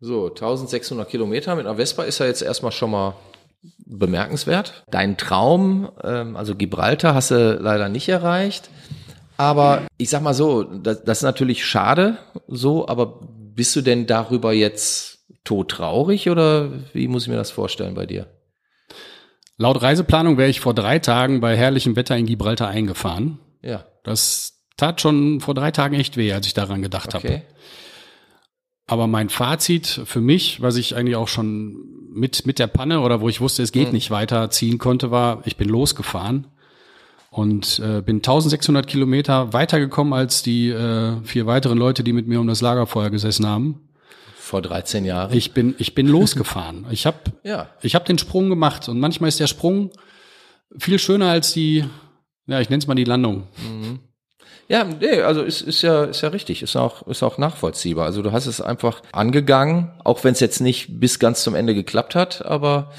So, 0.01 0.29
1600 0.29 1.09
Kilometer 1.09 1.55
mit 1.55 1.67
einer 1.67 1.77
Vespa 1.77 2.03
ist 2.03 2.19
ja 2.19 2.27
jetzt 2.27 2.43
erstmal 2.43 2.73
schon 2.73 2.91
mal 2.91 3.15
bemerkenswert. 3.87 4.85
Dein 4.91 5.17
Traum, 5.17 5.91
ähm, 6.03 6.37
also 6.37 6.57
Gibraltar, 6.57 7.15
hast 7.15 7.31
du 7.31 7.59
leider 7.61 7.89
nicht 7.89 8.09
erreicht. 8.09 8.69
Aber 9.43 9.89
ich 9.99 10.09
sag 10.09 10.23
mal 10.23 10.35
so, 10.35 10.63
das, 10.63 11.03
das 11.03 11.19
ist 11.19 11.25
natürlich 11.25 11.67
schade, 11.67 12.19
so, 12.47 12.87
aber 12.87 13.27
bist 13.27 13.75
du 13.75 13.81
denn 13.81 14.07
darüber 14.07 14.53
jetzt 14.53 15.27
todtraurig 15.43 16.31
oder 16.31 16.71
wie 16.93 17.09
muss 17.09 17.25
ich 17.25 17.29
mir 17.29 17.35
das 17.35 17.51
vorstellen 17.51 17.95
bei 17.95 18.07
dir? 18.07 18.29
Laut 19.57 19.83
Reiseplanung 19.83 20.39
wäre 20.39 20.49
ich 20.49 20.61
vor 20.61 20.75
drei 20.75 21.01
Tagen 21.01 21.41
bei 21.41 21.57
herrlichem 21.57 21.97
Wetter 21.97 22.17
in 22.17 22.27
Gibraltar 22.27 22.69
eingefahren. 22.69 23.41
Ja, 23.63 23.85
Das 24.05 24.63
tat 24.77 25.01
schon 25.01 25.41
vor 25.41 25.55
drei 25.55 25.73
Tagen 25.73 25.97
echt 25.97 26.17
weh, 26.17 26.33
als 26.33 26.47
ich 26.47 26.55
daran 26.55 26.81
gedacht 26.81 27.13
habe. 27.13 27.27
okay. 27.27 27.43
Aber 28.87 29.09
mein 29.09 29.29
Fazit 29.29 30.03
für 30.05 30.21
mich, 30.21 30.63
was 30.63 30.77
ich 30.77 30.95
eigentlich 30.95 31.17
auch 31.17 31.29
schon 31.29 31.79
mit, 32.13 32.47
mit 32.47 32.61
der 32.61 32.69
Panne 32.69 33.01
oder 33.01 33.21
wo 33.21 33.29
ich 33.29 33.41
wusste, 33.41 33.65
es 33.65 33.73
geht 33.73 33.93
nicht 33.93 34.13
weiter 34.13 34.51
ziehen 34.51 34.79
konnte, 34.79 35.11
war, 35.11 35.43
ich 35.47 35.57
bin 35.57 35.69
losgefahren 35.69 36.47
und 37.33 37.79
äh, 37.79 38.03
bin 38.03 38.17
1600 38.17 38.87
Kilometer 38.87 39.55
weitergekommen 39.55 40.13
als 40.13 40.43
die 40.43 40.69
äh, 40.69 41.17
vier 41.25 41.47
weiteren 41.47 41.79
Leute, 41.79 42.05
die 42.05 42.13
mit 42.13 42.29
mir 42.29 42.39
um 42.39 42.47
das 42.47 42.61
Lagerfeuer 42.61 43.09
gesessen 43.09 43.47
haben. 43.47 43.89
Vor 44.37 44.61
13 44.61 45.07
Jahren. 45.07 45.35
Ich 45.35 45.53
bin, 45.53 45.75
ich 45.79 45.95
bin 45.95 46.07
losgefahren. 46.07 46.87
Ich 46.91 47.07
habe 47.07 47.17
ja, 47.43 47.71
ich 47.81 47.95
hab 47.95 48.05
den 48.05 48.19
Sprung 48.19 48.51
gemacht 48.51 48.87
und 48.91 49.01
manchmal 49.01 49.29
ist 49.29 49.41
der 49.41 49.47
Sprung 49.47 49.91
viel 50.79 50.99
schöner 50.99 51.31
als 51.31 51.55
die, 51.55 51.87
ja, 52.47 52.61
ich 52.61 52.69
nenne 52.69 52.81
es 52.81 52.87
mal 52.87 52.95
die 52.97 53.05
Landung. 53.05 53.49
Ja, 54.69 54.85
nee, 54.85 55.23
also 55.23 55.41
ist, 55.41 55.63
ist 55.63 55.81
ja 55.81 56.05
ist 56.05 56.21
ja 56.21 56.29
richtig, 56.29 56.63
ist 56.63 56.77
auch 56.77 57.07
ist 57.07 57.23
auch 57.23 57.39
nachvollziehbar. 57.39 58.05
Also 58.05 58.21
du 58.21 58.33
hast 58.33 58.45
es 58.45 58.61
einfach 58.61 59.01
angegangen, 59.13 59.91
auch 60.05 60.23
wenn 60.23 60.35
es 60.35 60.41
jetzt 60.41 60.61
nicht 60.61 61.01
bis 61.01 61.19
ganz 61.19 61.43
zum 61.43 61.55
Ende 61.55 61.75
geklappt 61.75 62.15
hat. 62.15 62.45
Aber 62.45 62.93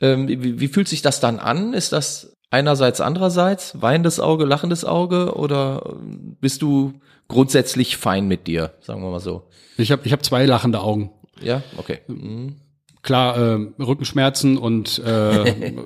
ähm, 0.00 0.28
wie, 0.28 0.60
wie 0.60 0.68
fühlt 0.68 0.88
sich 0.88 1.02
das 1.02 1.20
dann 1.20 1.38
an? 1.38 1.74
Ist 1.74 1.92
das 1.92 2.36
einerseits 2.50 3.00
andererseits 3.00 3.80
weinendes 3.80 4.20
Auge, 4.20 4.44
lachendes 4.44 4.84
Auge 4.84 5.34
oder 5.34 5.82
ähm, 5.86 6.36
bist 6.40 6.62
du 6.62 6.94
grundsätzlich 7.28 7.96
fein 7.96 8.26
mit 8.26 8.46
dir, 8.46 8.72
sagen 8.80 9.02
wir 9.02 9.10
mal 9.10 9.20
so? 9.20 9.48
Ich 9.76 9.92
habe 9.92 10.02
ich 10.04 10.12
hab 10.12 10.24
zwei 10.24 10.46
lachende 10.46 10.80
Augen. 10.80 11.10
Ja, 11.42 11.62
okay. 11.76 11.98
Mhm. 12.08 12.56
Klar, 13.02 13.36
äh, 13.38 13.82
Rückenschmerzen 13.82 14.58
und 14.58 14.98
äh, 15.04 15.72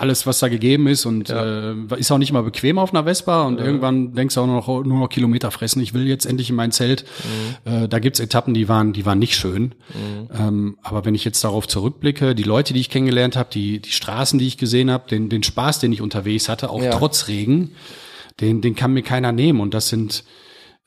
alles, 0.00 0.26
was 0.26 0.38
da 0.38 0.48
gegeben 0.48 0.86
ist 0.86 1.04
und 1.04 1.28
äh, 1.30 1.74
ist 1.98 2.10
auch 2.10 2.18
nicht 2.18 2.32
mal 2.32 2.42
bequem 2.42 2.78
auf 2.78 2.92
einer 2.94 3.04
Vespa 3.04 3.42
und 3.46 3.58
irgendwann 3.60 4.14
denkst 4.14 4.34
du 4.34 4.40
auch 4.40 4.46
nur 4.46 4.56
noch, 4.56 4.66
nur 4.84 4.98
noch 4.98 5.08
Kilometer 5.08 5.50
fressen. 5.50 5.82
Ich 5.82 5.92
will 5.92 6.06
jetzt 6.08 6.24
endlich 6.24 6.48
in 6.50 6.56
mein 6.56 6.72
Zelt. 6.72 7.04
Äh, 7.64 7.86
da 7.86 7.98
gibt's 7.98 8.18
Etappen, 8.18 8.54
die 8.54 8.68
waren, 8.68 8.92
die 8.92 9.04
waren 9.04 9.18
nicht 9.18 9.34
schön. 9.34 9.74
Ähm, 10.34 10.78
aber 10.82 11.04
wenn 11.04 11.14
ich 11.14 11.24
jetzt 11.24 11.44
darauf 11.44 11.68
zurückblicke, 11.68 12.34
die 12.34 12.42
Leute, 12.42 12.72
die 12.72 12.80
ich 12.80 12.88
kennengelernt 12.88 13.36
habe, 13.36 13.50
die, 13.52 13.80
die 13.80 13.90
Straßen, 13.92 14.38
die 14.38 14.46
ich 14.46 14.56
gesehen 14.56 14.90
habe, 14.90 15.08
den, 15.08 15.28
den 15.28 15.42
Spaß, 15.42 15.80
den 15.80 15.92
ich 15.92 16.00
unterwegs 16.00 16.48
hatte, 16.48 16.70
auch 16.70 16.82
Ja. 16.82 16.92
trotz 16.92 17.28
Regen, 17.28 17.72
den, 18.40 18.62
den 18.62 18.74
kann 18.74 18.94
mir 18.94 19.02
keiner 19.02 19.32
nehmen. 19.32 19.60
Und 19.60 19.74
das 19.74 19.88
sind, 19.90 20.24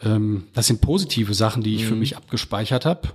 ähm, 0.02 0.46
das 0.56 0.66
sind 0.68 0.82
positive 0.82 1.36
Sachen, 1.36 1.62
die 1.62 1.76
ich 1.76 1.86
für 1.86 1.96
mich 1.96 2.18
abgespeichert 2.18 2.86
habe. 2.86 3.10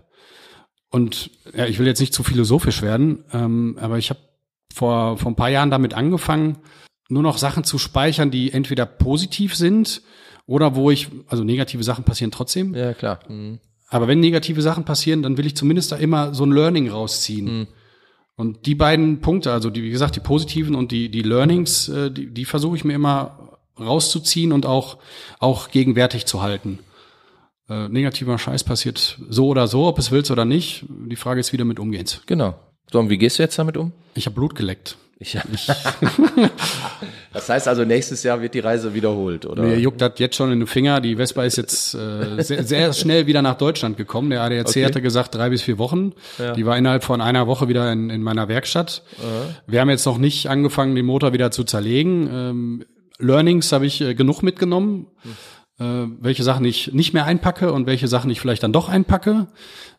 Und 0.90 1.30
ja, 1.56 1.66
ich 1.66 1.78
will 1.80 1.86
jetzt 1.86 2.00
nicht 2.00 2.14
zu 2.14 2.22
philosophisch 2.22 2.82
werden, 2.82 3.24
ähm, 3.32 3.76
aber 3.80 3.98
ich 3.98 4.10
habe 4.10 4.20
vor, 4.78 5.18
vor 5.18 5.30
ein 5.32 5.36
paar 5.36 5.50
Jahren 5.50 5.70
damit 5.70 5.92
angefangen, 5.94 6.58
nur 7.08 7.22
noch 7.22 7.38
Sachen 7.38 7.64
zu 7.64 7.78
speichern, 7.78 8.30
die 8.30 8.52
entweder 8.52 8.86
positiv 8.86 9.54
sind 9.54 10.02
oder 10.46 10.76
wo 10.76 10.90
ich, 10.90 11.08
also 11.26 11.44
negative 11.44 11.82
Sachen 11.82 12.04
passieren 12.04 12.30
trotzdem, 12.30 12.74
Ja, 12.74 12.94
klar. 12.94 13.18
Mhm. 13.28 13.58
aber 13.88 14.06
wenn 14.08 14.20
negative 14.20 14.62
Sachen 14.62 14.84
passieren, 14.84 15.22
dann 15.22 15.36
will 15.36 15.46
ich 15.46 15.56
zumindest 15.56 15.92
da 15.92 15.96
immer 15.96 16.32
so 16.34 16.44
ein 16.44 16.52
Learning 16.52 16.88
rausziehen. 16.90 17.66
Und 18.36 18.66
die 18.66 18.76
beiden 18.76 19.20
Punkte, 19.20 19.52
also 19.52 19.68
die, 19.68 19.82
wie 19.82 19.90
gesagt, 19.90 20.14
die 20.14 20.20
positiven 20.20 20.76
und 20.76 20.92
die, 20.92 21.10
die 21.10 21.22
Learnings, 21.22 21.88
äh, 21.88 22.08
die, 22.08 22.32
die 22.32 22.44
versuche 22.44 22.76
ich 22.76 22.84
mir 22.84 22.94
immer 22.94 23.58
rauszuziehen 23.80 24.52
und 24.52 24.64
auch, 24.64 24.98
auch 25.40 25.70
gegenwärtig 25.72 26.24
zu 26.26 26.40
halten. 26.40 26.78
Äh, 27.68 27.88
negativer 27.88 28.38
Scheiß 28.38 28.62
passiert 28.62 29.18
so 29.28 29.48
oder 29.48 29.66
so, 29.66 29.86
ob 29.86 29.98
es 29.98 30.12
willst 30.12 30.30
oder 30.30 30.44
nicht. 30.44 30.84
Die 30.88 31.16
Frage 31.16 31.40
ist, 31.40 31.52
wie 31.52 31.56
du 31.56 31.64
damit 31.64 31.80
umgehst. 31.80 32.22
Genau. 32.26 32.54
So, 32.92 32.98
und 32.98 33.10
wie 33.10 33.18
gehst 33.18 33.38
du 33.38 33.42
jetzt 33.42 33.58
damit 33.58 33.76
um? 33.76 33.92
Ich 34.14 34.26
habe 34.26 34.34
Blut 34.34 34.54
geleckt. 34.54 34.96
Ich, 35.20 35.36
das 37.32 37.48
heißt 37.48 37.66
also, 37.66 37.84
nächstes 37.84 38.22
Jahr 38.22 38.40
wird 38.40 38.54
die 38.54 38.60
Reise 38.60 38.94
wiederholt, 38.94 39.46
oder? 39.46 39.62
Mir 39.64 39.78
juckt 39.78 40.00
das 40.00 40.12
jetzt 40.18 40.36
schon 40.36 40.52
in 40.52 40.60
den 40.60 40.66
Finger. 40.68 41.00
Die 41.00 41.16
Vespa 41.16 41.42
ist 41.44 41.56
jetzt 41.56 41.94
äh, 41.94 42.40
sehr, 42.42 42.62
sehr 42.62 42.92
schnell 42.92 43.26
wieder 43.26 43.42
nach 43.42 43.56
Deutschland 43.58 43.96
gekommen. 43.96 44.30
Der 44.30 44.42
ADAC 44.42 44.68
Okay. 44.68 44.84
hatte 44.84 45.02
gesagt 45.02 45.34
drei 45.34 45.50
bis 45.50 45.62
vier 45.62 45.78
Wochen. 45.78 46.12
Die 46.56 46.64
war 46.66 46.78
innerhalb 46.78 47.02
von 47.02 47.20
einer 47.20 47.46
Woche 47.48 47.66
wieder 47.68 47.90
in, 47.92 48.10
in 48.10 48.22
meiner 48.22 48.48
Werkstatt. 48.48 49.02
Wir 49.66 49.80
haben 49.80 49.90
jetzt 49.90 50.06
noch 50.06 50.18
nicht 50.18 50.46
angefangen, 50.48 50.94
den 50.94 51.06
Motor 51.06 51.32
wieder 51.32 51.50
zu 51.50 51.64
zerlegen. 51.64 52.28
Ähm, 52.32 52.84
Learnings 53.18 53.72
habe 53.72 53.86
ich 53.86 54.00
äh, 54.00 54.14
genug 54.14 54.42
mitgenommen. 54.44 55.06
Äh, 55.78 56.06
welche 56.20 56.42
Sachen 56.42 56.64
ich 56.64 56.92
nicht 56.92 57.14
mehr 57.14 57.24
einpacke 57.24 57.72
und 57.72 57.86
welche 57.86 58.08
Sachen 58.08 58.30
ich 58.30 58.40
vielleicht 58.40 58.62
dann 58.62 58.72
doch 58.72 58.88
einpacke. 58.88 59.46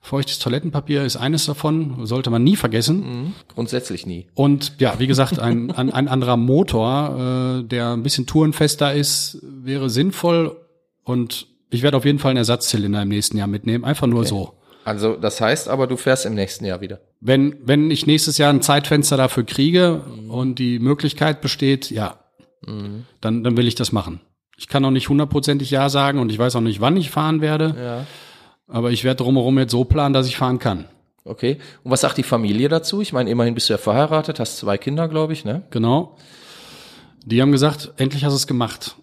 Feuchtes 0.02 0.40
Toilettenpapier 0.40 1.04
ist 1.04 1.16
eines 1.16 1.46
davon, 1.46 2.06
sollte 2.06 2.30
man 2.30 2.44
nie 2.44 2.58
vergessen. 2.58 3.34
Grundsätzlich 3.54 4.06
nie. 4.06 4.28
Und 4.34 4.74
ja, 4.80 5.00
wie 5.00 5.08
gesagt, 5.08 5.40
ein, 5.40 5.72
ein, 5.72 5.92
ein 5.92 6.08
anderer 6.08 6.38
Motor, 6.38 7.62
äh, 7.62 7.64
der 7.64 7.94
ein 7.94 8.04
bisschen 8.04 8.26
tourenfester 8.26 8.94
ist, 8.94 9.40
wäre 9.42 9.90
sinnvoll. 9.90 10.58
Und 11.04 11.48
ich 11.70 11.82
werde 11.82 11.98
auf 11.98 12.06
jeden 12.06 12.20
Fall 12.20 12.32
einen 12.32 12.38
Ersatzzylinder 12.38 13.02
im 13.02 13.10
nächsten 13.10 13.38
Jahr 13.38 13.48
mitnehmen. 13.48 13.86
Einfach 13.86 14.08
nur 14.08 14.26
so. 14.26 14.54
Also 14.84 15.16
das 15.16 15.40
heißt 15.40 15.70
aber, 15.70 15.88
du 15.88 15.98
fährst 15.98 16.26
im 16.26 16.34
nächsten 16.34 16.66
Jahr 16.66 16.82
wieder. 16.82 17.00
Wenn, 17.22 17.56
wenn 17.64 17.92
ich 17.92 18.08
nächstes 18.08 18.38
Jahr 18.38 18.52
ein 18.52 18.62
Zeitfenster 18.62 19.18
dafür 19.18 19.44
kriege 19.44 20.02
und 20.30 20.60
die 20.60 20.80
Möglichkeit 20.80 21.42
besteht, 21.42 21.92
ja, 21.92 22.20
dann, 23.22 23.44
dann 23.44 23.58
will 23.58 23.68
ich 23.68 23.76
das 23.76 23.92
machen. 23.92 24.22
Ich 24.60 24.68
kann 24.68 24.84
auch 24.84 24.92
nicht 24.92 25.08
hundertprozentig 25.08 25.72
Ja 25.72 25.88
sagen 25.88 26.20
und 26.20 26.30
ich 26.34 26.38
weiß 26.38 26.58
auch 26.58 26.62
nicht, 26.62 26.82
wann 26.82 26.98
ich 26.98 27.10
fahren 27.10 27.40
werde. 27.40 27.76
Ja. 27.82 28.06
Aber 28.68 28.92
ich 28.92 29.06
werde 29.06 29.24
drumherum 29.24 29.58
jetzt 29.58 29.72
so 29.72 29.86
planen, 29.86 30.14
dass 30.14 30.28
ich 30.28 30.36
fahren 30.36 30.60
kann. 30.60 30.84
Okay. 31.24 31.60
Und 31.82 31.92
was 31.92 32.02
sagt 32.02 32.18
die 32.18 32.24
Familie 32.24 32.68
dazu? 32.68 33.00
Ich 33.00 33.14
meine, 33.14 33.30
immerhin 33.30 33.56
bist 33.56 33.70
du 33.70 33.74
ja 33.74 33.78
verheiratet, 33.78 34.38
hast 34.38 34.58
zwei 34.58 34.78
Kinder, 34.78 35.08
glaube 35.08 35.32
ich, 35.32 35.46
ne? 35.46 35.64
Genau. 35.70 36.18
Die 37.24 37.42
haben 37.42 37.54
gesagt, 37.54 37.94
endlich 37.96 38.26
hast 38.26 38.34
du 38.34 38.36
es 38.36 38.48
gemacht. 38.48 38.98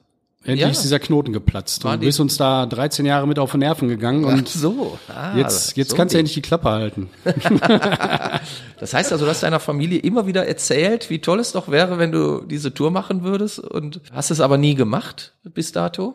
Endlich 0.46 0.60
Ja. 0.60 0.68
ist 0.68 0.82
dieser 0.82 0.98
Knoten 0.98 1.32
geplatzt. 1.32 1.84
War 1.84 1.94
Und 1.94 2.02
du 2.02 2.06
bist 2.06 2.20
uns 2.20 2.36
da 2.36 2.66
13 2.66 3.04
Jahre 3.06 3.26
mit 3.26 3.38
auf 3.38 3.50
den 3.50 3.60
Nerven 3.60 3.88
gegangen 3.88 4.24
und 4.24 4.48
so. 4.48 4.98
Ah, 5.08 5.36
jetzt, 5.36 5.76
jetzt 5.76 5.90
so 5.90 5.96
kannst 5.96 6.14
du 6.14 6.18
endlich 6.18 6.34
die 6.34 6.42
Klappe 6.42 6.70
halten. 6.70 7.08
Das 8.78 8.92
heißt 8.92 9.10
also, 9.12 9.24
du 9.24 9.30
hast 9.30 9.42
deiner 9.42 9.58
Familie 9.60 9.98
immer 10.00 10.26
wieder 10.26 10.46
erzählt, 10.46 11.08
wie 11.08 11.18
toll 11.20 11.40
es 11.40 11.52
doch 11.52 11.68
wäre, 11.70 11.98
wenn 11.98 12.12
du 12.12 12.42
diese 12.42 12.74
Tour 12.74 12.90
machen 12.90 13.22
würdest 13.24 13.58
und 13.58 14.00
hast 14.12 14.30
es 14.30 14.40
aber 14.40 14.58
nie 14.58 14.74
gemacht 14.74 15.32
bis 15.44 15.72
dato? 15.72 16.14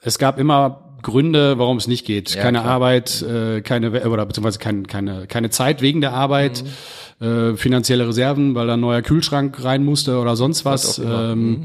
Es 0.00 0.18
gab 0.18 0.38
immer 0.38 0.96
Gründe, 1.02 1.58
warum 1.58 1.76
es 1.78 1.86
nicht 1.88 2.06
geht. 2.06 2.34
Ja, 2.34 2.42
keine 2.42 2.60
klar. 2.60 2.70
Arbeit, 2.74 3.22
äh, 3.22 3.60
keine 3.60 4.08
oder 4.08 4.24
beziehungsweise 4.24 4.58
kein, 4.60 4.86
keine 4.86 5.26
keine 5.26 5.50
Zeit 5.50 5.82
wegen 5.82 6.00
der 6.00 6.12
Arbeit, 6.12 6.62
Mhm. 7.20 7.26
äh, 7.26 7.56
finanzielle 7.56 8.06
Reserven, 8.08 8.54
weil 8.54 8.68
da 8.68 8.74
ein 8.74 8.80
neuer 8.80 9.02
Kühlschrank 9.02 9.62
rein 9.64 9.84
musste 9.84 10.18
oder 10.18 10.36
sonst 10.36 10.64
was. 10.64 11.00
auch 11.00 11.02
immer. 11.32 11.56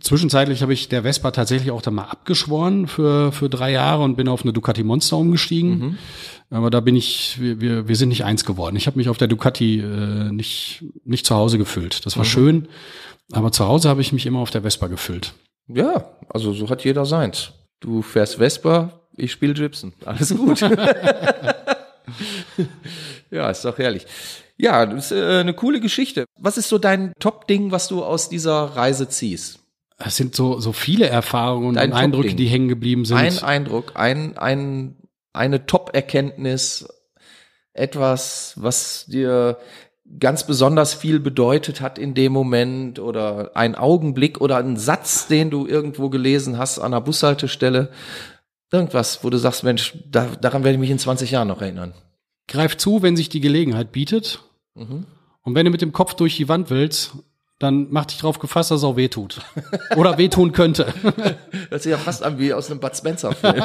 Zwischenzeitlich 0.00 0.62
habe 0.62 0.72
ich 0.72 0.88
der 0.88 1.02
Vespa 1.02 1.30
tatsächlich 1.30 1.70
auch 1.70 1.82
dann 1.82 1.94
mal 1.94 2.04
abgeschworen 2.04 2.86
für 2.86 3.32
für 3.32 3.48
drei 3.48 3.72
Jahre 3.72 4.02
und 4.02 4.16
bin 4.16 4.28
auf 4.28 4.42
eine 4.42 4.52
Ducati 4.52 4.82
Monster 4.82 5.16
umgestiegen. 5.16 5.98
Aber 6.50 6.70
da 6.70 6.80
bin 6.80 6.94
ich, 6.94 7.40
wir, 7.40 7.60
wir, 7.60 7.88
wir 7.88 7.96
sind 7.96 8.10
nicht 8.10 8.24
eins 8.24 8.44
geworden. 8.44 8.76
Ich 8.76 8.86
habe 8.86 8.98
mich 8.98 9.08
auf 9.08 9.18
der 9.18 9.28
Ducati 9.28 9.80
äh, 9.80 10.30
nicht 10.30 10.84
nicht 11.04 11.26
zu 11.26 11.34
Hause 11.34 11.58
gefühlt. 11.58 12.06
Das 12.06 12.16
war 12.16 12.24
schön, 12.24 12.68
aber 13.32 13.52
zu 13.52 13.66
Hause 13.66 13.88
habe 13.88 14.00
ich 14.00 14.12
mich 14.12 14.26
immer 14.26 14.40
auf 14.40 14.50
der 14.50 14.62
Vespa 14.62 14.86
gefühlt. 14.86 15.32
Ja, 15.68 16.10
also 16.28 16.52
so 16.52 16.68
hat 16.68 16.84
jeder 16.84 17.06
seins. 17.06 17.52
Du 17.80 18.02
fährst 18.02 18.36
Vespa, 18.36 19.00
ich 19.16 19.32
spiele 19.32 19.54
Gibson. 19.54 19.92
Alles 20.04 20.36
gut. 20.36 20.60
ja, 23.30 23.50
ist 23.50 23.64
doch 23.64 23.78
herrlich. 23.78 24.06
Ja, 24.56 24.86
das 24.86 25.10
ist 25.10 25.12
äh, 25.18 25.40
eine 25.40 25.54
coole 25.54 25.80
Geschichte. 25.80 26.26
Was 26.38 26.58
ist 26.58 26.68
so 26.68 26.78
dein 26.78 27.12
Top-Ding, 27.18 27.72
was 27.72 27.88
du 27.88 28.04
aus 28.04 28.28
dieser 28.28 28.76
Reise 28.76 29.08
ziehst? 29.08 29.58
Es 29.96 30.16
sind 30.16 30.34
so, 30.34 30.58
so 30.58 30.72
viele 30.72 31.08
Erfahrungen 31.08 31.74
Dein 31.74 31.92
und 31.92 31.96
Eindrücke, 31.96 32.34
die 32.34 32.46
hängen 32.46 32.68
geblieben 32.68 33.04
sind. 33.04 33.18
Ein 33.18 33.38
Eindruck, 33.38 33.92
ein, 33.94 34.36
ein, 34.36 34.96
eine 35.32 35.66
Top-Erkenntnis, 35.66 36.88
etwas, 37.72 38.54
was 38.56 39.06
dir 39.06 39.58
ganz 40.20 40.46
besonders 40.46 40.94
viel 40.94 41.18
bedeutet 41.18 41.80
hat 41.80 41.98
in 41.98 42.14
dem 42.14 42.32
Moment 42.32 42.98
oder 42.98 43.52
ein 43.54 43.74
Augenblick 43.74 44.40
oder 44.40 44.58
ein 44.58 44.76
Satz, 44.76 45.26
den 45.26 45.50
du 45.50 45.66
irgendwo 45.66 46.08
gelesen 46.10 46.58
hast 46.58 46.78
an 46.78 46.92
einer 46.92 47.00
Bushaltestelle. 47.00 47.90
Irgendwas, 48.70 49.24
wo 49.24 49.30
du 49.30 49.38
sagst, 49.38 49.64
Mensch, 49.64 49.96
da, 50.10 50.28
daran 50.40 50.64
werde 50.64 50.74
ich 50.74 50.80
mich 50.80 50.90
in 50.90 50.98
20 50.98 51.30
Jahren 51.30 51.48
noch 51.48 51.62
erinnern. 51.62 51.94
Greif 52.48 52.76
zu, 52.76 53.02
wenn 53.02 53.16
sich 53.16 53.28
die 53.28 53.40
Gelegenheit 53.40 53.92
bietet. 53.92 54.40
Mhm. 54.74 55.06
Und 55.42 55.54
wenn 55.54 55.64
du 55.64 55.70
mit 55.70 55.82
dem 55.82 55.92
Kopf 55.92 56.14
durch 56.14 56.36
die 56.36 56.48
Wand 56.48 56.70
willst, 56.70 57.12
dann 57.64 57.88
mach 57.90 58.04
dich 58.04 58.18
drauf 58.18 58.38
gefasst, 58.38 58.70
dass 58.70 58.78
es 58.78 58.84
auch 58.84 58.96
wehtut. 58.96 59.40
Oder 59.96 60.18
wehtun 60.18 60.52
könnte. 60.52 60.86
Das 61.70 61.82
sieht 61.82 61.92
ja 61.92 61.98
fast 61.98 62.22
an 62.22 62.38
wie 62.38 62.52
aus 62.52 62.70
einem 62.70 62.78
Bud 62.78 62.94
Spencer-Film. 62.96 63.62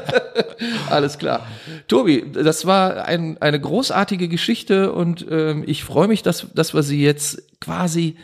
Alles 0.90 1.18
klar. 1.18 1.46
Tobi, 1.86 2.24
das 2.32 2.66
war 2.66 3.04
ein, 3.04 3.38
eine 3.40 3.60
großartige 3.60 4.28
Geschichte 4.28 4.92
und 4.92 5.26
ähm, 5.30 5.62
ich 5.66 5.84
freue 5.84 6.08
mich, 6.08 6.22
dass, 6.22 6.46
dass 6.54 6.74
wir 6.74 6.82
sie 6.82 7.02
jetzt 7.02 7.42
quasi 7.60 8.16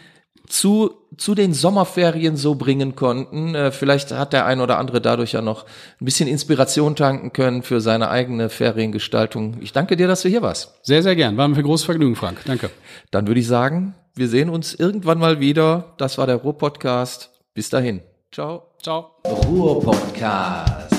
zu, 0.46 0.94
zu 1.16 1.34
den 1.34 1.54
Sommerferien 1.54 2.36
so 2.36 2.54
bringen 2.54 2.96
konnten. 2.96 3.54
Äh, 3.54 3.70
vielleicht 3.70 4.12
hat 4.12 4.32
der 4.32 4.46
ein 4.46 4.60
oder 4.60 4.78
andere 4.78 5.00
dadurch 5.00 5.32
ja 5.32 5.42
noch 5.42 5.64
ein 6.00 6.04
bisschen 6.04 6.28
Inspiration 6.28 6.96
tanken 6.96 7.32
können 7.32 7.62
für 7.62 7.80
seine 7.80 8.08
eigene 8.08 8.48
Feriengestaltung. 8.48 9.58
Ich 9.60 9.72
danke 9.72 9.96
dir, 9.96 10.08
dass 10.08 10.22
du 10.22 10.28
hier 10.28 10.42
warst. 10.42 10.74
Sehr, 10.82 11.02
sehr 11.02 11.16
gern. 11.16 11.36
War 11.36 11.48
mir 11.48 11.56
für 11.56 11.62
großes 11.62 11.86
Vergnügen, 11.86 12.16
Frank. 12.16 12.40
Danke. 12.44 12.70
Dann 13.10 13.26
würde 13.26 13.40
ich 13.40 13.46
sagen, 13.46 13.94
wir 14.16 14.28
sehen 14.28 14.48
uns 14.48 14.74
irgendwann 14.74 15.18
mal 15.18 15.40
wieder. 15.40 15.92
Das 15.98 16.16
war 16.16 16.26
der 16.26 16.36
Ruhr-Podcast. 16.36 17.30
Bis 17.52 17.68
dahin. 17.68 18.00
Ciao. 18.32 18.62
Ciao. 18.82 19.16
Ruhr-Podcast. 19.26 20.95